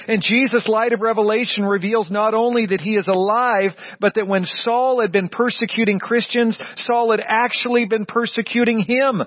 And 0.06 0.22
Jesus' 0.22 0.68
light 0.68 0.92
of 0.92 1.00
revelation 1.00 1.64
reveals 1.64 2.10
not 2.10 2.34
only 2.34 2.66
that 2.66 2.80
he 2.80 2.94
is 2.94 3.08
alive, 3.08 3.72
but 3.98 4.14
that 4.14 4.28
when 4.28 4.44
Saul 4.44 5.00
had 5.00 5.10
been 5.10 5.28
persecuting 5.28 5.98
Christians, 5.98 6.58
Saul 6.76 7.10
had 7.10 7.24
actually 7.26 7.86
been 7.86 8.06
persecuting 8.06 8.78
him. 8.78 9.22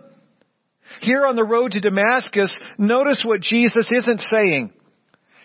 Here 1.02 1.26
on 1.26 1.36
the 1.36 1.44
road 1.44 1.72
to 1.72 1.80
Damascus, 1.80 2.58
notice 2.78 3.22
what 3.26 3.42
Jesus 3.42 3.90
isn't 3.92 4.22
saying. 4.32 4.72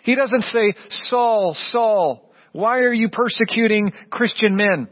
He 0.03 0.15
doesn't 0.15 0.43
say, 0.43 0.75
Saul, 1.07 1.57
Saul, 1.71 2.31
why 2.53 2.79
are 2.79 2.93
you 2.93 3.09
persecuting 3.09 3.91
Christian 4.11 4.55
men? 4.55 4.87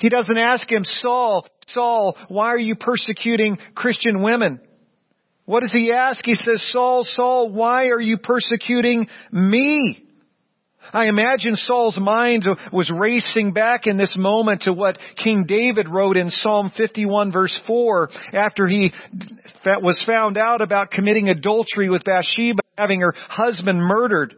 He 0.00 0.08
doesn't 0.08 0.38
ask 0.38 0.70
him, 0.70 0.84
Saul, 0.84 1.44
Saul, 1.66 2.16
why 2.28 2.48
are 2.50 2.58
you 2.58 2.76
persecuting 2.76 3.58
Christian 3.74 4.22
women? 4.22 4.60
What 5.44 5.60
does 5.60 5.72
he 5.72 5.92
ask? 5.92 6.20
He 6.24 6.36
says, 6.44 6.64
Saul, 6.70 7.04
Saul, 7.04 7.50
why 7.50 7.88
are 7.88 8.00
you 8.00 8.18
persecuting 8.18 9.08
me? 9.32 10.07
I 10.92 11.06
imagine 11.06 11.56
Saul's 11.56 11.98
mind 11.98 12.46
was 12.72 12.90
racing 12.90 13.52
back 13.52 13.86
in 13.86 13.96
this 13.96 14.14
moment 14.16 14.62
to 14.62 14.72
what 14.72 14.98
King 15.22 15.44
David 15.46 15.88
wrote 15.88 16.16
in 16.16 16.30
Psalm 16.30 16.72
51 16.76 17.32
verse 17.32 17.54
4 17.66 18.10
after 18.32 18.66
he 18.66 18.92
was 19.64 20.02
found 20.06 20.38
out 20.38 20.60
about 20.60 20.90
committing 20.90 21.28
adultery 21.28 21.88
with 21.88 22.04
Bathsheba, 22.04 22.62
having 22.76 23.00
her 23.00 23.14
husband 23.28 23.80
murdered. 23.80 24.34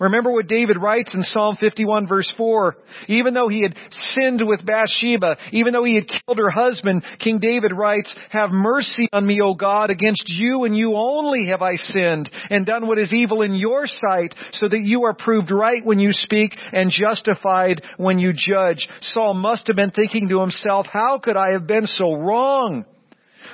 Remember 0.00 0.30
what 0.30 0.46
David 0.46 0.76
writes 0.80 1.12
in 1.12 1.24
Psalm 1.24 1.56
51 1.58 2.06
verse 2.06 2.32
4. 2.36 2.76
Even 3.08 3.34
though 3.34 3.48
he 3.48 3.62
had 3.62 3.74
sinned 3.90 4.46
with 4.46 4.64
Bathsheba, 4.64 5.36
even 5.50 5.72
though 5.72 5.82
he 5.82 5.96
had 5.96 6.06
killed 6.08 6.38
her 6.38 6.50
husband, 6.50 7.02
King 7.18 7.40
David 7.40 7.72
writes, 7.72 8.14
Have 8.30 8.50
mercy 8.50 9.08
on 9.12 9.26
me, 9.26 9.40
O 9.42 9.54
God, 9.54 9.90
against 9.90 10.24
you 10.26 10.64
and 10.64 10.76
you 10.76 10.94
only 10.94 11.48
have 11.48 11.62
I 11.62 11.74
sinned 11.74 12.30
and 12.48 12.64
done 12.64 12.86
what 12.86 12.98
is 12.98 13.12
evil 13.12 13.42
in 13.42 13.56
your 13.56 13.86
sight 13.86 14.34
so 14.52 14.68
that 14.68 14.82
you 14.82 15.04
are 15.04 15.14
proved 15.14 15.50
right 15.50 15.84
when 15.84 15.98
you 15.98 16.12
speak 16.12 16.54
and 16.72 16.92
justified 16.92 17.82
when 17.96 18.20
you 18.20 18.32
judge. 18.32 18.88
Saul 19.00 19.34
must 19.34 19.66
have 19.66 19.76
been 19.76 19.90
thinking 19.90 20.28
to 20.28 20.40
himself, 20.40 20.86
how 20.92 21.18
could 21.18 21.36
I 21.36 21.52
have 21.52 21.66
been 21.66 21.86
so 21.86 22.14
wrong? 22.14 22.84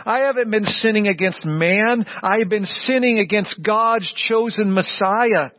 I 0.04 0.20
haven't 0.20 0.50
been 0.50 0.64
sinning 0.64 1.06
against 1.06 1.46
man. 1.46 2.04
I've 2.22 2.50
been 2.50 2.66
sinning 2.66 3.18
against 3.18 3.62
God's 3.62 4.12
chosen 4.28 4.74
Messiah. 4.74 5.50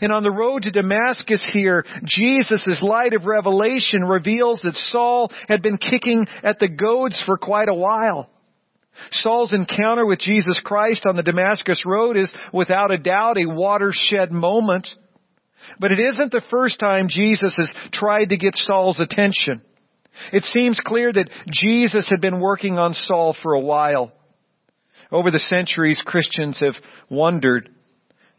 And 0.00 0.12
on 0.12 0.22
the 0.22 0.30
road 0.30 0.62
to 0.62 0.70
Damascus 0.70 1.46
here, 1.52 1.84
Jesus' 2.04 2.82
light 2.82 3.14
of 3.14 3.24
revelation 3.24 4.04
reveals 4.04 4.60
that 4.62 4.76
Saul 4.90 5.30
had 5.48 5.62
been 5.62 5.78
kicking 5.78 6.26
at 6.42 6.58
the 6.58 6.68
goads 6.68 7.20
for 7.26 7.36
quite 7.36 7.68
a 7.68 7.74
while. 7.74 8.28
Saul's 9.12 9.52
encounter 9.52 10.04
with 10.04 10.18
Jesus 10.18 10.60
Christ 10.62 11.06
on 11.06 11.16
the 11.16 11.22
Damascus 11.22 11.82
road 11.86 12.16
is 12.16 12.30
without 12.52 12.92
a 12.92 12.98
doubt 12.98 13.38
a 13.38 13.46
watershed 13.46 14.30
moment. 14.30 14.88
But 15.78 15.92
it 15.92 16.00
isn't 16.00 16.32
the 16.32 16.42
first 16.50 16.78
time 16.78 17.08
Jesus 17.08 17.54
has 17.56 17.72
tried 17.92 18.26
to 18.26 18.36
get 18.36 18.54
Saul's 18.56 19.00
attention. 19.00 19.62
It 20.32 20.44
seems 20.44 20.80
clear 20.84 21.12
that 21.12 21.30
Jesus 21.50 22.06
had 22.08 22.20
been 22.20 22.40
working 22.40 22.78
on 22.78 22.94
Saul 22.94 23.36
for 23.42 23.54
a 23.54 23.60
while. 23.60 24.12
Over 25.12 25.30
the 25.30 25.38
centuries, 25.38 26.02
Christians 26.04 26.60
have 26.60 26.74
wondered 27.08 27.70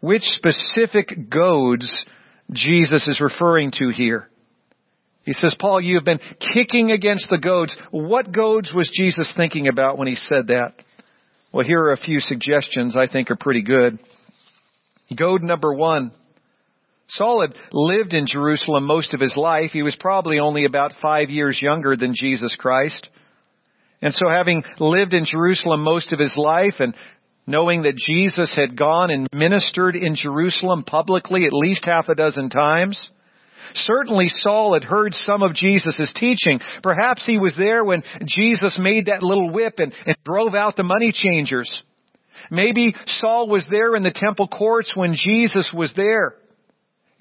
which 0.02 0.24
specific 0.24 1.30
goads 1.30 2.06
Jesus 2.52 3.08
is 3.08 3.22
referring 3.22 3.72
to 3.80 3.90
here. 3.90 4.28
He 5.24 5.34
says, 5.34 5.56
Paul, 5.60 5.80
you 5.80 5.96
have 5.96 6.06
been 6.06 6.20
kicking 6.54 6.92
against 6.92 7.30
the 7.30 7.38
goads. 7.38 7.76
What 7.92 8.32
goads 8.32 8.72
was 8.74 8.90
Jesus 8.92 9.32
thinking 9.38 9.68
about 9.68 9.98
when 9.98 10.08
he 10.08 10.16
said 10.16 10.48
that? 10.48 10.74
Well, 11.54 11.66
here 11.66 11.80
are 11.80 11.94
a 11.94 11.98
few 11.98 12.20
suggestions 12.20 12.98
I 12.98 13.08
think 13.08 13.30
are 13.30 13.36
pretty 13.36 13.62
good. 13.62 14.00
Goad 15.16 15.44
number 15.44 15.74
one. 15.74 16.12
Saul 17.10 17.42
had 17.42 17.56
lived 17.74 18.14
in 18.14 18.26
Jerusalem 18.26 18.86
most 18.86 19.14
of 19.14 19.20
his 19.20 19.36
life. 19.36 19.72
He 19.72 19.84
was 19.84 19.98
probably 20.00 20.40
only 20.40 20.66
about 20.66 20.94
five 21.02 21.30
years 21.30 21.60
younger 21.62 21.98
than 21.98 22.16
Jesus 22.16 22.56
Christ. 22.58 23.10
And 24.02 24.14
so 24.14 24.30
having 24.30 24.64
lived 24.80 25.14
in 25.14 25.26
Jerusalem 25.26 25.82
most 25.82 26.14
of 26.14 26.20
his 26.20 26.34
life 26.38 26.76
and 26.80 26.96
knowing 27.48 27.84
that 27.84 27.98
Jesus 27.98 28.54
had 28.56 28.78
gone 28.78 29.10
and 29.10 29.28
ministered 29.34 29.96
in 29.96 30.16
Jerusalem 30.16 30.84
publicly 30.84 31.46
at 31.46 31.54
least 31.54 31.86
half 31.86 32.10
a 32.10 32.16
dozen 32.16 32.50
times. 32.50 33.10
Certainly 33.74 34.30
Saul 34.30 34.74
had 34.74 34.84
heard 34.84 35.14
some 35.14 35.44
of 35.44 35.54
Jesus' 35.54 36.14
teaching. 36.16 36.60
Perhaps 36.84 37.26
he 37.26 37.38
was 37.38 37.56
there 37.58 37.84
when 37.84 38.04
Jesus 38.26 38.78
made 38.80 39.06
that 39.06 39.24
little 39.24 39.50
whip 39.50 39.76
and, 39.78 39.94
and 40.06 40.18
drove 40.26 40.56
out 40.56 40.76
the 40.76 40.84
money 40.84 41.12
changers. 41.14 41.84
Maybe 42.50 42.96
Saul 43.06 43.48
was 43.48 43.66
there 43.70 43.96
in 43.96 44.04
the 44.04 44.14
temple 44.14 44.48
courts 44.48 44.92
when 44.96 45.14
Jesus 45.16 45.72
was 45.74 45.94
there. 45.96 46.36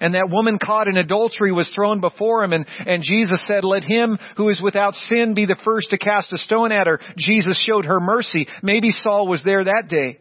And 0.01 0.15
that 0.15 0.29
woman 0.29 0.57
caught 0.57 0.87
in 0.87 0.97
adultery 0.97 1.51
was 1.51 1.71
thrown 1.73 2.01
before 2.01 2.43
him 2.43 2.53
and, 2.53 2.65
and 2.85 3.03
Jesus 3.03 3.39
said, 3.47 3.63
let 3.63 3.83
him 3.83 4.17
who 4.35 4.49
is 4.49 4.59
without 4.61 4.95
sin 4.95 5.35
be 5.35 5.45
the 5.45 5.59
first 5.63 5.91
to 5.91 5.99
cast 5.99 6.33
a 6.33 6.37
stone 6.39 6.71
at 6.71 6.87
her. 6.87 6.99
Jesus 7.17 7.63
showed 7.63 7.85
her 7.85 7.99
mercy. 7.99 8.47
Maybe 8.63 8.89
Saul 8.89 9.27
was 9.27 9.43
there 9.45 9.63
that 9.63 9.85
day. 9.87 10.17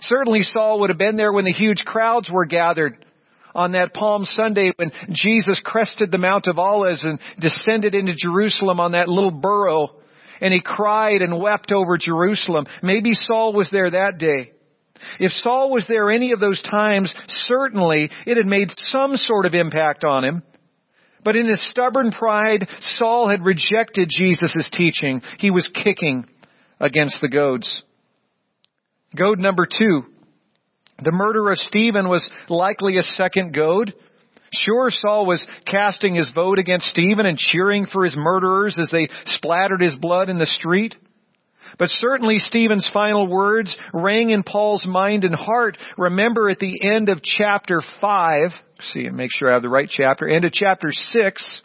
Certainly 0.00 0.42
Saul 0.44 0.80
would 0.80 0.90
have 0.90 0.98
been 0.98 1.16
there 1.16 1.32
when 1.32 1.44
the 1.44 1.52
huge 1.52 1.84
crowds 1.84 2.30
were 2.32 2.46
gathered 2.46 3.04
on 3.54 3.72
that 3.72 3.92
Palm 3.94 4.24
Sunday 4.24 4.70
when 4.76 4.90
Jesus 5.10 5.60
crested 5.62 6.10
the 6.10 6.18
Mount 6.18 6.46
of 6.46 6.58
Olives 6.58 7.04
and 7.04 7.20
descended 7.38 7.94
into 7.94 8.14
Jerusalem 8.16 8.80
on 8.80 8.92
that 8.92 9.08
little 9.08 9.30
burro 9.30 9.88
and 10.40 10.52
he 10.52 10.62
cried 10.62 11.22
and 11.22 11.38
wept 11.38 11.70
over 11.70 11.98
Jerusalem. 11.98 12.66
Maybe 12.82 13.12
Saul 13.12 13.52
was 13.52 13.68
there 13.70 13.90
that 13.90 14.18
day. 14.18 14.52
If 15.18 15.32
Saul 15.32 15.70
was 15.70 15.86
there 15.88 16.10
any 16.10 16.32
of 16.32 16.40
those 16.40 16.60
times, 16.62 17.12
certainly 17.28 18.10
it 18.26 18.36
had 18.36 18.46
made 18.46 18.70
some 18.88 19.16
sort 19.16 19.46
of 19.46 19.54
impact 19.54 20.04
on 20.04 20.24
him. 20.24 20.42
But 21.24 21.36
in 21.36 21.48
his 21.48 21.70
stubborn 21.70 22.12
pride, 22.12 22.68
Saul 22.98 23.28
had 23.28 23.44
rejected 23.44 24.08
Jesus' 24.10 24.70
teaching. 24.72 25.22
He 25.38 25.50
was 25.50 25.68
kicking 25.68 26.26
against 26.78 27.20
the 27.20 27.28
goads. 27.28 27.82
Goad 29.16 29.38
number 29.38 29.66
two. 29.66 30.04
The 31.02 31.12
murder 31.12 31.50
of 31.50 31.58
Stephen 31.58 32.08
was 32.08 32.26
likely 32.48 32.96
a 32.96 33.02
second 33.02 33.54
goad. 33.54 33.92
Sure, 34.52 34.90
Saul 34.90 35.26
was 35.26 35.46
casting 35.66 36.14
his 36.14 36.30
vote 36.34 36.58
against 36.58 36.86
Stephen 36.86 37.26
and 37.26 37.36
cheering 37.36 37.86
for 37.86 38.04
his 38.04 38.14
murderers 38.16 38.78
as 38.78 38.90
they 38.90 39.08
splattered 39.26 39.80
his 39.80 39.96
blood 39.96 40.28
in 40.28 40.38
the 40.38 40.46
street. 40.46 40.94
But 41.78 41.90
certainly 41.90 42.38
Stephen's 42.38 42.88
final 42.92 43.26
words 43.26 43.76
rang 43.92 44.30
in 44.30 44.42
Paul's 44.42 44.86
mind 44.86 45.24
and 45.24 45.34
heart. 45.34 45.76
Remember 45.98 46.48
at 46.48 46.58
the 46.58 46.82
end 46.82 47.08
of 47.08 47.22
chapter 47.22 47.82
5, 48.00 48.50
see 48.92 49.06
and 49.06 49.16
make 49.16 49.30
sure 49.32 49.50
I 49.50 49.54
have 49.54 49.62
the 49.62 49.68
right 49.68 49.88
chapter, 49.90 50.28
end 50.28 50.44
of 50.44 50.52
chapter 50.52 50.90
6, 50.90 51.62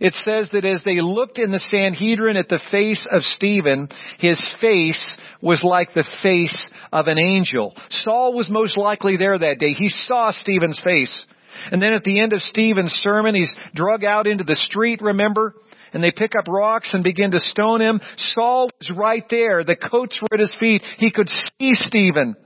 it 0.00 0.14
says 0.14 0.48
that 0.52 0.64
as 0.64 0.82
they 0.84 1.00
looked 1.00 1.38
in 1.38 1.50
the 1.50 1.58
Sanhedrin 1.58 2.36
at 2.36 2.48
the 2.48 2.60
face 2.70 3.06
of 3.10 3.22
Stephen, 3.22 3.88
his 4.18 4.44
face 4.60 5.16
was 5.40 5.62
like 5.64 5.92
the 5.92 6.06
face 6.22 6.68
of 6.92 7.08
an 7.08 7.18
angel. 7.18 7.74
Saul 7.90 8.34
was 8.34 8.48
most 8.48 8.76
likely 8.76 9.16
there 9.16 9.38
that 9.38 9.58
day. 9.58 9.72
He 9.72 9.88
saw 9.88 10.30
Stephen's 10.30 10.80
face. 10.82 11.24
And 11.72 11.82
then 11.82 11.92
at 11.92 12.04
the 12.04 12.20
end 12.20 12.32
of 12.32 12.42
Stephen's 12.42 12.92
sermon, 13.02 13.34
he's 13.34 13.52
drug 13.74 14.04
out 14.04 14.28
into 14.28 14.44
the 14.44 14.54
street, 14.54 15.00
remember? 15.02 15.54
And 15.92 16.02
they 16.02 16.10
pick 16.10 16.32
up 16.38 16.48
rocks 16.48 16.90
and 16.92 17.02
begin 17.02 17.30
to 17.32 17.40
stone 17.40 17.80
him. 17.80 18.00
Saul 18.34 18.70
was 18.78 18.90
right 18.96 19.24
there. 19.30 19.64
The 19.64 19.76
coats 19.76 20.18
were 20.20 20.34
at 20.34 20.40
his 20.40 20.56
feet. 20.60 20.82
He 20.98 21.10
could 21.10 21.28
see 21.28 21.74
Stephen. 21.74 22.36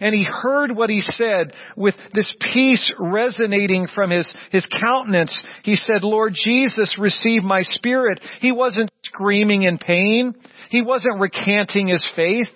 And 0.00 0.14
he 0.14 0.24
heard 0.24 0.74
what 0.74 0.90
he 0.90 1.00
said 1.00 1.52
with 1.76 1.94
this 2.12 2.34
peace 2.52 2.92
resonating 2.98 3.86
from 3.94 4.10
his, 4.10 4.32
his 4.50 4.66
countenance. 4.66 5.36
He 5.62 5.76
said, 5.76 6.02
Lord 6.02 6.34
Jesus, 6.34 6.94
receive 6.98 7.42
my 7.42 7.62
spirit. 7.62 8.20
He 8.40 8.52
wasn't 8.52 8.90
screaming 9.04 9.62
in 9.62 9.78
pain. 9.78 10.34
He 10.70 10.82
wasn't 10.82 11.20
recanting 11.20 11.86
his 11.86 12.06
faith. 12.16 12.48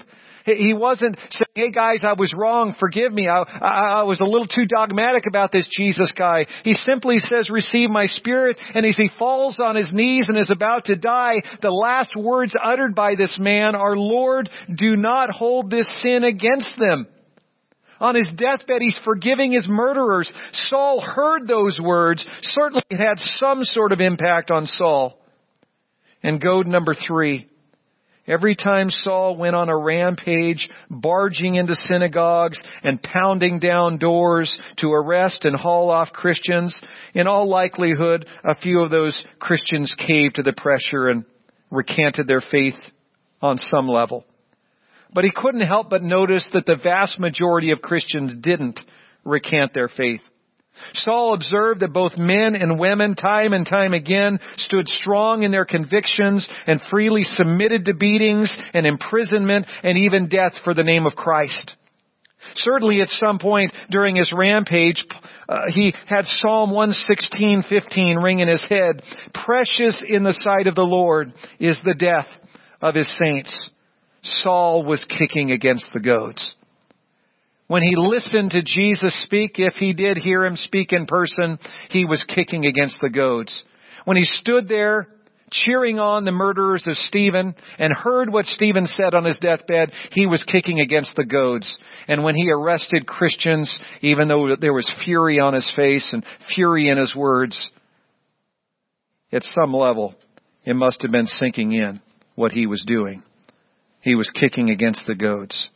He 0.56 0.74
wasn't 0.74 1.18
saying, 1.30 1.46
hey 1.54 1.72
guys, 1.72 2.00
I 2.02 2.14
was 2.14 2.32
wrong, 2.36 2.74
forgive 2.78 3.12
me, 3.12 3.28
I, 3.28 3.42
I, 3.42 4.00
I, 4.00 4.02
was 4.04 4.20
a 4.20 4.24
little 4.24 4.46
too 4.46 4.66
dogmatic 4.66 5.26
about 5.26 5.52
this 5.52 5.68
Jesus 5.70 6.12
guy. 6.16 6.46
He 6.64 6.74
simply 6.74 7.18
says, 7.18 7.50
receive 7.50 7.90
my 7.90 8.06
spirit, 8.06 8.56
and 8.74 8.86
as 8.86 8.96
he 8.96 9.10
falls 9.18 9.58
on 9.60 9.76
his 9.76 9.92
knees 9.92 10.26
and 10.28 10.38
is 10.38 10.50
about 10.50 10.86
to 10.86 10.96
die, 10.96 11.42
the 11.62 11.70
last 11.70 12.16
words 12.16 12.54
uttered 12.62 12.94
by 12.94 13.14
this 13.16 13.36
man 13.38 13.74
are, 13.74 13.96
Lord, 13.96 14.48
do 14.74 14.96
not 14.96 15.30
hold 15.30 15.70
this 15.70 15.88
sin 16.02 16.24
against 16.24 16.78
them. 16.78 17.06
On 18.00 18.14
his 18.14 18.30
deathbed, 18.36 18.80
he's 18.80 18.98
forgiving 19.04 19.52
his 19.52 19.66
murderers. 19.68 20.32
Saul 20.52 21.00
heard 21.00 21.48
those 21.48 21.78
words. 21.82 22.24
Certainly 22.42 22.84
it 22.90 22.98
had 22.98 23.18
some 23.18 23.64
sort 23.64 23.92
of 23.92 24.00
impact 24.00 24.50
on 24.50 24.66
Saul. 24.66 25.18
And 26.22 26.40
goad 26.40 26.66
number 26.66 26.94
three. 26.94 27.47
Every 28.28 28.54
time 28.54 28.90
Saul 28.90 29.36
went 29.38 29.56
on 29.56 29.70
a 29.70 29.76
rampage, 29.76 30.68
barging 30.90 31.54
into 31.54 31.74
synagogues 31.74 32.62
and 32.82 33.02
pounding 33.02 33.58
down 33.58 33.96
doors 33.96 34.56
to 34.78 34.92
arrest 34.92 35.46
and 35.46 35.56
haul 35.56 35.90
off 35.90 36.12
Christians, 36.12 36.78
in 37.14 37.26
all 37.26 37.48
likelihood, 37.48 38.26
a 38.44 38.54
few 38.54 38.84
of 38.84 38.90
those 38.90 39.24
Christians 39.38 39.94
caved 39.98 40.34
to 40.34 40.42
the 40.42 40.52
pressure 40.52 41.08
and 41.08 41.24
recanted 41.70 42.26
their 42.26 42.42
faith 42.42 42.76
on 43.40 43.56
some 43.56 43.88
level. 43.88 44.26
But 45.12 45.24
he 45.24 45.32
couldn't 45.34 45.62
help 45.62 45.88
but 45.88 46.02
notice 46.02 46.46
that 46.52 46.66
the 46.66 46.76
vast 46.76 47.18
majority 47.18 47.70
of 47.70 47.80
Christians 47.80 48.34
didn't 48.42 48.78
recant 49.24 49.72
their 49.72 49.88
faith. 49.88 50.20
Saul 50.94 51.34
observed 51.34 51.80
that 51.80 51.92
both 51.92 52.16
men 52.16 52.54
and 52.54 52.78
women, 52.78 53.14
time 53.14 53.52
and 53.52 53.66
time 53.66 53.94
again, 53.94 54.38
stood 54.56 54.88
strong 54.88 55.42
in 55.42 55.50
their 55.50 55.64
convictions 55.64 56.46
and 56.66 56.80
freely 56.90 57.24
submitted 57.24 57.84
to 57.86 57.94
beatings 57.94 58.56
and 58.74 58.86
imprisonment 58.86 59.66
and 59.82 59.98
even 59.98 60.28
death 60.28 60.54
for 60.64 60.74
the 60.74 60.84
name 60.84 61.06
of 61.06 61.14
Christ. 61.14 61.74
Certainly 62.56 63.00
at 63.02 63.08
some 63.08 63.38
point 63.38 63.72
during 63.90 64.16
his 64.16 64.32
rampage, 64.32 65.04
uh, 65.48 65.58
he 65.72 65.94
had 66.06 66.24
Psalm 66.24 66.70
116:15 66.70 68.22
ring 68.22 68.40
in 68.40 68.48
his 68.48 68.64
head. 68.68 69.02
Precious 69.34 70.02
in 70.06 70.22
the 70.22 70.32
sight 70.32 70.66
of 70.66 70.74
the 70.74 70.82
Lord 70.82 71.32
is 71.58 71.78
the 71.84 71.94
death 71.94 72.28
of 72.80 72.94
his 72.94 73.08
saints. 73.18 73.70
Saul 74.22 74.84
was 74.84 75.04
kicking 75.04 75.50
against 75.50 75.92
the 75.92 76.00
goads. 76.00 76.54
When 77.68 77.82
he 77.82 77.94
listened 77.96 78.52
to 78.52 78.62
Jesus 78.62 79.22
speak, 79.22 79.52
if 79.58 79.74
he 79.74 79.92
did 79.92 80.16
hear 80.16 80.44
him 80.44 80.56
speak 80.56 80.92
in 80.92 81.06
person, 81.06 81.58
he 81.90 82.04
was 82.04 82.24
kicking 82.26 82.66
against 82.66 82.98
the 83.00 83.10
goads. 83.10 83.62
When 84.04 84.16
he 84.16 84.24
stood 84.24 84.68
there 84.68 85.06
cheering 85.50 85.98
on 85.98 86.24
the 86.24 86.32
murderers 86.32 86.84
of 86.86 86.96
Stephen 86.96 87.54
and 87.78 87.92
heard 87.92 88.32
what 88.32 88.46
Stephen 88.46 88.86
said 88.86 89.14
on 89.14 89.24
his 89.24 89.38
deathbed, 89.38 89.92
he 90.12 90.26
was 90.26 90.42
kicking 90.44 90.80
against 90.80 91.14
the 91.16 91.24
goads. 91.24 91.78
And 92.06 92.24
when 92.24 92.34
he 92.34 92.50
arrested 92.50 93.06
Christians, 93.06 93.78
even 94.00 94.28
though 94.28 94.56
there 94.58 94.72
was 94.72 94.90
fury 95.04 95.38
on 95.38 95.54
his 95.54 95.70
face 95.76 96.08
and 96.12 96.24
fury 96.54 96.88
in 96.88 96.98
his 96.98 97.14
words, 97.14 97.70
at 99.30 99.42
some 99.44 99.74
level, 99.74 100.14
it 100.64 100.74
must 100.74 101.02
have 101.02 101.12
been 101.12 101.26
sinking 101.26 101.72
in 101.72 102.00
what 102.34 102.52
he 102.52 102.66
was 102.66 102.82
doing. 102.86 103.22
He 104.00 104.14
was 104.14 104.30
kicking 104.30 104.70
against 104.70 105.06
the 105.06 105.14
goads. 105.14 105.68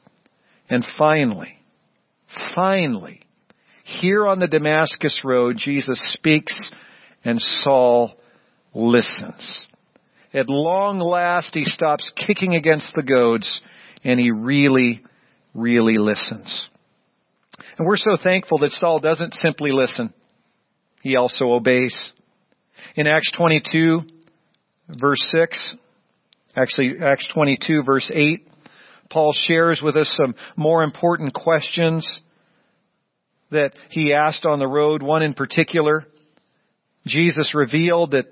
And 0.70 0.86
finally, 0.96 1.58
finally, 2.54 3.20
here 3.84 4.26
on 4.26 4.38
the 4.38 4.46
Damascus 4.46 5.20
Road, 5.24 5.56
Jesus 5.58 6.00
speaks 6.14 6.70
and 7.24 7.40
Saul 7.40 8.14
listens. 8.74 9.66
At 10.32 10.48
long 10.48 10.98
last, 10.98 11.54
he 11.54 11.64
stops 11.64 12.10
kicking 12.16 12.54
against 12.54 12.94
the 12.94 13.02
goads 13.02 13.60
and 14.04 14.18
he 14.18 14.30
really, 14.30 15.02
really 15.54 15.98
listens. 15.98 16.68
And 17.78 17.86
we're 17.86 17.96
so 17.96 18.16
thankful 18.22 18.58
that 18.58 18.70
Saul 18.70 18.98
doesn't 18.98 19.34
simply 19.34 19.72
listen. 19.72 20.12
He 21.02 21.16
also 21.16 21.46
obeys. 21.52 22.12
In 22.96 23.06
Acts 23.06 23.30
22, 23.36 24.00
verse 25.00 25.22
6, 25.30 25.74
Actually, 26.56 26.96
Acts 27.02 27.28
22 27.32 27.82
verse 27.82 28.10
8, 28.14 28.46
Paul 29.10 29.34
shares 29.46 29.80
with 29.82 29.96
us 29.96 30.12
some 30.16 30.34
more 30.56 30.82
important 30.82 31.32
questions 31.32 32.08
that 33.52 33.72
he 33.90 34.12
asked 34.12 34.44
on 34.44 34.58
the 34.58 34.66
road. 34.66 35.02
One 35.02 35.22
in 35.22 35.34
particular, 35.34 36.06
Jesus 37.06 37.54
revealed 37.54 38.12
that 38.12 38.26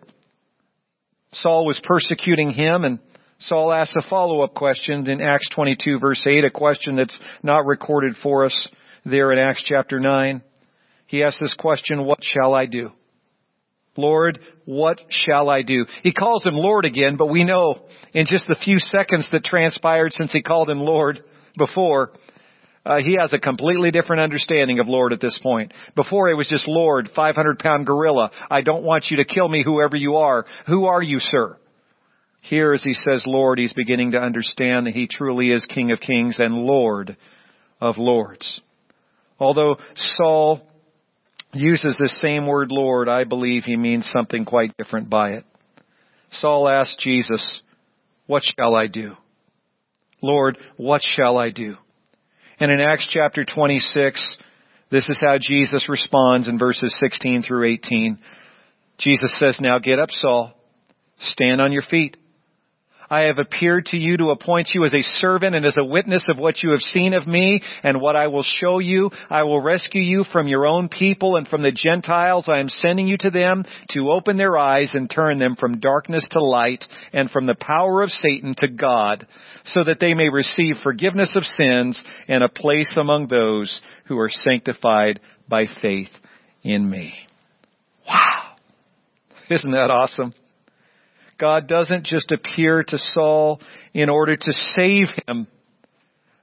Saul 1.33 1.65
was 1.67 1.81
persecuting 1.85 2.51
him 2.51 2.85
and 2.85 2.99
Saul 3.39 3.73
asks 3.73 3.97
a 3.97 4.09
follow-up 4.09 4.55
question 4.55 5.09
in 5.09 5.23
Acts 5.23 5.49
22 5.55 5.99
verse 5.99 6.23
8, 6.27 6.45
a 6.45 6.51
question 6.51 6.97
that's 6.97 7.19
not 7.43 7.65
recorded 7.65 8.17
for 8.23 8.45
us 8.45 8.69
there 9.05 9.33
in 9.33 9.39
Acts 9.39 9.63
chapter 9.65 9.99
9. 9.99 10.43
He 11.07 11.23
asks 11.23 11.41
this 11.41 11.55
question, 11.55 12.05
what 12.05 12.19
shall 12.23 12.55
I 12.55 12.67
do? 12.67 12.91
Lord, 13.97 14.39
what 14.65 15.01
shall 15.09 15.49
I 15.49 15.63
do? 15.63 15.87
He 16.03 16.13
calls 16.13 16.45
him 16.45 16.55
Lord 16.55 16.85
again, 16.85 17.17
but 17.17 17.27
we 17.27 17.45
know 17.45 17.87
in 18.13 18.27
just 18.27 18.47
the 18.47 18.59
few 18.63 18.79
seconds 18.79 19.29
that 19.33 19.45
transpired 19.45 20.13
since 20.13 20.33
he 20.33 20.43
called 20.43 20.69
him 20.69 20.81
Lord 20.81 21.21
before, 21.57 22.13
uh, 22.85 22.99
he 22.99 23.17
has 23.21 23.33
a 23.33 23.39
completely 23.39 23.91
different 23.91 24.23
understanding 24.23 24.79
of 24.79 24.89
Lord 24.89 25.13
at 25.13 25.21
this 25.21 25.39
point. 25.43 25.73
Before 25.95 26.29
it 26.31 26.35
was 26.35 26.49
just 26.49 26.67
Lord, 26.67 27.11
500 27.15 27.59
pound 27.59 27.87
gorilla. 27.87 28.31
I 28.51 28.63
don't 28.63 28.85
want 28.85 29.07
you 29.11 29.19
to 29.19 29.25
kill 29.25 29.49
me 29.49 29.63
whoever 29.63 29.97
you 29.97 30.17
are. 30.17 30.47
Who 30.67 30.87
are 30.87 31.03
you, 31.03 31.19
sir? 31.21 31.59
Here 32.41 32.73
as 32.73 32.83
he 32.83 32.95
says 32.95 33.25
Lord, 33.27 33.59
he's 33.59 33.75
beginning 33.75 34.13
to 34.13 34.19
understand 34.19 34.87
that 34.87 34.95
he 34.95 35.07
truly 35.07 35.51
is 35.51 35.65
King 35.67 35.93
of 35.93 36.01
kings 36.01 36.39
and 36.39 36.55
Lord 36.55 37.17
of 37.81 37.99
lords. 37.99 38.61
Although 39.39 39.77
Saul 40.17 40.63
uses 41.53 41.97
this 41.99 42.21
same 42.21 42.47
word 42.47 42.71
Lord, 42.71 43.09
I 43.09 43.25
believe 43.25 43.65
he 43.65 43.77
means 43.77 44.09
something 44.11 44.45
quite 44.45 44.77
different 44.77 45.11
by 45.11 45.31
it. 45.33 45.45
Saul 46.33 46.69
asked 46.69 46.99
Jesus, 47.01 47.61
what 48.27 48.43
shall 48.43 48.75
I 48.75 48.87
do? 48.87 49.17
Lord, 50.23 50.59
what 50.77 51.03
shall 51.03 51.37
I 51.39 51.51
do? 51.51 51.77
And 52.61 52.71
in 52.71 52.79
Acts 52.79 53.09
chapter 53.11 53.45
26, 53.47 54.37
this 54.91 55.09
is 55.09 55.19
how 55.19 55.39
Jesus 55.41 55.89
responds 55.89 56.47
in 56.47 56.59
verses 56.59 56.95
16 57.01 57.43
through 57.43 57.73
18. 57.73 58.19
Jesus 58.99 59.39
says, 59.39 59.57
now 59.61 59.79
get 59.79 59.99
up, 59.99 60.11
Saul. 60.11 60.53
Stand 61.21 61.63
on 61.63 61.73
your 61.73 61.83
feet. 61.83 62.19
I 63.11 63.23
have 63.23 63.39
appeared 63.39 63.87
to 63.87 63.97
you 63.97 64.17
to 64.19 64.31
appoint 64.31 64.71
you 64.73 64.85
as 64.85 64.95
a 64.95 65.03
servant 65.03 65.57
and 65.57 65.67
as 65.67 65.77
a 65.77 65.85
witness 65.85 66.25
of 66.29 66.39
what 66.39 66.63
you 66.63 66.71
have 66.71 66.81
seen 66.81 67.13
of 67.13 67.27
me 67.27 67.61
and 67.83 68.01
what 68.01 68.15
I 68.15 68.29
will 68.29 68.45
show 68.45 68.79
you. 68.79 69.11
I 69.29 69.43
will 69.43 69.61
rescue 69.61 70.01
you 70.01 70.25
from 70.33 70.47
your 70.47 70.65
own 70.65 70.89
people 70.89 71.37
and 71.37 71.49
from 71.49 71.63
the 71.63 71.73
Gentiles. 71.73 72.45
I 72.49 72.61
am 72.61 72.69
sending 72.69 73.09
you 73.09 73.17
to 73.19 73.31
them 73.31 73.65
to 73.91 74.13
open 74.13 74.37
their 74.37 74.57
eyes 74.57 74.93
and 74.95 75.11
turn 75.11 75.41
them 75.41 75.57
from 75.57 75.81
darkness 75.81 76.27
to 76.31 76.43
light 76.43 76.85
and 77.13 77.29
from 77.29 77.47
the 77.47 77.57
power 77.57 78.03
of 78.03 78.11
Satan 78.11 78.55
to 78.59 78.69
God 78.69 79.27
so 79.65 79.83
that 79.83 79.99
they 79.99 80.15
may 80.15 80.29
receive 80.29 80.77
forgiveness 80.83 81.35
of 81.35 81.43
sins 81.43 82.01
and 82.29 82.45
a 82.45 82.49
place 82.49 82.97
among 82.97 83.27
those 83.27 83.81
who 84.07 84.19
are 84.21 84.31
sanctified 84.31 85.19
by 85.49 85.67
faith 85.83 86.11
in 86.63 86.89
me. 86.89 87.15
Wow. 88.07 88.55
Isn't 89.51 89.73
that 89.73 89.91
awesome? 89.91 90.33
God 91.41 91.67
doesn't 91.67 92.05
just 92.05 92.31
appear 92.31 92.83
to 92.83 92.99
Saul 92.99 93.61
in 93.95 94.11
order 94.11 94.37
to 94.37 94.53
save 94.53 95.07
him. 95.27 95.47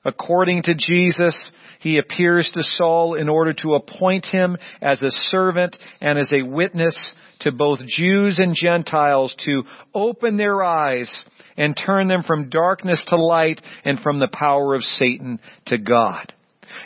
According 0.03 0.63
to 0.63 0.73
Jesus, 0.73 1.51
he 1.79 1.97
appears 1.97 2.49
to 2.53 2.63
Saul 2.63 3.13
in 3.13 3.29
order 3.29 3.53
to 3.53 3.75
appoint 3.75 4.25
him 4.25 4.57
as 4.81 5.01
a 5.01 5.11
servant 5.11 5.77
and 6.01 6.17
as 6.17 6.31
a 6.33 6.41
witness 6.41 6.97
to 7.41 7.51
both 7.51 7.79
Jews 7.85 8.39
and 8.39 8.55
Gentiles 8.55 9.35
to 9.45 9.63
open 9.93 10.37
their 10.37 10.63
eyes 10.63 11.11
and 11.55 11.77
turn 11.77 12.07
them 12.07 12.23
from 12.23 12.49
darkness 12.49 13.03
to 13.09 13.17
light 13.17 13.61
and 13.85 13.99
from 13.99 14.19
the 14.19 14.29
power 14.31 14.73
of 14.73 14.83
Satan 14.83 15.39
to 15.67 15.77
God. 15.77 16.33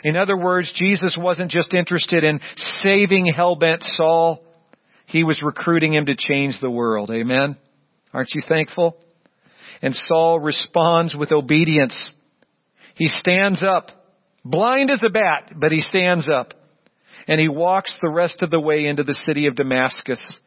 In 0.04 0.16
other 0.16 0.36
words, 0.36 0.72
Jesus 0.74 1.16
wasn't 1.18 1.50
just 1.50 1.72
interested 1.72 2.24
in 2.24 2.40
saving 2.82 3.26
hell-bent 3.26 3.82
Saul. 3.82 4.42
He 5.06 5.24
was 5.24 5.40
recruiting 5.42 5.94
him 5.94 6.06
to 6.06 6.16
change 6.16 6.60
the 6.60 6.70
world. 6.70 7.10
Amen? 7.10 7.56
Aren't 8.12 8.34
you 8.34 8.42
thankful? 8.46 8.96
And 9.80 9.94
Saul 9.94 10.38
responds 10.38 11.16
with 11.16 11.32
obedience. 11.32 12.12
He 12.94 13.08
stands 13.08 13.62
up, 13.62 13.90
blind 14.44 14.90
as 14.90 15.02
a 15.04 15.10
bat, 15.10 15.52
but 15.56 15.72
he 15.72 15.80
stands 15.80 16.28
up. 16.28 16.54
And 17.26 17.40
he 17.40 17.48
walks 17.48 17.96
the 18.00 18.10
rest 18.10 18.42
of 18.42 18.50
the 18.50 18.60
way 18.60 18.84
into 18.86 19.02
the 19.02 19.14
city 19.14 19.46
of 19.46 19.56
Damascus, 19.56 20.38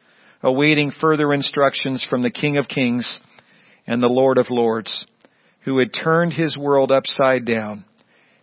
awaiting 0.42 0.92
further 1.00 1.32
instructions 1.32 2.04
from 2.08 2.22
the 2.22 2.30
King 2.30 2.58
of 2.58 2.68
Kings 2.68 3.18
and 3.86 4.02
the 4.02 4.08
Lord 4.08 4.38
of 4.38 4.46
Lords, 4.50 5.04
who 5.64 5.78
had 5.78 5.92
turned 5.92 6.32
his 6.32 6.56
world 6.56 6.92
upside 6.92 7.44
down 7.44 7.84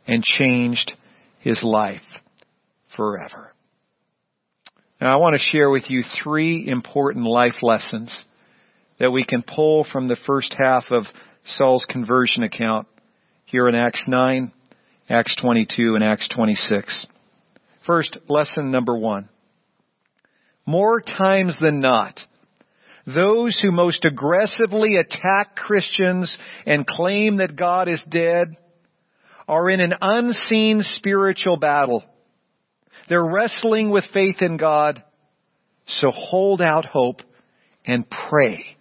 and 0.07 0.24
changed 0.24 0.93
his 1.39 1.61
life 1.63 2.01
forever. 2.95 3.53
Now 4.99 5.13
I 5.13 5.15
want 5.17 5.36
to 5.36 5.49
share 5.51 5.69
with 5.69 5.89
you 5.89 6.03
three 6.24 6.67
important 6.67 7.26
life 7.26 7.61
lessons 7.61 8.24
that 9.03 9.11
we 9.11 9.25
can 9.25 9.43
pull 9.43 9.85
from 9.91 10.07
the 10.07 10.15
first 10.25 10.55
half 10.57 10.85
of 10.89 11.03
Saul's 11.43 11.85
conversion 11.89 12.41
account 12.41 12.87
here 13.43 13.67
in 13.67 13.75
Acts 13.75 14.05
9, 14.07 14.53
Acts 15.09 15.35
22, 15.41 15.95
and 15.95 16.01
Acts 16.01 16.29
26. 16.33 17.05
First, 17.85 18.17
lesson 18.29 18.71
number 18.71 18.95
one. 18.95 19.27
More 20.65 21.01
times 21.01 21.53
than 21.59 21.81
not, 21.81 22.17
those 23.05 23.59
who 23.61 23.73
most 23.73 24.05
aggressively 24.05 24.95
attack 24.95 25.57
Christians 25.57 26.37
and 26.65 26.87
claim 26.87 27.39
that 27.39 27.57
God 27.57 27.89
is 27.89 28.01
dead 28.09 28.55
are 29.49 29.69
in 29.69 29.81
an 29.81 29.95
unseen 29.99 30.81
spiritual 30.81 31.57
battle. 31.57 32.05
They're 33.09 33.21
wrestling 33.21 33.89
with 33.89 34.05
faith 34.13 34.37
in 34.39 34.55
God, 34.55 35.03
so 35.87 36.09
hold 36.09 36.61
out 36.61 36.85
hope 36.85 37.19
and 37.85 38.05
pray 38.09 38.77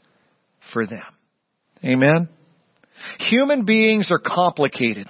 for 0.72 0.86
them. 0.86 1.02
Amen? 1.84 2.28
Human 3.30 3.64
beings 3.64 4.08
are 4.10 4.20
complicated. 4.24 5.08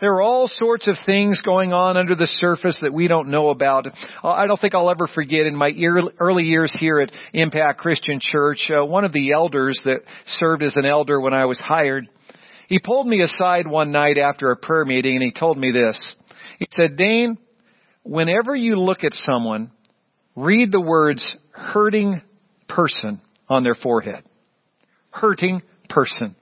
There 0.00 0.14
are 0.14 0.22
all 0.22 0.46
sorts 0.46 0.86
of 0.86 0.96
things 1.06 1.42
going 1.42 1.72
on 1.72 1.96
under 1.96 2.14
the 2.14 2.26
surface 2.26 2.78
that 2.82 2.92
we 2.92 3.08
don't 3.08 3.28
know 3.28 3.50
about. 3.50 3.86
I 4.22 4.46
don't 4.46 4.60
think 4.60 4.74
I'll 4.74 4.90
ever 4.90 5.08
forget 5.08 5.46
in 5.46 5.56
my 5.56 5.72
early 6.18 6.44
years 6.44 6.74
here 6.78 7.00
at 7.00 7.10
Impact 7.32 7.78
Christian 7.78 8.20
Church, 8.20 8.68
uh, 8.70 8.84
one 8.84 9.04
of 9.04 9.12
the 9.12 9.32
elders 9.32 9.80
that 9.84 10.00
served 10.26 10.62
as 10.62 10.74
an 10.76 10.84
elder 10.84 11.20
when 11.20 11.34
I 11.34 11.46
was 11.46 11.58
hired, 11.58 12.08
he 12.68 12.78
pulled 12.78 13.06
me 13.06 13.22
aside 13.22 13.66
one 13.66 13.90
night 13.90 14.18
after 14.18 14.50
a 14.50 14.56
prayer 14.56 14.84
meeting 14.84 15.16
and 15.16 15.24
he 15.24 15.32
told 15.32 15.58
me 15.58 15.72
this. 15.72 15.98
He 16.58 16.68
said, 16.72 16.96
Dane, 16.96 17.38
whenever 18.04 18.54
you 18.54 18.76
look 18.76 19.02
at 19.02 19.14
someone, 19.14 19.72
read 20.36 20.70
the 20.70 20.80
words 20.80 21.26
hurting 21.50 22.22
person 22.68 23.20
on 23.48 23.64
their 23.64 23.74
forehead 23.74 24.22
hurting 25.10 25.62
person. 25.88 26.34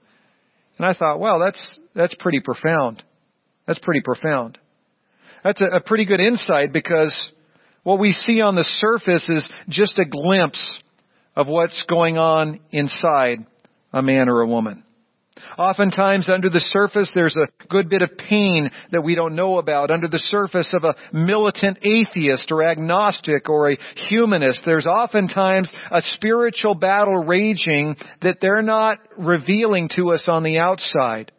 And 0.77 0.85
I 0.85 0.93
thought, 0.93 1.19
well, 1.19 1.39
that's, 1.39 1.79
that's 1.93 2.15
pretty 2.19 2.39
profound. 2.39 3.03
That's 3.67 3.79
pretty 3.79 4.01
profound. 4.01 4.57
That's 5.43 5.61
a, 5.61 5.77
a 5.77 5.81
pretty 5.81 6.05
good 6.05 6.19
insight 6.19 6.71
because 6.73 7.29
what 7.83 7.99
we 7.99 8.11
see 8.11 8.41
on 8.41 8.55
the 8.55 8.63
surface 8.63 9.27
is 9.29 9.49
just 9.67 9.99
a 9.99 10.05
glimpse 10.05 10.79
of 11.35 11.47
what's 11.47 11.83
going 11.89 12.17
on 12.17 12.59
inside 12.71 13.45
a 13.93 14.01
man 14.01 14.29
or 14.29 14.41
a 14.41 14.47
woman. 14.47 14.83
Oftentimes 15.57 16.29
under 16.29 16.49
the 16.49 16.59
surface 16.59 17.11
there's 17.13 17.35
a 17.35 17.47
good 17.67 17.89
bit 17.89 18.01
of 18.01 18.17
pain 18.17 18.69
that 18.91 19.03
we 19.03 19.15
don't 19.15 19.35
know 19.35 19.57
about. 19.57 19.91
Under 19.91 20.07
the 20.07 20.19
surface 20.19 20.69
of 20.73 20.83
a 20.83 20.95
militant 21.13 21.79
atheist 21.81 22.51
or 22.51 22.63
agnostic 22.63 23.49
or 23.49 23.71
a 23.71 23.77
humanist, 24.09 24.61
there's 24.65 24.87
oftentimes 24.87 25.71
a 25.91 26.01
spiritual 26.15 26.75
battle 26.75 27.17
raging 27.17 27.95
that 28.21 28.37
they're 28.41 28.61
not 28.61 28.97
revealing 29.17 29.89
to 29.95 30.13
us 30.13 30.25
on 30.27 30.43
the 30.43 30.59
outside. 30.59 31.31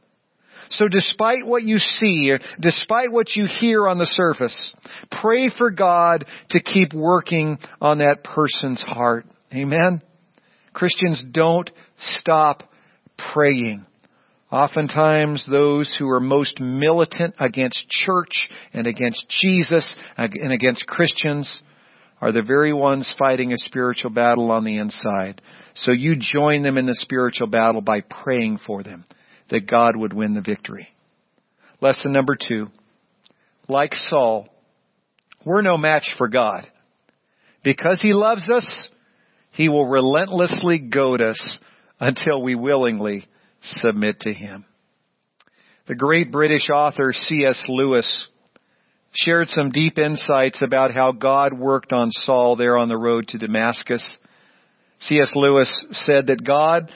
So 0.71 0.87
despite 0.87 1.45
what 1.45 1.65
you 1.65 1.79
see, 1.79 2.33
despite 2.61 3.11
what 3.11 3.35
you 3.35 3.47
hear 3.47 3.89
on 3.89 3.99
the 3.99 4.07
surface, 4.07 4.73
pray 5.21 5.51
for 5.51 5.71
God 5.71 6.25
to 6.51 6.63
keep 6.63 6.95
working 6.95 7.59
on 7.81 7.99
that 7.99 8.23
person's 8.23 8.81
heart. 8.83 9.27
Amen? 9.53 10.01
Christians 10.73 11.23
don't 11.33 11.69
stop 12.19 12.63
praying. 13.33 13.85
Oftentimes 14.51 15.47
those 15.49 15.95
who 15.99 16.09
are 16.09 16.21
most 16.21 16.59
militant 16.61 17.37
against 17.39 17.89
church 17.89 18.49
and 18.73 18.87
against 18.87 19.25
Jesus 19.29 19.97
and 20.17 20.53
against 20.53 20.87
Christians 20.87 21.53
are 22.21 22.33
the 22.33 22.43
very 22.43 22.73
ones 22.73 23.13
fighting 23.19 23.53
a 23.53 23.57
spiritual 23.59 24.11
battle 24.11 24.51
on 24.51 24.65
the 24.65 24.79
inside. 24.79 25.41
So 25.75 25.93
you 25.93 26.17
join 26.17 26.63
them 26.63 26.79
in 26.79 26.87
the 26.87 26.99
spiritual 27.01 27.47
battle 27.47 27.81
by 27.81 28.01
praying 28.01 28.59
for 28.67 28.83
them 28.83 29.05
that 29.51 29.69
God 29.69 29.97
would 29.97 30.13
win 30.13 30.35
the 30.35 30.41
victory. 30.41 30.89
Lesson 31.81 32.13
number 32.13 32.37
two. 32.37 32.69
Like 33.69 33.95
Saul, 33.95 34.49
we're 35.45 35.63
no 35.63 35.79
match 35.79 36.11
for 36.19 36.27
God. 36.27 36.67
Because 37.63 38.01
He 38.03 38.13
loves 38.13 38.51
us, 38.51 38.89
He 39.53 39.69
will 39.69 39.87
relentlessly 39.87 40.79
goad 40.79 41.23
us 41.23 41.59
until 42.01 42.43
we 42.43 42.57
willingly 42.57 43.27
submit 43.63 44.21
to 44.21 44.33
Him. 44.33 44.65
The 45.87 45.95
great 45.95 46.31
British 46.31 46.69
author 46.73 47.13
C.S. 47.13 47.63
Lewis 47.69 48.27
shared 49.13 49.49
some 49.49 49.71
deep 49.71 49.99
insights 49.99 50.63
about 50.63 50.95
how 50.95 51.13
God 51.13 51.53
worked 51.53 51.93
on 51.93 52.11
Saul 52.11 52.57
there 52.57 52.79
on 52.79 52.89
the 52.89 52.97
road 52.97 53.29
to 53.29 53.39
Damascus. 53.39 54.05
C.S. 55.01 55.33
Lewis 55.35 55.87
said 55.93 56.29
that 56.29 56.45
God 56.45 56.91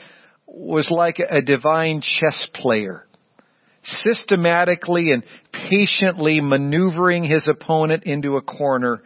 was 0.47 0.89
like 0.89 1.19
a 1.19 1.41
divine 1.41 2.01
chess 2.01 2.47
player, 2.53 3.05
systematically 3.83 5.11
and 5.11 5.23
patiently 5.51 6.39
maneuvering 6.39 7.23
his 7.23 7.47
opponent 7.47 8.03
into 8.05 8.37
a 8.37 8.41
corner 8.41 9.01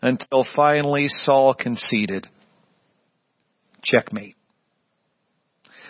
until 0.00 0.46
finally 0.54 1.08
Saul 1.08 1.54
conceded. 1.54 2.26
Checkmate. 3.82 4.36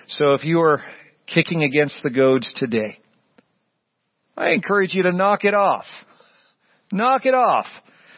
So 0.09 0.35
if 0.35 0.45
you 0.45 0.61
are 0.61 0.83
kicking 1.27 1.63
against 1.63 1.99
the 2.03 2.11
goads 2.11 2.53
today. 2.57 2.99
I 4.37 4.51
encourage 4.51 4.95
you 4.95 5.05
to 5.05 5.13
knock 5.13 5.45
it 5.45 5.55
off. 5.55 5.85
Knock 6.93 7.27
it 7.27 7.35
off. 7.35 7.67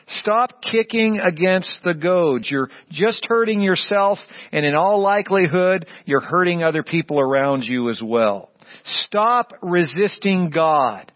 Stop 0.09 0.63
kicking 0.63 1.19
against 1.19 1.81
the 1.85 1.95
goads. 1.95 2.49
You're 2.51 2.71
just 2.91 3.27
hurting 3.29 3.61
yourself 3.61 4.19
and 4.53 4.65
in 4.65 4.75
all 4.75 5.03
likelihood, 5.03 5.87
you're 6.05 6.21
hurting 6.21 6.63
other 6.63 6.83
people 6.83 7.19
around 7.19 7.65
you 7.65 7.91
as 7.91 8.01
well. 8.03 8.51
Stop 8.85 9.53
resisting 9.63 10.51
God. 10.51 11.11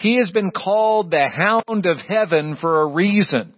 He 0.00 0.18
has 0.18 0.30
been 0.32 0.50
called 0.50 1.10
the 1.10 1.28
hound 1.28 1.86
of 1.86 1.98
heaven 1.98 2.56
for 2.60 2.82
a 2.82 2.86
reason. 2.86 3.54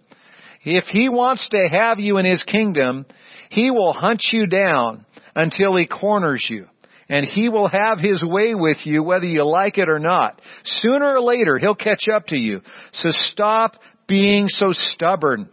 If 0.63 0.85
he 0.85 1.09
wants 1.09 1.47
to 1.49 1.67
have 1.71 1.99
you 1.99 2.17
in 2.17 2.25
his 2.25 2.43
kingdom, 2.43 3.05
he 3.49 3.71
will 3.71 3.93
hunt 3.93 4.23
you 4.31 4.45
down 4.45 5.05
until 5.35 5.75
he 5.75 5.87
corners 5.87 6.45
you. 6.47 6.67
And 7.07 7.25
he 7.25 7.49
will 7.49 7.67
have 7.67 7.99
his 7.99 8.23
way 8.23 8.55
with 8.55 8.77
you 8.85 9.03
whether 9.03 9.27
you 9.27 9.45
like 9.45 9.77
it 9.77 9.89
or 9.89 9.99
not. 9.99 10.41
Sooner 10.63 11.15
or 11.17 11.21
later, 11.21 11.59
he'll 11.59 11.75
catch 11.75 12.07
up 12.11 12.27
to 12.27 12.35
you. 12.35 12.61
So 12.93 13.09
stop 13.11 13.75
being 14.07 14.47
so 14.47 14.67
stubborn. 14.71 15.49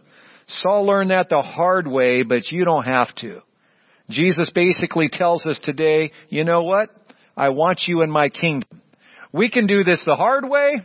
Saul 0.47 0.85
learned 0.85 1.11
that 1.11 1.29
the 1.29 1.41
hard 1.41 1.87
way, 1.87 2.23
but 2.23 2.51
you 2.51 2.65
don't 2.65 2.85
have 2.85 3.13
to. 3.17 3.41
Jesus 4.09 4.49
basically 4.53 5.09
tells 5.09 5.45
us 5.45 5.59
today, 5.63 6.11
you 6.29 6.43
know 6.43 6.63
what? 6.63 6.89
I 7.37 7.49
want 7.49 7.83
you 7.87 8.01
in 8.01 8.11
my 8.11 8.29
kingdom. 8.29 8.81
We 9.31 9.49
can 9.49 9.65
do 9.65 9.83
this 9.83 10.01
the 10.05 10.15
hard 10.15 10.47
way, 10.47 10.81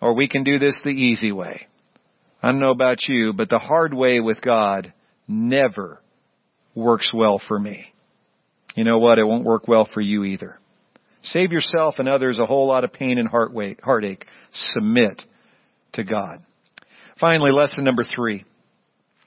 or 0.00 0.14
we 0.14 0.28
can 0.28 0.42
do 0.42 0.58
this 0.58 0.80
the 0.82 0.90
easy 0.90 1.30
way. 1.30 1.66
I 2.42 2.50
don't 2.50 2.60
know 2.60 2.70
about 2.72 3.06
you, 3.06 3.32
but 3.32 3.48
the 3.48 3.60
hard 3.60 3.94
way 3.94 4.18
with 4.18 4.40
God 4.42 4.92
never 5.28 6.00
works 6.74 7.12
well 7.14 7.40
for 7.46 7.58
me. 7.58 7.91
You 8.74 8.84
know 8.84 8.98
what? 8.98 9.18
It 9.18 9.24
won't 9.24 9.44
work 9.44 9.68
well 9.68 9.88
for 9.92 10.00
you 10.00 10.24
either. 10.24 10.58
Save 11.24 11.52
yourself 11.52 11.96
and 11.98 12.08
others 12.08 12.38
a 12.38 12.46
whole 12.46 12.66
lot 12.66 12.84
of 12.84 12.92
pain 12.92 13.18
and 13.18 13.28
heart 13.28 13.52
weight, 13.52 13.80
heartache. 13.82 14.26
Submit 14.52 15.22
to 15.92 16.04
God. 16.04 16.42
Finally, 17.20 17.52
lesson 17.52 17.84
number 17.84 18.02
three. 18.04 18.44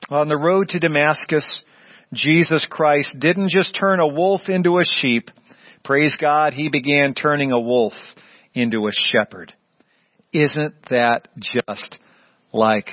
On 0.10 0.28
the 0.28 0.38
road 0.38 0.70
to 0.70 0.80
Damascus, 0.80 1.48
Jesus 2.14 2.66
Christ 2.70 3.16
didn't 3.20 3.50
just 3.50 3.78
turn 3.80 4.00
a 4.00 4.08
wolf 4.08 4.42
into 4.48 4.78
a 4.78 4.84
sheep. 4.84 5.30
Praise 5.84 6.18
God, 6.20 6.54
He 6.54 6.70
began 6.70 7.14
turning 7.14 7.52
a 7.52 7.60
wolf 7.60 7.94
into 8.54 8.88
a 8.88 8.92
shepherd. 8.92 9.54
Isn't 10.34 10.76
that 10.90 11.28
just 11.40 11.98
like 12.52 12.90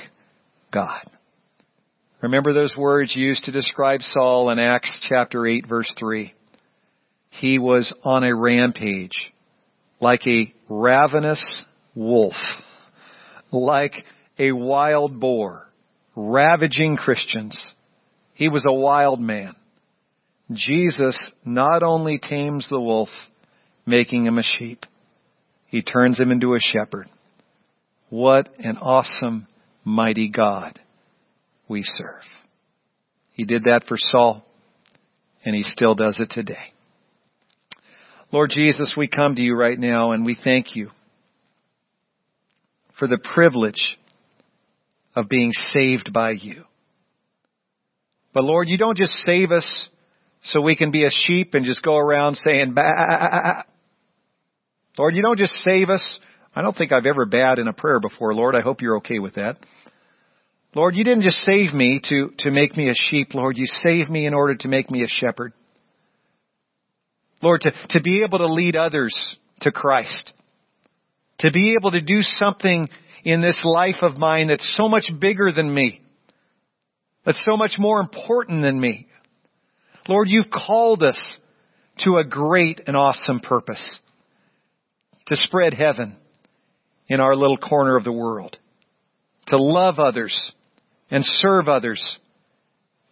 God? 0.72 1.02
Remember 2.20 2.52
those 2.52 2.76
words 2.76 3.16
used 3.16 3.44
to 3.44 3.52
describe 3.52 4.00
Saul 4.00 4.50
in 4.50 4.60
Acts 4.60 5.04
chapter 5.08 5.46
8 5.46 5.66
verse 5.68 5.92
3. 5.98 6.32
He 7.32 7.58
was 7.58 7.92
on 8.04 8.24
a 8.24 8.34
rampage, 8.34 9.32
like 10.00 10.26
a 10.26 10.52
ravenous 10.68 11.62
wolf, 11.94 12.34
like 13.50 14.04
a 14.38 14.52
wild 14.52 15.18
boar, 15.18 15.66
ravaging 16.14 16.96
Christians. 16.96 17.72
He 18.34 18.48
was 18.48 18.64
a 18.68 18.72
wild 18.72 19.18
man. 19.18 19.56
Jesus 20.52 21.32
not 21.44 21.82
only 21.82 22.18
tames 22.18 22.68
the 22.68 22.80
wolf, 22.80 23.08
making 23.86 24.26
him 24.26 24.36
a 24.36 24.42
sheep, 24.42 24.84
he 25.68 25.80
turns 25.80 26.20
him 26.20 26.30
into 26.30 26.54
a 26.54 26.60
shepherd. 26.60 27.08
What 28.10 28.50
an 28.58 28.76
awesome, 28.76 29.46
mighty 29.84 30.28
God 30.28 30.78
we 31.66 31.82
serve. 31.82 32.22
He 33.32 33.44
did 33.44 33.64
that 33.64 33.84
for 33.88 33.96
Saul, 33.96 34.44
and 35.46 35.56
he 35.56 35.62
still 35.62 35.94
does 35.94 36.18
it 36.20 36.28
today. 36.30 36.74
Lord 38.32 38.50
Jesus, 38.50 38.94
we 38.96 39.08
come 39.08 39.34
to 39.34 39.42
you 39.42 39.54
right 39.54 39.78
now 39.78 40.12
and 40.12 40.24
we 40.24 40.38
thank 40.42 40.74
you 40.74 40.90
for 42.98 43.06
the 43.06 43.18
privilege 43.18 43.98
of 45.14 45.28
being 45.28 45.52
saved 45.52 46.14
by 46.14 46.30
you. 46.30 46.64
But 48.32 48.44
Lord, 48.44 48.68
you 48.68 48.78
don't 48.78 48.96
just 48.96 49.12
save 49.26 49.52
us 49.52 49.88
so 50.44 50.62
we 50.62 50.76
can 50.76 50.90
be 50.90 51.04
a 51.04 51.10
sheep 51.10 51.52
and 51.52 51.66
just 51.66 51.82
go 51.82 51.98
around 51.98 52.36
saying, 52.36 52.72
bah. 52.72 53.64
Lord, 54.98 55.14
you 55.14 55.20
don't 55.20 55.38
just 55.38 55.52
save 55.56 55.90
us. 55.90 56.18
I 56.54 56.62
don't 56.62 56.76
think 56.76 56.90
I've 56.90 57.06
ever 57.06 57.26
bad 57.26 57.58
in 57.58 57.68
a 57.68 57.74
prayer 57.74 58.00
before, 58.00 58.34
Lord. 58.34 58.56
I 58.56 58.62
hope 58.62 58.80
you're 58.80 58.96
okay 58.96 59.18
with 59.18 59.34
that. 59.34 59.58
Lord, 60.74 60.94
you 60.94 61.04
didn't 61.04 61.22
just 61.22 61.38
save 61.42 61.74
me 61.74 62.00
to, 62.08 62.30
to 62.38 62.50
make 62.50 62.78
me 62.78 62.88
a 62.88 62.94
sheep, 62.94 63.34
Lord. 63.34 63.58
You 63.58 63.66
saved 63.66 64.08
me 64.08 64.24
in 64.24 64.32
order 64.32 64.54
to 64.54 64.68
make 64.68 64.90
me 64.90 65.04
a 65.04 65.08
shepherd. 65.08 65.52
Lord, 67.42 67.62
to, 67.62 67.72
to 67.90 68.00
be 68.00 68.22
able 68.22 68.38
to 68.38 68.46
lead 68.46 68.76
others 68.76 69.14
to 69.60 69.72
Christ. 69.72 70.32
To 71.40 71.50
be 71.50 71.74
able 71.78 71.90
to 71.90 72.00
do 72.00 72.22
something 72.22 72.88
in 73.24 73.40
this 73.40 73.60
life 73.64 74.02
of 74.02 74.16
mine 74.16 74.48
that's 74.48 74.68
so 74.76 74.88
much 74.88 75.10
bigger 75.18 75.50
than 75.52 75.72
me. 75.72 76.00
That's 77.24 77.42
so 77.44 77.56
much 77.56 77.72
more 77.78 78.00
important 78.00 78.62
than 78.62 78.80
me. 78.80 79.06
Lord, 80.08 80.28
you've 80.28 80.50
called 80.50 81.02
us 81.02 81.36
to 82.00 82.16
a 82.16 82.24
great 82.24 82.80
and 82.86 82.96
awesome 82.96 83.40
purpose 83.40 83.98
to 85.26 85.36
spread 85.36 85.74
heaven 85.74 86.16
in 87.08 87.20
our 87.20 87.36
little 87.36 87.58
corner 87.58 87.96
of 87.96 88.04
the 88.04 88.12
world, 88.12 88.56
to 89.48 89.56
love 89.56 89.98
others 89.98 90.52
and 91.10 91.24
serve 91.24 91.68
others 91.68 92.18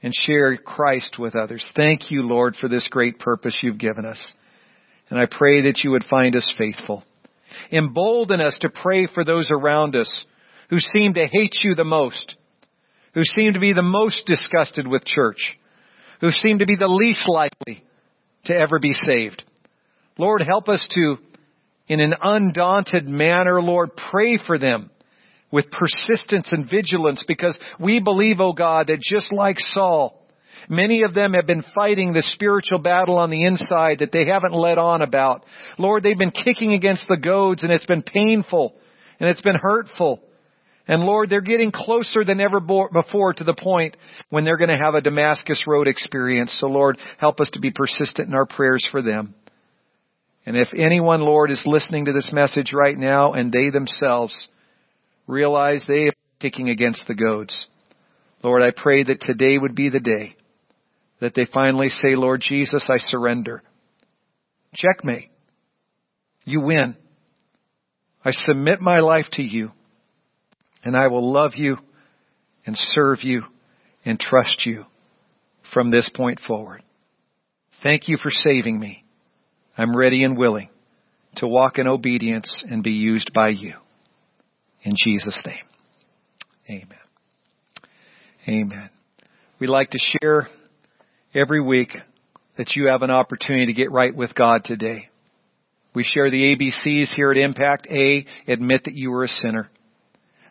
and 0.03 0.15
share 0.15 0.57
Christ 0.57 1.17
with 1.19 1.37
others. 1.37 1.69
Thank 1.77 2.11
you, 2.11 2.23
Lord, 2.23 2.57
for 2.61 2.69
this 2.69 2.89
great 2.91 3.19
purpose 3.19 3.59
you've 3.63 3.79
given 3.79 4.07
us. 4.07 4.33
And 5.11 5.19
I 5.19 5.27
pray 5.31 5.63
that 5.63 5.81
you 5.83 5.91
would 5.91 6.05
find 6.05 6.35
us 6.37 6.53
faithful. 6.57 7.05
Embolden 7.71 8.41
us 8.41 8.57
to 8.61 8.71
pray 8.71 9.07
for 9.13 9.25
those 9.25 9.51
around 9.51 9.97
us 9.97 10.25
who 10.71 10.79
seem 10.79 11.15
to 11.15 11.27
hate 11.27 11.59
you 11.63 11.75
the 11.75 11.85
most, 11.85 12.37
who 13.13 13.25
seem 13.25 13.55
to 13.55 13.61
be 13.61 13.73
the 13.73 13.83
most 13.83 14.23
disgusted 14.27 14.87
with 14.87 15.05
church, 15.05 15.59
who 16.21 16.31
seem 16.31 16.61
to 16.61 16.67
be 16.67 16.77
the 16.77 16.87
least 16.87 17.29
likely 17.29 17.85
to 18.45 18.55
ever 18.55 18.79
be 18.79 18.93
saved. 18.93 19.43
Lord, 20.17 20.43
help 20.43 20.69
us 20.69 20.87
to, 20.95 21.17
in 21.89 22.01
an 22.01 22.15
undaunted 22.23 23.09
manner, 23.09 23.61
Lord, 23.61 23.91
pray 24.11 24.39
for 24.47 24.59
them 24.59 24.91
with 25.51 25.71
persistence 25.71 26.49
and 26.53 26.69
vigilance 26.69 27.25
because 27.27 27.59
we 27.79 28.01
believe, 28.01 28.41
oh 28.41 28.53
God, 28.53 28.87
that 28.89 29.01
just 29.01 29.33
like 29.33 29.57
Saul, 29.59 30.21
Many 30.69 31.03
of 31.03 31.15
them 31.15 31.33
have 31.35 31.47
been 31.47 31.65
fighting 31.75 32.13
the 32.13 32.23
spiritual 32.23 32.79
battle 32.79 33.17
on 33.19 33.31
the 33.31 33.45
inside 33.45 34.01
that 34.01 34.13
they 34.13 34.27
haven't 34.27 34.53
let 34.53 34.79
on 34.79 35.03
about. 35.03 35.45
Lord, 35.79 36.03
they've 36.03 36.19
been 36.19 36.31
kicking 36.31 36.73
against 36.73 37.07
the 37.09 37.17
goads 37.17 37.63
and 37.63 37.73
it's 37.73 37.87
been 37.87 38.03
painful 38.03 38.75
and 39.19 39.29
it's 39.29 39.41
been 39.41 39.57
hurtful. 39.57 40.21
And 40.87 41.03
Lord, 41.03 41.31
they're 41.31 41.41
getting 41.41 41.73
closer 41.73 42.25
than 42.25 42.41
ever 42.41 42.61
before 42.61 43.33
to 43.35 43.45
the 43.45 43.55
point 43.55 43.97
when 44.29 44.45
they're 44.45 44.57
going 44.57 44.71
to 44.71 44.77
have 44.77 44.95
a 44.95 45.01
Damascus 45.01 45.65
Road 45.67 45.89
experience. 45.89 46.57
So 46.61 46.67
Lord, 46.67 46.99
help 47.19 47.41
us 47.41 47.51
to 47.51 47.61
be 47.61 47.71
persistent 47.71 48.29
in 48.29 48.35
our 48.35 48.47
prayers 48.47 48.87
for 48.91 49.03
them. 49.03 49.35
And 50.47 50.57
if 50.57 50.69
anyone, 50.75 51.21
Lord, 51.21 51.51
is 51.51 51.63
listening 51.67 52.07
to 52.07 52.13
this 52.13 52.31
message 52.33 52.73
right 52.73 52.97
now 52.97 53.35
and 53.35 53.53
they 53.53 53.71
themselves 53.71 54.49
realize 55.31 55.85
they 55.87 56.09
are 56.09 56.13
kicking 56.41 56.69
against 56.69 57.05
the 57.07 57.15
goads, 57.15 57.67
Lord, 58.43 58.63
I 58.63 58.73
pray 58.75 59.05
that 59.05 59.21
today 59.21 59.59
would 59.59 59.75
be 59.75 59.91
the 59.91 60.01
day 60.01 60.37
that 61.21 61.35
they 61.35 61.47
finally 61.53 61.91
say, 61.91 62.17
Lord 62.17 62.41
Jesus, 62.41 62.89
I 62.91 62.97
surrender. 62.99 63.63
Checkmate. 64.75 65.31
You 66.45 66.63
win. 66.63 66.97
I 68.25 68.31
submit 68.33 68.81
my 68.81 69.01
life 69.01 69.27
to 69.33 69.43
you 69.43 69.73
and 70.83 70.97
I 70.97 71.09
will 71.09 71.33
love 71.33 71.53
you 71.57 71.77
and 72.67 72.77
serve 72.77 73.23
you 73.23 73.45
and 74.05 74.19
trust 74.19 74.65
you 74.65 74.87
from 75.73 75.91
this 75.91 76.11
point 76.15 76.41
forward. 76.47 76.83
Thank 77.83 78.09
you 78.09 78.17
for 78.17 78.31
saving 78.31 78.79
me. 78.79 79.05
I'm 79.77 79.97
ready 79.97 80.25
and 80.25 80.37
willing 80.37 80.69
to 81.37 81.47
walk 81.47 81.79
in 81.79 81.87
obedience 81.87 82.63
and 82.69 82.83
be 82.83 82.93
used 82.93 83.33
by 83.33 83.49
you. 83.49 83.75
In 84.83 84.95
Jesus' 84.97 85.41
name. 85.47 85.65
Amen. 86.69 86.99
Amen. 88.49 88.91
We 89.59 89.67
like 89.67 89.91
to 89.91 89.99
share 89.99 90.49
every 91.35 91.61
week 91.61 91.97
that 92.57 92.75
you 92.77 92.89
have 92.89 93.03
an 93.03 93.11
opportunity 93.11 93.67
to 93.67 93.73
get 93.73 93.91
right 93.91 94.15
with 94.15 94.35
God 94.35 94.65
today. 94.65 95.09
We 95.95 96.05
share 96.05 96.31
the 96.31 96.57
ABCs 96.57 97.15
here 97.15 97.31
at 97.31 97.37
Impact. 97.37 97.89
A, 97.91 98.25
admit 98.47 98.85
that 98.85 98.95
you 98.95 99.11
were 99.11 99.25
a 99.25 99.29
sinner. 99.29 99.69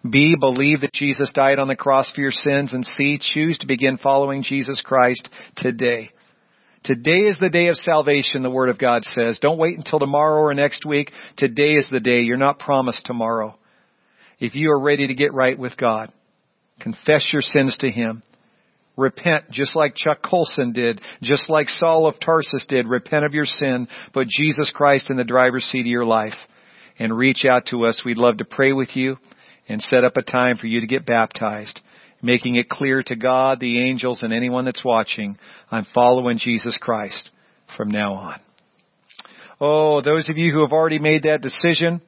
B, 0.07 0.35
believe 0.39 0.81
that 0.81 0.93
Jesus 0.93 1.31
died 1.33 1.59
on 1.59 1.67
the 1.67 1.75
cross 1.75 2.11
for 2.11 2.21
your 2.21 2.31
sins. 2.31 2.71
And 2.73 2.85
C, 2.85 3.19
choose 3.19 3.57
to 3.59 3.67
begin 3.67 3.97
following 3.97 4.43
Jesus 4.43 4.81
Christ 4.81 5.29
today. 5.55 6.09
Today 6.83 7.25
is 7.25 7.37
the 7.39 7.49
day 7.49 7.67
of 7.67 7.75
salvation, 7.75 8.41
the 8.41 8.49
Word 8.49 8.69
of 8.69 8.77
God 8.77 9.03
says. 9.03 9.39
Don't 9.41 9.57
wait 9.57 9.77
until 9.77 9.99
tomorrow 9.99 10.41
or 10.41 10.53
next 10.53 10.85
week. 10.85 11.11
Today 11.37 11.73
is 11.73 11.87
the 11.91 11.99
day. 11.99 12.21
You're 12.21 12.37
not 12.37 12.59
promised 12.59 13.05
tomorrow. 13.05 13.57
If 14.39 14.55
you 14.55 14.71
are 14.71 14.79
ready 14.79 15.07
to 15.07 15.13
get 15.13 15.33
right 15.33 15.57
with 15.57 15.77
God, 15.77 16.11
confess 16.79 17.27
your 17.31 17.41
sins 17.41 17.75
to 17.79 17.91
Him 17.91 18.23
Repent 18.99 19.49
just 19.49 19.77
like 19.77 19.95
Chuck 19.95 20.21
Colson 20.21 20.73
did, 20.73 20.99
just 21.23 21.49
like 21.49 21.69
Saul 21.69 22.05
of 22.05 22.19
Tarsus 22.19 22.65
did. 22.67 22.85
Repent 22.85 23.23
of 23.23 23.33
your 23.33 23.45
sin, 23.45 23.87
put 24.11 24.27
Jesus 24.27 24.69
Christ 24.75 25.09
in 25.09 25.15
the 25.15 25.23
driver's 25.23 25.63
seat 25.63 25.81
of 25.81 25.87
your 25.87 26.05
life 26.05 26.33
and 26.99 27.17
reach 27.17 27.45
out 27.49 27.67
to 27.67 27.85
us. 27.85 28.01
We'd 28.03 28.17
love 28.17 28.37
to 28.37 28.45
pray 28.45 28.73
with 28.73 28.95
you 28.95 29.15
and 29.69 29.81
set 29.81 30.03
up 30.03 30.17
a 30.17 30.21
time 30.21 30.57
for 30.57 30.67
you 30.67 30.81
to 30.81 30.87
get 30.87 31.05
baptized, 31.05 31.79
making 32.21 32.55
it 32.55 32.67
clear 32.67 33.01
to 33.03 33.15
God, 33.15 33.61
the 33.61 33.81
angels, 33.87 34.19
and 34.21 34.33
anyone 34.33 34.65
that's 34.65 34.83
watching, 34.83 35.37
I'm 35.71 35.87
following 35.95 36.37
Jesus 36.37 36.77
Christ 36.79 37.29
from 37.77 37.89
now 37.89 38.15
on. 38.15 38.41
Oh, 39.61 40.01
those 40.01 40.27
of 40.27 40.37
you 40.37 40.51
who 40.51 40.59
have 40.59 40.73
already 40.73 40.99
made 40.99 41.23
that 41.23 41.41
decision, 41.41 42.01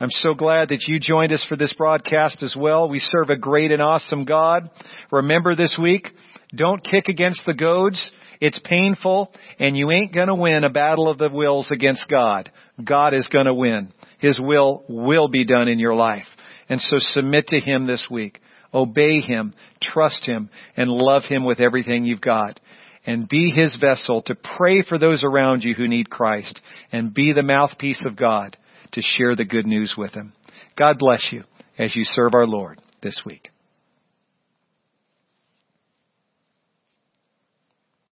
I'm 0.00 0.10
so 0.10 0.32
glad 0.32 0.68
that 0.68 0.84
you 0.86 1.00
joined 1.00 1.32
us 1.32 1.44
for 1.48 1.56
this 1.56 1.74
broadcast 1.74 2.44
as 2.44 2.54
well. 2.56 2.88
We 2.88 3.00
serve 3.00 3.30
a 3.30 3.36
great 3.36 3.72
and 3.72 3.82
awesome 3.82 4.24
God. 4.24 4.70
Remember 5.10 5.56
this 5.56 5.76
week, 5.80 6.06
don't 6.54 6.84
kick 6.84 7.08
against 7.08 7.42
the 7.44 7.54
goads. 7.54 8.10
It's 8.40 8.60
painful 8.62 9.32
and 9.58 9.76
you 9.76 9.90
ain't 9.90 10.14
gonna 10.14 10.36
win 10.36 10.62
a 10.62 10.70
battle 10.70 11.08
of 11.08 11.18
the 11.18 11.28
wills 11.28 11.72
against 11.72 12.04
God. 12.08 12.48
God 12.82 13.12
is 13.12 13.28
gonna 13.32 13.52
win. 13.52 13.92
His 14.20 14.38
will 14.38 14.84
will 14.88 15.26
be 15.26 15.44
done 15.44 15.66
in 15.66 15.80
your 15.80 15.96
life. 15.96 16.26
And 16.68 16.80
so 16.80 16.98
submit 17.00 17.48
to 17.48 17.58
Him 17.58 17.86
this 17.86 18.06
week. 18.08 18.38
Obey 18.72 19.18
Him, 19.18 19.52
trust 19.82 20.24
Him, 20.24 20.48
and 20.76 20.90
love 20.90 21.24
Him 21.24 21.44
with 21.44 21.58
everything 21.58 22.04
you've 22.04 22.20
got. 22.20 22.60
And 23.04 23.28
be 23.28 23.50
His 23.50 23.76
vessel 23.80 24.22
to 24.22 24.36
pray 24.36 24.82
for 24.82 24.96
those 24.96 25.24
around 25.24 25.64
you 25.64 25.74
who 25.74 25.88
need 25.88 26.08
Christ. 26.08 26.60
And 26.92 27.12
be 27.12 27.32
the 27.32 27.42
mouthpiece 27.42 28.04
of 28.06 28.14
God 28.14 28.56
to 28.92 29.02
share 29.02 29.36
the 29.36 29.44
good 29.44 29.66
news 29.66 29.94
with 29.96 30.12
them. 30.12 30.32
God 30.76 30.98
bless 30.98 31.26
you 31.30 31.44
as 31.78 31.94
you 31.94 32.04
serve 32.04 32.34
our 32.34 32.46
Lord 32.46 32.80
this 33.02 33.20
week. 33.24 33.50